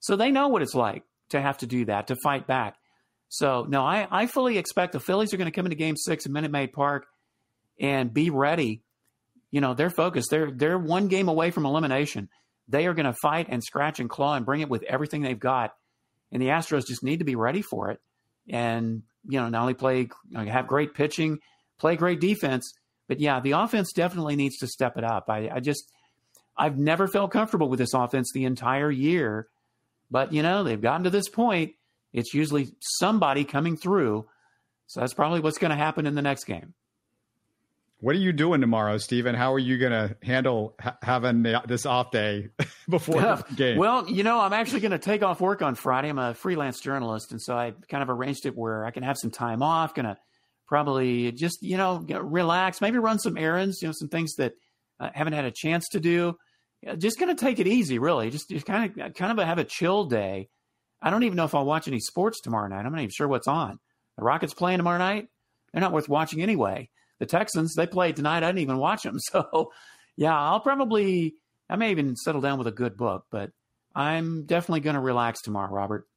so 0.00 0.16
they 0.16 0.30
know 0.30 0.48
what 0.48 0.62
it's 0.62 0.74
like 0.74 1.04
to 1.30 1.40
have 1.40 1.58
to 1.58 1.66
do 1.66 1.84
that 1.86 2.06
to 2.08 2.16
fight 2.16 2.46
back. 2.46 2.76
So 3.28 3.66
no, 3.68 3.82
I 3.82 4.06
I 4.10 4.26
fully 4.26 4.58
expect 4.58 4.92
the 4.92 5.00
Phillies 5.00 5.32
are 5.32 5.38
going 5.38 5.50
to 5.50 5.54
come 5.54 5.66
into 5.66 5.76
Game 5.76 5.96
Six 5.96 6.26
at 6.26 6.32
Minute 6.32 6.50
Maid 6.50 6.72
Park 6.72 7.06
and 7.80 8.12
be 8.12 8.30
ready 8.30 8.82
you 9.52 9.60
know, 9.60 9.74
they're 9.74 9.90
focused. 9.90 10.30
They're 10.30 10.50
they're 10.50 10.78
one 10.78 11.06
game 11.06 11.28
away 11.28 11.52
from 11.52 11.66
elimination. 11.66 12.28
They 12.68 12.86
are 12.86 12.94
going 12.94 13.06
to 13.06 13.14
fight 13.22 13.46
and 13.50 13.62
scratch 13.62 14.00
and 14.00 14.10
claw 14.10 14.34
and 14.34 14.46
bring 14.46 14.62
it 14.62 14.68
with 14.68 14.82
everything 14.82 15.22
they've 15.22 15.38
got. 15.38 15.74
And 16.32 16.40
the 16.40 16.48
Astros 16.48 16.86
just 16.86 17.04
need 17.04 17.18
to 17.18 17.24
be 17.24 17.36
ready 17.36 17.62
for 17.62 17.90
it. 17.90 18.00
And 18.48 19.02
you 19.28 19.38
know, 19.38 19.48
not 19.48 19.60
only 19.60 19.74
play 19.74 20.08
have 20.34 20.66
great 20.66 20.94
pitching, 20.94 21.38
play 21.78 21.96
great 21.96 22.18
defense, 22.18 22.72
but 23.06 23.20
yeah, 23.20 23.40
the 23.40 23.52
offense 23.52 23.92
definitely 23.92 24.36
needs 24.36 24.56
to 24.58 24.66
step 24.66 24.96
it 24.96 25.04
up. 25.04 25.26
I, 25.28 25.50
I 25.52 25.60
just 25.60 25.84
I've 26.56 26.78
never 26.78 27.06
felt 27.06 27.30
comfortable 27.30 27.68
with 27.68 27.78
this 27.78 27.94
offense 27.94 28.32
the 28.32 28.46
entire 28.46 28.90
year. 28.90 29.48
But 30.10 30.32
you 30.32 30.42
know, 30.42 30.64
they've 30.64 30.80
gotten 30.80 31.04
to 31.04 31.10
this 31.10 31.28
point. 31.28 31.74
It's 32.14 32.32
usually 32.32 32.72
somebody 32.80 33.44
coming 33.44 33.76
through. 33.76 34.26
So 34.86 35.00
that's 35.00 35.14
probably 35.14 35.40
what's 35.40 35.58
going 35.58 35.70
to 35.70 35.76
happen 35.76 36.06
in 36.06 36.14
the 36.14 36.22
next 36.22 36.44
game. 36.44 36.74
What 38.02 38.16
are 38.16 38.18
you 38.18 38.32
doing 38.32 38.60
tomorrow, 38.60 38.98
Stephen? 38.98 39.36
How 39.36 39.54
are 39.54 39.60
you 39.60 39.78
going 39.78 39.92
to 39.92 40.16
handle 40.24 40.74
ha- 40.80 40.98
having 41.02 41.44
this 41.68 41.86
off 41.86 42.10
day 42.10 42.48
before 42.88 43.20
the 43.20 43.44
game? 43.54 43.78
Well, 43.78 44.10
you 44.10 44.24
know, 44.24 44.40
I'm 44.40 44.52
actually 44.52 44.80
going 44.80 44.90
to 44.90 44.98
take 44.98 45.22
off 45.22 45.40
work 45.40 45.62
on 45.62 45.76
Friday. 45.76 46.08
I'm 46.08 46.18
a 46.18 46.34
freelance 46.34 46.80
journalist, 46.80 47.30
and 47.30 47.40
so 47.40 47.56
I 47.56 47.74
kind 47.88 48.02
of 48.02 48.10
arranged 48.10 48.44
it 48.44 48.56
where 48.56 48.84
I 48.84 48.90
can 48.90 49.04
have 49.04 49.16
some 49.16 49.30
time 49.30 49.62
off. 49.62 49.94
Going 49.94 50.06
to 50.06 50.16
probably 50.66 51.30
just 51.30 51.62
you 51.62 51.76
know 51.76 51.98
relax, 51.98 52.80
maybe 52.80 52.98
run 52.98 53.20
some 53.20 53.36
errands, 53.36 53.80
you 53.80 53.86
know, 53.86 53.92
some 53.96 54.08
things 54.08 54.34
that 54.34 54.54
I 54.98 55.12
haven't 55.14 55.34
had 55.34 55.44
a 55.44 55.52
chance 55.52 55.88
to 55.90 56.00
do. 56.00 56.36
Just 56.98 57.20
going 57.20 57.32
to 57.32 57.40
take 57.40 57.60
it 57.60 57.68
easy, 57.68 58.00
really. 58.00 58.30
Just, 58.30 58.50
just 58.50 58.66
kind 58.66 59.00
of 59.00 59.14
kind 59.14 59.38
of 59.38 59.46
have 59.46 59.58
a 59.58 59.64
chill 59.64 60.06
day. 60.06 60.48
I 61.00 61.10
don't 61.10 61.22
even 61.22 61.36
know 61.36 61.44
if 61.44 61.54
I'll 61.54 61.64
watch 61.64 61.86
any 61.86 62.00
sports 62.00 62.40
tomorrow 62.40 62.66
night. 62.66 62.84
I'm 62.84 62.90
not 62.90 62.98
even 62.98 63.10
sure 63.10 63.28
what's 63.28 63.46
on. 63.46 63.78
The 64.18 64.24
Rockets 64.24 64.54
playing 64.54 64.78
tomorrow 64.78 64.98
night. 64.98 65.28
They're 65.72 65.80
not 65.80 65.92
worth 65.92 66.08
watching 66.08 66.42
anyway 66.42 66.88
the 67.22 67.26
Texans, 67.26 67.76
they 67.76 67.86
played 67.86 68.16
tonight. 68.16 68.38
I 68.38 68.48
didn't 68.48 68.58
even 68.58 68.78
watch 68.78 69.04
them. 69.04 69.16
So, 69.30 69.70
yeah, 70.16 70.36
I'll 70.36 70.58
probably, 70.58 71.36
I 71.70 71.76
may 71.76 71.92
even 71.92 72.16
settle 72.16 72.40
down 72.40 72.58
with 72.58 72.66
a 72.66 72.72
good 72.72 72.96
book, 72.96 73.26
but 73.30 73.52
I'm 73.94 74.44
definitely 74.44 74.80
going 74.80 74.94
to 74.94 75.00
relax 75.00 75.40
tomorrow, 75.40 75.72
Robert. 75.72 76.08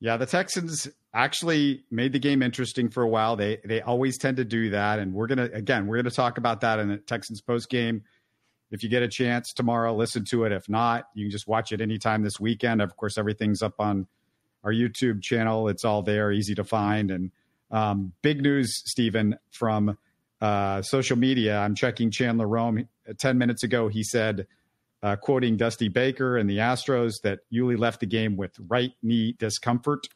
Yeah, 0.00 0.16
the 0.16 0.26
Texans 0.26 0.88
actually 1.14 1.84
made 1.92 2.12
the 2.12 2.18
game 2.18 2.42
interesting 2.42 2.88
for 2.90 3.04
a 3.04 3.08
while. 3.08 3.36
They 3.36 3.58
they 3.64 3.82
always 3.82 4.18
tend 4.18 4.38
to 4.38 4.44
do 4.44 4.70
that, 4.70 4.98
and 4.98 5.12
we're 5.12 5.26
gonna 5.26 5.50
again 5.52 5.86
we're 5.86 5.96
gonna 5.96 6.10
talk 6.10 6.38
about 6.38 6.62
that 6.62 6.78
in 6.78 6.88
the 6.88 6.96
Texans 6.96 7.42
post 7.42 7.68
game. 7.68 8.02
If 8.70 8.82
you 8.82 8.88
get 8.88 9.02
a 9.02 9.08
chance 9.08 9.52
tomorrow, 9.52 9.94
listen 9.94 10.24
to 10.30 10.44
it. 10.44 10.52
If 10.52 10.70
not, 10.70 11.04
you 11.14 11.26
can 11.26 11.30
just 11.30 11.46
watch 11.46 11.70
it 11.70 11.82
anytime 11.82 12.22
this 12.22 12.40
weekend. 12.40 12.80
Of 12.80 12.96
course, 12.96 13.18
everything's 13.18 13.62
up 13.62 13.74
on 13.78 14.06
our 14.64 14.72
YouTube 14.72 15.22
channel. 15.22 15.68
It's 15.68 15.84
all 15.84 16.02
there, 16.02 16.32
easy 16.32 16.54
to 16.54 16.64
find, 16.64 17.10
and 17.10 17.30
um, 17.70 18.12
big 18.22 18.42
news, 18.42 18.82
Stephen, 18.84 19.36
from 19.50 19.96
uh, 20.40 20.82
social 20.82 21.16
media. 21.16 21.58
I'm 21.58 21.74
checking 21.74 22.10
Chandler 22.10 22.46
Rome. 22.46 22.88
10 23.18 23.38
minutes 23.38 23.62
ago, 23.62 23.88
he 23.88 24.02
said, 24.02 24.46
uh, 25.02 25.16
quoting 25.16 25.56
Dusty 25.56 25.88
Baker 25.88 26.36
and 26.36 26.48
the 26.48 26.58
Astros, 26.58 27.22
that 27.22 27.40
Yuli 27.52 27.78
left 27.78 28.00
the 28.00 28.06
game 28.06 28.36
with 28.36 28.52
right 28.68 28.92
knee 29.02 29.34
discomfort. 29.38 30.06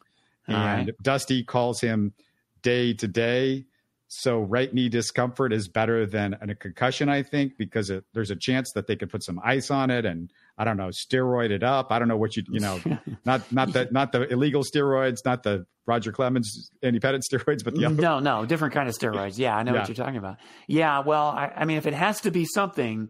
All 0.47 0.55
and 0.55 0.87
right. 0.87 0.95
Dusty 1.01 1.43
calls 1.43 1.81
him 1.81 2.13
day 2.61 2.93
to 2.93 3.07
day. 3.07 3.65
So 4.07 4.41
right 4.41 4.71
knee 4.71 4.89
discomfort 4.89 5.51
is 5.51 5.67
better 5.67 6.05
than 6.05 6.37
a 6.41 6.55
concussion, 6.55 7.09
I 7.09 7.23
think, 7.23 7.57
because 7.57 7.89
it, 7.89 8.03
there's 8.13 8.31
a 8.31 8.35
chance 8.35 8.71
that 8.73 8.87
they 8.87 8.95
could 8.95 9.09
put 9.09 9.23
some 9.23 9.39
ice 9.43 9.71
on 9.71 9.89
it 9.89 10.05
and 10.05 10.31
I 10.57 10.63
don't 10.63 10.77
know, 10.77 10.87
steroid 10.89 11.51
it 11.51 11.63
up. 11.63 11.91
I 11.91 11.99
don't 11.99 12.07
know 12.07 12.17
what 12.17 12.35
you 12.37 12.43
you 12.49 12.59
know, 12.59 12.79
not 13.25 13.51
not 13.51 13.73
the 13.73 13.87
not 13.91 14.11
the 14.11 14.31
illegal 14.31 14.63
steroids, 14.63 15.17
not 15.25 15.43
the 15.43 15.65
Roger 15.85 16.11
Clemens 16.11 16.71
independent 16.81 17.25
steroids, 17.31 17.63
but 17.63 17.75
the 17.75 17.85
other. 17.85 18.01
No, 18.01 18.19
no, 18.19 18.45
different 18.45 18.73
kind 18.73 18.87
of 18.87 18.95
steroids. 18.95 19.37
Yeah, 19.37 19.55
I 19.55 19.63
know 19.63 19.73
yeah. 19.73 19.79
what 19.79 19.89
you're 19.89 19.95
talking 19.95 20.17
about. 20.17 20.37
Yeah, 20.67 20.99
well, 20.99 21.27
I, 21.27 21.51
I 21.55 21.65
mean, 21.65 21.77
if 21.77 21.85
it 21.85 21.93
has 21.93 22.21
to 22.21 22.31
be 22.31 22.45
something, 22.45 23.09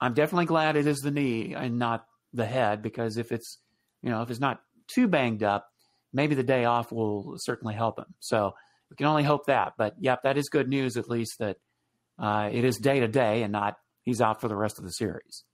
I'm 0.00 0.14
definitely 0.14 0.46
glad 0.46 0.76
it 0.76 0.86
is 0.86 0.98
the 0.98 1.10
knee 1.10 1.54
and 1.54 1.78
not 1.78 2.06
the 2.32 2.46
head 2.46 2.82
because 2.82 3.16
if 3.16 3.32
it's 3.32 3.58
you 4.02 4.10
know 4.10 4.22
if 4.22 4.30
it's 4.30 4.40
not 4.40 4.60
too 4.88 5.06
banged 5.06 5.42
up, 5.42 5.68
maybe 6.12 6.34
the 6.34 6.42
day 6.42 6.64
off 6.64 6.90
will 6.90 7.34
certainly 7.38 7.74
help 7.74 7.98
him. 7.98 8.06
So 8.18 8.54
we 8.90 8.96
can 8.96 9.06
only 9.06 9.22
hope 9.22 9.46
that. 9.46 9.74
But 9.78 9.94
yep, 10.00 10.22
that 10.24 10.36
is 10.36 10.48
good 10.48 10.68
news 10.68 10.96
at 10.96 11.08
least 11.08 11.38
that 11.38 11.56
uh, 12.18 12.50
it 12.52 12.64
is 12.64 12.76
day 12.78 13.00
to 13.00 13.08
day 13.08 13.42
and 13.42 13.52
not 13.52 13.76
he's 14.02 14.20
out 14.20 14.40
for 14.40 14.48
the 14.48 14.56
rest 14.56 14.78
of 14.78 14.84
the 14.84 14.90
series. 14.90 15.44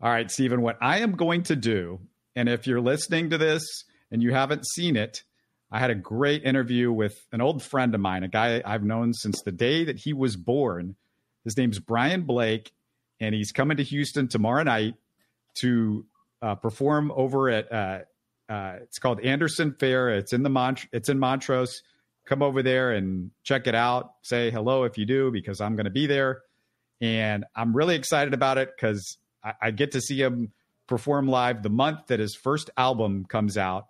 All 0.00 0.10
right, 0.10 0.30
Stephen, 0.30 0.62
what 0.62 0.78
I 0.80 1.00
am 1.00 1.16
going 1.16 1.42
to 1.44 1.56
do, 1.56 1.98
and 2.36 2.48
if 2.48 2.68
you're 2.68 2.80
listening 2.80 3.30
to 3.30 3.38
this 3.38 3.84
and 4.12 4.22
you 4.22 4.32
haven't 4.32 4.64
seen 4.64 4.94
it, 4.94 5.24
I 5.72 5.80
had 5.80 5.90
a 5.90 5.96
great 5.96 6.44
interview 6.44 6.92
with 6.92 7.26
an 7.32 7.40
old 7.40 7.64
friend 7.64 7.92
of 7.96 8.00
mine, 8.00 8.22
a 8.22 8.28
guy 8.28 8.62
I've 8.64 8.84
known 8.84 9.12
since 9.12 9.42
the 9.42 9.50
day 9.50 9.84
that 9.84 9.98
he 9.98 10.12
was 10.12 10.36
born. 10.36 10.94
His 11.42 11.56
name's 11.56 11.80
Brian 11.80 12.22
Blake, 12.22 12.70
and 13.18 13.34
he's 13.34 13.50
coming 13.50 13.76
to 13.78 13.82
Houston 13.82 14.28
tomorrow 14.28 14.62
night 14.62 14.94
to 15.62 16.06
uh, 16.42 16.54
perform 16.54 17.10
over 17.16 17.50
at 17.50 17.72
uh, 17.72 17.98
uh, 18.48 18.76
it's 18.82 19.00
called 19.00 19.18
Anderson 19.20 19.74
Fair. 19.80 20.10
It's 20.10 20.32
in 20.32 20.44
the 20.44 20.48
Mont- 20.48 20.86
it's 20.92 21.08
in 21.08 21.18
Montrose. 21.18 21.82
Come 22.24 22.44
over 22.44 22.62
there 22.62 22.92
and 22.92 23.32
check 23.42 23.66
it 23.66 23.74
out. 23.74 24.12
Say 24.22 24.52
hello 24.52 24.84
if 24.84 24.96
you 24.96 25.06
do, 25.06 25.32
because 25.32 25.60
I'm 25.60 25.74
going 25.74 25.86
to 25.86 25.90
be 25.90 26.06
there, 26.06 26.42
and 27.00 27.44
I'm 27.56 27.74
really 27.76 27.96
excited 27.96 28.32
about 28.32 28.58
it 28.58 28.70
because 28.76 29.18
I, 29.42 29.52
I, 29.62 29.70
get 29.70 29.92
to 29.92 30.00
see 30.00 30.20
him 30.20 30.52
perform 30.86 31.28
live 31.28 31.62
the 31.62 31.70
month 31.70 32.06
that 32.08 32.20
his 32.20 32.34
first 32.34 32.70
album 32.76 33.24
comes 33.24 33.56
out. 33.56 33.86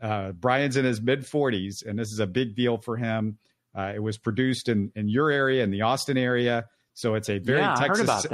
Uh, 0.00 0.32
Brian's 0.32 0.76
in 0.76 0.84
his 0.84 1.00
mid 1.00 1.20
40s, 1.22 1.84
and 1.86 1.98
this 1.98 2.08
is 2.08 2.20
a 2.20 2.26
big 2.26 2.54
deal 2.54 2.78
for 2.78 2.96
him. 2.96 3.38
Uh, 3.76 3.92
it 3.94 4.02
was 4.02 4.18
produced 4.18 4.68
in 4.68 4.90
in 4.96 5.08
your 5.08 5.30
area, 5.30 5.62
in 5.62 5.70
the 5.70 5.82
Austin 5.82 6.16
area, 6.16 6.66
so 6.94 7.14
it's 7.14 7.28
a 7.28 7.38
very 7.38 7.60
yeah, 7.60 7.74
Texas, 7.74 8.26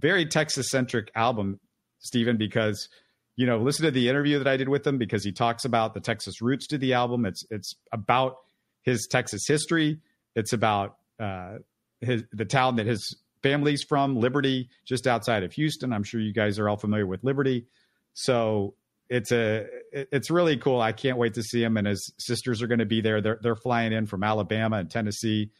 very 0.00 0.26
Texas 0.26 0.68
centric 0.70 1.10
album, 1.14 1.60
Stephen. 1.98 2.36
Because 2.36 2.88
you 3.36 3.46
know, 3.46 3.58
listen 3.58 3.84
to 3.84 3.90
the 3.90 4.08
interview 4.08 4.38
that 4.38 4.46
I 4.46 4.56
did 4.56 4.68
with 4.68 4.86
him 4.86 4.98
because 4.98 5.24
he 5.24 5.32
talks 5.32 5.64
about 5.64 5.94
the 5.94 6.00
Texas 6.00 6.42
roots 6.42 6.66
to 6.68 6.78
the 6.78 6.92
album. 6.92 7.24
It's 7.24 7.44
it's 7.50 7.74
about 7.92 8.36
his 8.82 9.08
Texas 9.10 9.46
history. 9.46 10.00
It's 10.34 10.52
about 10.52 10.96
uh, 11.18 11.58
his 12.00 12.24
the 12.32 12.44
town 12.44 12.76
that 12.76 12.86
his 12.86 13.16
family's 13.42 13.82
from, 13.82 14.16
Liberty, 14.16 14.68
just 14.84 15.06
outside 15.06 15.42
of 15.42 15.52
Houston. 15.52 15.92
I'm 15.92 16.04
sure 16.04 16.20
you 16.20 16.32
guys 16.32 16.58
are 16.58 16.68
all 16.68 16.76
familiar 16.76 17.06
with 17.06 17.24
Liberty. 17.24 17.66
So 18.14 18.74
it's 19.08 19.32
a 19.32 19.66
it's 19.92 20.30
really 20.30 20.56
cool. 20.56 20.80
I 20.80 20.92
can't 20.92 21.18
wait 21.18 21.34
to 21.34 21.42
see 21.42 21.62
him, 21.62 21.76
and 21.76 21.86
his 21.86 22.12
sisters 22.18 22.62
are 22.62 22.66
going 22.66 22.78
to 22.78 22.86
be 22.86 23.00
there. 23.00 23.20
They're 23.20 23.38
they're 23.42 23.56
flying 23.56 23.92
in 23.92 24.06
from 24.06 24.24
Alabama 24.24 24.76
and 24.76 24.90
Tennessee 24.90 25.50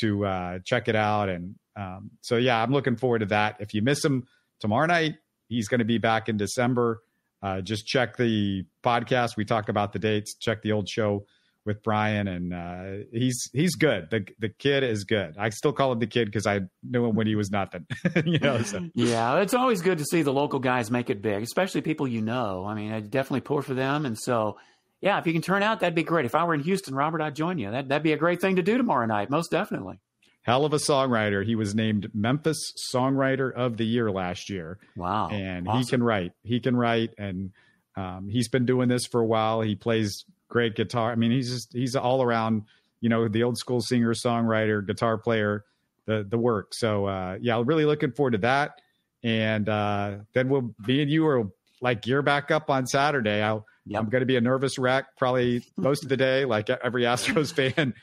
to 0.00 0.26
uh, 0.26 0.58
check 0.64 0.88
it 0.88 0.96
out, 0.96 1.28
and 1.28 1.54
um, 1.76 2.10
so 2.20 2.36
yeah, 2.36 2.60
I'm 2.60 2.72
looking 2.72 2.96
forward 2.96 3.20
to 3.20 3.26
that. 3.26 3.56
If 3.60 3.74
you 3.74 3.82
miss 3.82 4.04
him 4.04 4.26
tomorrow 4.60 4.86
night, 4.86 5.16
he's 5.48 5.68
going 5.68 5.78
to 5.78 5.84
be 5.84 5.98
back 5.98 6.28
in 6.28 6.36
December. 6.36 7.02
Uh, 7.42 7.60
just 7.60 7.86
check 7.86 8.16
the 8.16 8.64
podcast. 8.82 9.36
We 9.36 9.44
talk 9.44 9.68
about 9.68 9.92
the 9.92 9.98
dates. 9.98 10.34
Check 10.34 10.62
the 10.62 10.72
old 10.72 10.88
show 10.88 11.26
with 11.66 11.82
Brian, 11.82 12.28
and 12.28 12.54
uh, 12.54 13.04
he's 13.12 13.50
he's 13.52 13.74
good. 13.74 14.08
the 14.10 14.26
The 14.38 14.48
kid 14.48 14.84
is 14.84 15.04
good. 15.04 15.36
I 15.38 15.50
still 15.50 15.72
call 15.72 15.92
him 15.92 15.98
the 15.98 16.06
kid 16.06 16.26
because 16.26 16.46
I 16.46 16.60
knew 16.82 17.04
him 17.06 17.16
when 17.16 17.26
he 17.26 17.34
was 17.34 17.50
nothing. 17.50 17.86
you 18.24 18.38
know, 18.38 18.62
so. 18.62 18.88
yeah, 18.94 19.40
it's 19.40 19.54
always 19.54 19.82
good 19.82 19.98
to 19.98 20.04
see 20.04 20.22
the 20.22 20.32
local 20.32 20.60
guys 20.60 20.90
make 20.90 21.10
it 21.10 21.20
big, 21.20 21.42
especially 21.42 21.82
people 21.82 22.08
you 22.08 22.22
know. 22.22 22.64
I 22.66 22.74
mean, 22.74 22.92
I 22.92 23.00
definitely 23.00 23.42
pour 23.42 23.62
for 23.62 23.74
them, 23.74 24.06
and 24.06 24.18
so 24.18 24.56
yeah, 25.00 25.18
if 25.18 25.26
you 25.26 25.32
can 25.32 25.42
turn 25.42 25.62
out, 25.62 25.80
that'd 25.80 25.94
be 25.94 26.02
great. 26.02 26.24
If 26.24 26.34
I 26.34 26.44
were 26.44 26.54
in 26.54 26.60
Houston, 26.60 26.94
Robert, 26.94 27.20
I'd 27.20 27.34
join 27.34 27.58
you. 27.58 27.70
That 27.70 27.88
that'd 27.88 28.02
be 28.02 28.12
a 28.12 28.16
great 28.16 28.40
thing 28.40 28.56
to 28.56 28.62
do 28.62 28.78
tomorrow 28.78 29.06
night, 29.06 29.30
most 29.30 29.50
definitely. 29.50 30.00
Hell 30.42 30.64
of 30.64 30.72
a 30.72 30.76
songwriter. 30.76 31.44
He 31.44 31.56
was 31.56 31.74
named 31.74 32.08
Memphis 32.14 32.72
Songwriter 32.94 33.52
of 33.52 33.76
the 33.76 33.84
Year 33.84 34.10
last 34.12 34.48
year. 34.48 34.78
Wow, 34.96 35.28
and 35.28 35.68
awesome. 35.68 35.80
he 35.80 35.86
can 35.86 36.02
write. 36.02 36.32
He 36.44 36.60
can 36.60 36.76
write, 36.76 37.10
and 37.18 37.50
um, 37.96 38.28
he's 38.30 38.48
been 38.48 38.64
doing 38.64 38.88
this 38.88 39.06
for 39.06 39.20
a 39.20 39.26
while. 39.26 39.60
He 39.60 39.74
plays 39.74 40.24
great 40.48 40.74
guitar. 40.74 41.12
I 41.12 41.14
mean, 41.14 41.30
he's 41.30 41.50
just 41.50 41.72
he's 41.72 41.96
all 41.96 42.22
around, 42.22 42.62
you 43.00 43.08
know, 43.08 43.28
the 43.28 43.42
old 43.42 43.58
school 43.58 43.80
singer, 43.80 44.14
songwriter, 44.14 44.86
guitar 44.86 45.18
player, 45.18 45.64
the 46.06 46.26
the 46.28 46.38
work. 46.38 46.74
So 46.74 47.06
uh, 47.06 47.38
yeah, 47.40 47.62
really 47.64 47.84
looking 47.84 48.12
forward 48.12 48.32
to 48.32 48.38
that. 48.38 48.80
And 49.22 49.68
uh, 49.68 50.18
then 50.34 50.48
we'll 50.48 50.74
be 50.84 51.02
and 51.02 51.10
you 51.10 51.26
are 51.26 51.44
like 51.80 52.02
gear 52.02 52.22
back 52.22 52.50
up 52.50 52.70
on 52.70 52.86
Saturday. 52.86 53.42
I'll, 53.42 53.66
yep. 53.84 54.00
I'm 54.00 54.08
going 54.08 54.20
to 54.20 54.26
be 54.26 54.36
a 54.36 54.40
nervous 54.40 54.78
wreck 54.78 55.16
probably 55.16 55.64
most 55.76 56.02
of 56.02 56.08
the 56.08 56.16
day, 56.16 56.44
like 56.44 56.70
every 56.70 57.02
Astros 57.02 57.52
fan, 57.76 57.94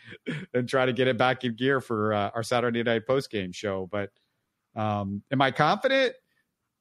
and 0.53 0.69
try 0.69 0.85
to 0.85 0.93
get 0.93 1.07
it 1.07 1.17
back 1.17 1.43
in 1.43 1.55
gear 1.55 1.81
for 1.81 2.13
uh, 2.13 2.31
our 2.35 2.43
Saturday 2.43 2.83
night 2.83 3.07
post 3.07 3.31
game 3.31 3.51
show. 3.51 3.87
But 3.91 4.11
um, 4.75 5.23
am 5.31 5.41
I 5.41 5.51
confident? 5.51 6.13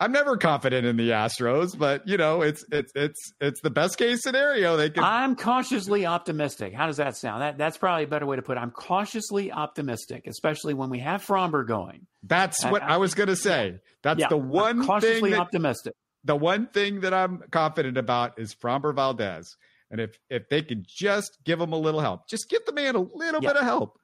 I'm 0.03 0.11
never 0.11 0.36
confident 0.36 0.84
in 0.84 0.96
the 0.96 1.11
Astros, 1.11 1.78
but 1.78 2.09
you 2.09 2.16
know, 2.16 2.42
it's 2.42 2.64
it's 2.72 2.90
it's 2.96 3.32
it's 3.40 3.61
the 3.61 3.70
best 3.70 3.98
case 3.98 4.20
scenario. 4.20 4.76
They 4.76 4.90
can. 4.90 5.05
I'm 5.05 5.36
cautiously 5.36 6.07
optimistic. 6.07 6.74
How 6.74 6.88
does 6.88 6.96
that 6.96 7.16
sound? 7.16 7.40
That 7.40 7.57
that's 7.57 7.78
probably 7.78 8.03
a 8.03 8.07
better 8.09 8.26
way 8.26 8.34
to 8.34 8.42
put 8.42 8.57
it. 8.57 8.61
I'm 8.61 8.72
cautiously 8.72 9.53
optimistic, 9.53 10.26
especially 10.26 10.74
when 10.74 10.90
we 10.90 10.98
have 10.98 11.24
Framber 11.24 11.64
going. 11.64 12.09
That's 12.24 12.64
what 12.64 12.82
I, 12.82 12.94
I 12.94 12.96
was 12.96 13.14
going 13.14 13.28
to 13.28 13.36
say. 13.36 13.78
That's 14.03 14.18
yeah, 14.18 14.26
the 14.26 14.38
one 14.38 14.80
I'm 14.80 14.86
cautiously 14.86 15.30
that, 15.30 15.38
optimistic. 15.38 15.94
The 16.24 16.34
one 16.34 16.66
thing 16.66 17.03
that 17.03 17.14
I'm 17.14 17.44
confident 17.53 17.96
about 17.96 18.40
is 18.40 18.57
Framber 18.57 18.92
Valdez, 18.92 19.57
and 19.88 20.00
if 20.00 20.18
if 20.28 20.48
they 20.48 20.62
could 20.62 20.84
just 20.84 21.38
give 21.44 21.61
him 21.61 21.72
a 21.72 21.78
little 21.78 22.00
help, 22.00 22.28
just 22.28 22.50
give 22.50 22.66
the 22.66 22.72
man 22.72 22.96
a 22.96 23.03
little 23.03 23.40
yeah. 23.40 23.53
bit 23.53 23.57
of 23.57 23.62
help. 23.62 24.00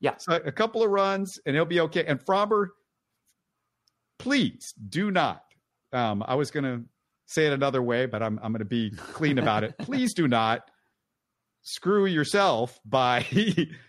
Yeah, 0.00 0.14
so 0.16 0.32
a 0.32 0.50
couple 0.50 0.82
of 0.82 0.90
runs, 0.90 1.38
and 1.44 1.54
he'll 1.54 1.66
be 1.66 1.80
okay. 1.80 2.06
And 2.06 2.24
Framber 2.24 2.68
please 4.22 4.72
do 4.88 5.10
not. 5.10 5.42
Um, 5.92 6.24
I 6.26 6.36
was 6.36 6.50
going 6.50 6.64
to 6.64 6.82
say 7.26 7.46
it 7.46 7.52
another 7.52 7.82
way, 7.82 8.06
but 8.06 8.22
I'm, 8.22 8.38
I'm 8.42 8.52
going 8.52 8.60
to 8.60 8.64
be 8.64 8.90
clean 8.90 9.38
about 9.38 9.64
it. 9.64 9.76
please 9.78 10.14
do 10.14 10.28
not 10.28 10.62
screw 11.62 12.06
yourself 12.06 12.78
by 12.84 13.26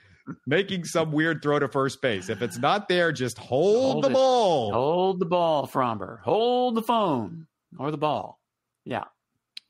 making 0.48 0.86
some 0.86 1.12
weird 1.12 1.42
throw 1.44 1.60
to 1.60 1.68
first 1.68 2.02
base. 2.02 2.30
If 2.30 2.42
it's 2.42 2.58
not 2.58 2.88
there, 2.88 3.12
just 3.12 3.38
hold, 3.38 3.94
hold 3.94 4.04
the 4.04 4.10
it. 4.10 4.14
ball. 4.14 4.74
Hold 4.74 5.20
the 5.20 5.26
ball, 5.26 5.68
Framber. 5.68 6.20
Hold 6.22 6.76
the 6.76 6.82
phone 6.82 7.48
or 7.78 7.92
the 7.92 7.98
ball. 7.98 8.40
Yeah. 8.86 9.04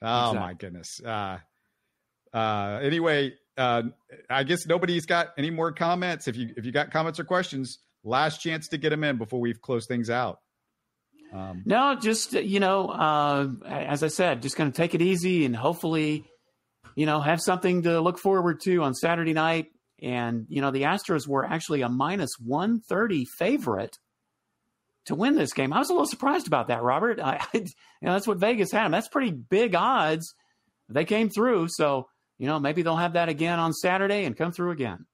Oh 0.02 0.32
exactly. 0.32 0.40
my 0.40 0.54
goodness. 0.54 1.02
Uh, 1.04 1.38
uh, 2.34 2.80
anyway, 2.82 3.34
uh, 3.58 3.84
I 4.30 4.44
guess 4.44 4.66
nobody's 4.66 5.06
got 5.06 5.30
any 5.38 5.50
more 5.50 5.72
comments. 5.72 6.28
If 6.28 6.36
you 6.36 6.54
if 6.58 6.66
you 6.66 6.72
got 6.72 6.92
comments 6.92 7.20
or 7.20 7.24
questions, 7.24 7.80
last 8.04 8.42
chance 8.42 8.68
to 8.70 8.78
get 8.78 8.90
them 8.90 9.04
in 9.04 9.18
before 9.18 9.40
we 9.40 9.54
close 9.54 9.86
things 9.86 10.10
out. 10.10 10.40
Um, 11.34 11.64
no, 11.66 11.96
just 12.00 12.34
you 12.34 12.60
know, 12.60 12.88
uh, 12.88 13.48
as 13.66 14.04
I 14.04 14.08
said, 14.08 14.42
just 14.42 14.56
going 14.56 14.72
to 14.72 14.76
take 14.76 14.94
it 14.94 15.02
easy 15.02 15.46
and 15.46 15.56
hopefully, 15.56 16.26
you 16.96 17.06
know, 17.06 17.20
have 17.20 17.42
something 17.42 17.84
to 17.84 18.02
look 18.02 18.20
forward 18.20 18.62
to 18.62 18.84
on 18.84 18.94
Saturday 18.94 19.34
night. 19.34 19.68
And 20.02 20.46
you 20.50 20.62
know, 20.62 20.72
the 20.72 20.84
Astros 20.84 21.28
were 21.28 21.46
actually 21.46 21.82
a 21.82 21.90
minus 21.90 22.36
one 22.40 22.82
thirty 22.82 23.26
favorite 23.26 23.98
to 25.06 25.16
win 25.16 25.36
this 25.36 25.54
game. 25.54 25.74
I 25.74 25.80
was 25.80 25.90
a 25.90 25.94
little 25.94 26.08
surprised 26.08 26.48
about 26.48 26.68
that, 26.68 26.84
Robert. 26.84 27.20
I, 27.20 27.38
I, 27.54 27.58
you 27.58 27.64
know, 28.04 28.14
that's 28.14 28.28
what 28.28 28.38
Vegas 28.38 28.72
had 28.72 28.86
them. 28.86 28.92
That's 28.92 29.08
pretty 29.08 29.32
big 29.32 29.76
odds. 29.76 30.36
They 30.90 31.06
came 31.06 31.30
through, 31.30 31.70
so 31.70 32.08
you 32.38 32.48
know, 32.48 32.60
maybe 32.60 32.82
they'll 32.84 32.96
have 32.96 33.14
that 33.14 33.30
again 33.30 33.60
on 33.60 33.74
Saturday 33.74 34.26
and 34.26 34.38
come 34.38 34.52
through 34.52 34.72
again. 34.72 35.06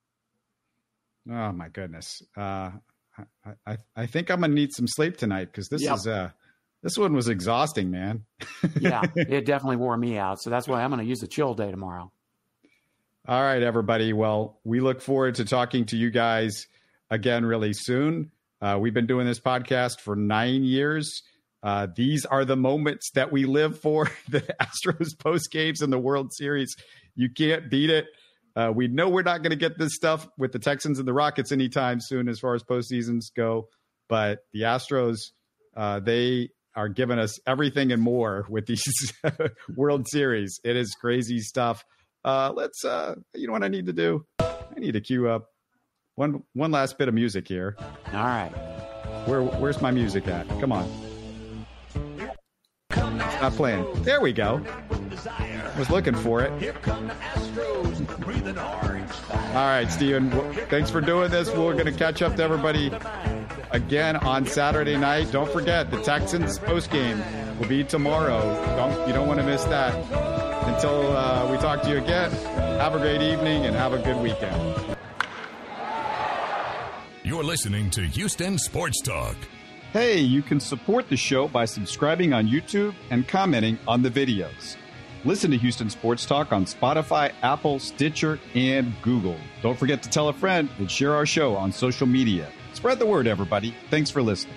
Oh 1.31 1.51
my 1.51 1.69
goodness. 1.69 2.21
Uh, 2.35 2.71
I, 3.65 3.77
I, 3.95 4.05
think 4.05 4.29
I'm 4.29 4.41
gonna 4.41 4.53
need 4.53 4.71
some 4.73 4.87
sleep 4.87 5.17
tonight 5.17 5.45
because 5.45 5.69
this 5.69 5.81
yep. 5.81 5.95
is 5.95 6.07
uh 6.07 6.31
this 6.83 6.97
one 6.97 7.13
was 7.13 7.27
exhausting, 7.27 7.91
man. 7.91 8.25
yeah, 8.79 9.01
it 9.15 9.45
definitely 9.45 9.77
wore 9.77 9.97
me 9.97 10.17
out. 10.17 10.41
So 10.41 10.49
that's 10.49 10.67
why 10.67 10.83
I'm 10.83 10.89
gonna 10.89 11.03
use 11.03 11.23
a 11.23 11.27
chill 11.27 11.53
day 11.53 11.71
tomorrow. 11.71 12.11
All 13.27 13.41
right, 13.41 13.61
everybody. 13.61 14.13
Well, 14.13 14.59
we 14.63 14.79
look 14.79 15.01
forward 15.01 15.35
to 15.35 15.45
talking 15.45 15.85
to 15.87 15.97
you 15.97 16.09
guys 16.09 16.67
again 17.09 17.45
really 17.45 17.73
soon. 17.73 18.31
Uh, 18.61 18.77
we've 18.79 18.93
been 18.93 19.07
doing 19.07 19.25
this 19.25 19.39
podcast 19.39 19.99
for 19.99 20.15
nine 20.15 20.63
years. 20.63 21.21
Uh, 21.61 21.87
these 21.93 22.25
are 22.25 22.45
the 22.45 22.55
moments 22.55 23.11
that 23.11 23.31
we 23.31 23.45
live 23.45 23.79
for 23.79 24.09
the 24.29 24.41
Astros 24.61 25.17
post 25.17 25.51
games 25.51 25.81
in 25.81 25.89
the 25.89 25.99
World 25.99 26.33
Series. 26.33 26.75
You 27.15 27.29
can't 27.29 27.69
beat 27.69 27.89
it. 27.89 28.07
Uh, 28.55 28.71
we 28.73 28.87
know 28.87 29.09
we're 29.09 29.21
not 29.21 29.41
going 29.41 29.51
to 29.51 29.55
get 29.55 29.77
this 29.77 29.95
stuff 29.95 30.27
with 30.37 30.51
the 30.51 30.59
Texans 30.59 30.99
and 30.99 31.07
the 31.07 31.13
Rockets 31.13 31.51
anytime 31.51 31.99
soon 32.01 32.27
as 32.27 32.39
far 32.39 32.55
as 32.55 32.63
postseasons 32.63 33.25
go, 33.35 33.67
but 34.07 34.39
the 34.53 34.61
Astros, 34.61 35.17
uh, 35.77 35.99
they 35.99 36.49
are 36.75 36.89
giving 36.89 37.19
us 37.19 37.39
everything 37.47 37.91
and 37.91 38.01
more 38.01 38.45
with 38.49 38.65
these 38.65 38.83
World 39.75 40.07
Series. 40.09 40.59
It 40.63 40.75
is 40.75 40.95
crazy 40.99 41.39
stuff. 41.39 41.83
Uh, 42.23 42.51
let's, 42.55 42.83
uh, 42.83 43.15
you 43.33 43.47
know 43.47 43.53
what 43.53 43.63
I 43.63 43.69
need 43.69 43.85
to 43.85 43.93
do? 43.93 44.25
I 44.39 44.79
need 44.79 44.93
to 44.93 45.01
cue 45.01 45.29
up 45.29 45.47
one 46.19 46.43
one 46.53 46.71
last 46.71 46.97
bit 46.97 47.07
of 47.07 47.13
music 47.13 47.47
here. 47.47 47.77
All 47.79 48.13
right. 48.13 48.51
Where 49.25 49.41
where's 49.41 49.81
my 49.81 49.89
music 49.89 50.27
at? 50.27 50.47
Come 50.59 50.73
on. 50.73 50.89
Not 52.95 53.53
playing. 53.53 54.03
There 54.03 54.19
we 54.19 54.33
go. 54.33 54.61
Was 55.79 55.89
looking 55.89 56.13
for 56.13 56.41
it. 56.41 56.51
All 59.31 59.65
right, 59.65 59.87
Stephen. 59.89 60.29
Thanks 60.67 60.89
for 60.89 60.99
doing 60.99 61.31
this. 61.31 61.47
We're 61.49 61.71
going 61.71 61.85
to 61.85 61.93
catch 61.93 62.21
up 62.21 62.35
to 62.35 62.43
everybody 62.43 62.91
again 63.71 64.17
on 64.17 64.45
Saturday 64.45 64.97
night. 64.97 65.31
Don't 65.31 65.49
forget 65.49 65.89
the 65.89 66.01
Texans 66.01 66.59
post 66.59 66.91
game 66.91 67.23
will 67.57 67.67
be 67.67 67.85
tomorrow. 67.85 68.41
Don't 68.75 69.07
you 69.07 69.13
don't 69.13 69.25
want 69.25 69.39
to 69.39 69.45
miss 69.45 69.63
that. 69.65 69.95
Until 70.67 71.15
uh, 71.15 71.49
we 71.49 71.57
talk 71.57 71.81
to 71.83 71.89
you 71.89 71.97
again. 71.97 72.29
Have 72.79 72.93
a 72.95 72.99
great 72.99 73.21
evening 73.21 73.65
and 73.65 73.73
have 73.73 73.93
a 73.93 73.99
good 73.99 74.17
weekend. 74.17 74.97
You're 77.23 77.43
listening 77.43 77.89
to 77.91 78.01
Houston 78.01 78.57
Sports 78.57 79.01
Talk. 79.01 79.37
Hey, 79.93 80.19
you 80.19 80.41
can 80.41 80.59
support 80.59 81.07
the 81.07 81.15
show 81.17 81.47
by 81.47 81.63
subscribing 81.63 82.33
on 82.33 82.47
YouTube 82.47 82.93
and 83.11 83.25
commenting 83.27 83.79
on 83.87 84.01
the 84.01 84.09
videos. 84.09 84.75
Listen 85.25 85.51
to 85.51 85.57
Houston 85.57 85.89
Sports 85.89 86.25
Talk 86.25 86.53
on 86.53 86.65
Spotify, 86.65 87.33
Apple, 87.41 87.79
Stitcher, 87.79 88.39
and 88.55 88.93
Google. 89.01 89.35
Don't 89.61 89.77
forget 89.77 90.01
to 90.03 90.09
tell 90.09 90.29
a 90.29 90.33
friend 90.33 90.69
and 90.77 90.89
share 90.89 91.13
our 91.13 91.25
show 91.25 91.55
on 91.55 91.73
social 91.73 92.07
media. 92.07 92.49
Spread 92.73 92.99
the 92.99 93.05
word, 93.05 93.27
everybody. 93.27 93.75
Thanks 93.89 94.09
for 94.09 94.21
listening. 94.21 94.55